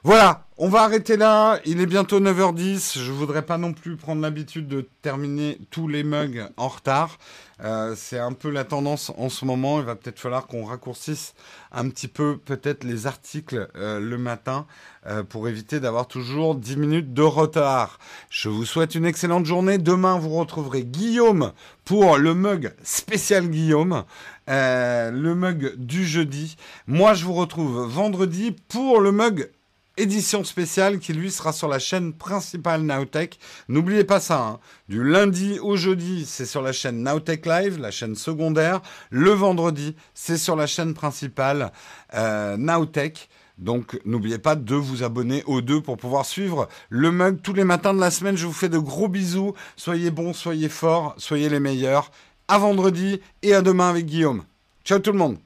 Voilà, 0.05 0.45
on 0.59 0.69
va 0.69 0.83
arrêter 0.83 1.17
là. 1.17 1.59
Il 1.65 1.81
est 1.81 1.87
bientôt 1.87 2.19
9h10. 2.19 2.99
Je 2.99 3.11
voudrais 3.11 3.41
pas 3.41 3.57
non 3.57 3.73
plus 3.73 3.95
prendre 3.95 4.21
l'habitude 4.21 4.67
de 4.67 4.87
terminer 5.01 5.57
tous 5.71 5.87
les 5.87 6.03
mugs 6.03 6.47
en 6.57 6.67
retard. 6.67 7.17
Euh, 7.63 7.95
c'est 7.97 8.19
un 8.19 8.33
peu 8.33 8.51
la 8.51 8.65
tendance 8.65 9.11
en 9.17 9.29
ce 9.29 9.45
moment. 9.45 9.79
Il 9.79 9.85
va 9.85 9.95
peut-être 9.95 10.19
falloir 10.19 10.45
qu'on 10.45 10.63
raccourcisse 10.63 11.33
un 11.71 11.89
petit 11.89 12.07
peu 12.07 12.37
peut-être 12.37 12.83
les 12.83 13.07
articles 13.07 13.67
euh, 13.75 13.99
le 13.99 14.19
matin 14.19 14.67
euh, 15.07 15.23
pour 15.23 15.47
éviter 15.47 15.79
d'avoir 15.79 16.07
toujours 16.07 16.53
10 16.53 16.77
minutes 16.77 17.13
de 17.15 17.23
retard. 17.23 17.97
Je 18.29 18.49
vous 18.49 18.63
souhaite 18.63 18.93
une 18.93 19.05
excellente 19.05 19.47
journée. 19.47 19.79
Demain, 19.79 20.19
vous 20.19 20.35
retrouverez 20.35 20.83
Guillaume 20.83 21.51
pour 21.83 22.19
le 22.19 22.35
mug 22.35 22.75
spécial 22.83 23.47
Guillaume. 23.49 24.03
le 24.47 25.33
mug 25.33 25.73
du 25.77 26.05
jeudi. 26.05 26.57
Moi, 26.85 27.15
je 27.15 27.25
vous 27.25 27.33
retrouve 27.33 27.87
vendredi 27.87 28.55
pour 28.67 28.99
le 28.99 29.11
mug 29.11 29.49
édition 29.97 30.43
spéciale 30.43 30.99
qui 30.99 31.13
lui 31.13 31.31
sera 31.31 31.53
sur 31.53 31.67
la 31.67 31.79
chaîne 31.79 32.13
principale 32.13 32.81
Nowtech. 32.81 33.39
N'oubliez 33.69 34.03
pas 34.03 34.19
ça, 34.19 34.39
hein. 34.39 34.59
du 34.89 35.03
lundi 35.03 35.59
au 35.59 35.75
jeudi 35.75 36.25
c'est 36.27 36.45
sur 36.45 36.61
la 36.61 36.71
chaîne 36.71 37.03
Nowtech 37.03 37.45
Live, 37.45 37.79
la 37.79 37.91
chaîne 37.91 38.15
secondaire. 38.15 38.81
Le 39.09 39.31
vendredi 39.31 39.95
c'est 40.13 40.37
sur 40.37 40.55
la 40.55 40.67
chaîne 40.67 40.93
principale 40.93 41.71
euh, 42.13 42.57
Nowtech. 42.57 43.29
Donc 43.57 43.99
n'oubliez 44.05 44.37
pas 44.37 44.55
de 44.55 44.75
vous 44.75 45.03
abonner 45.03 45.43
aux 45.45 45.61
deux 45.61 45.81
pour 45.81 45.97
pouvoir 45.97 46.25
suivre 46.25 46.67
le 46.89 47.11
mug 47.11 47.41
tous 47.41 47.53
les 47.53 47.63
matins 47.63 47.93
de 47.93 48.01
la 48.01 48.11
semaine. 48.11 48.35
Je 48.35 48.45
vous 48.45 48.53
fais 48.53 48.69
de 48.69 48.77
gros 48.77 49.07
bisous. 49.07 49.53
Soyez 49.77 50.11
bons, 50.11 50.33
soyez 50.33 50.69
forts, 50.69 51.15
soyez 51.17 51.47
les 51.49 51.59
meilleurs. 51.59 52.11
À 52.47 52.57
vendredi 52.57 53.21
et 53.41 53.53
à 53.53 53.61
demain 53.61 53.89
avec 53.89 54.05
Guillaume. 54.05 54.43
Ciao 54.83 54.99
tout 54.99 55.11
le 55.11 55.17
monde 55.17 55.37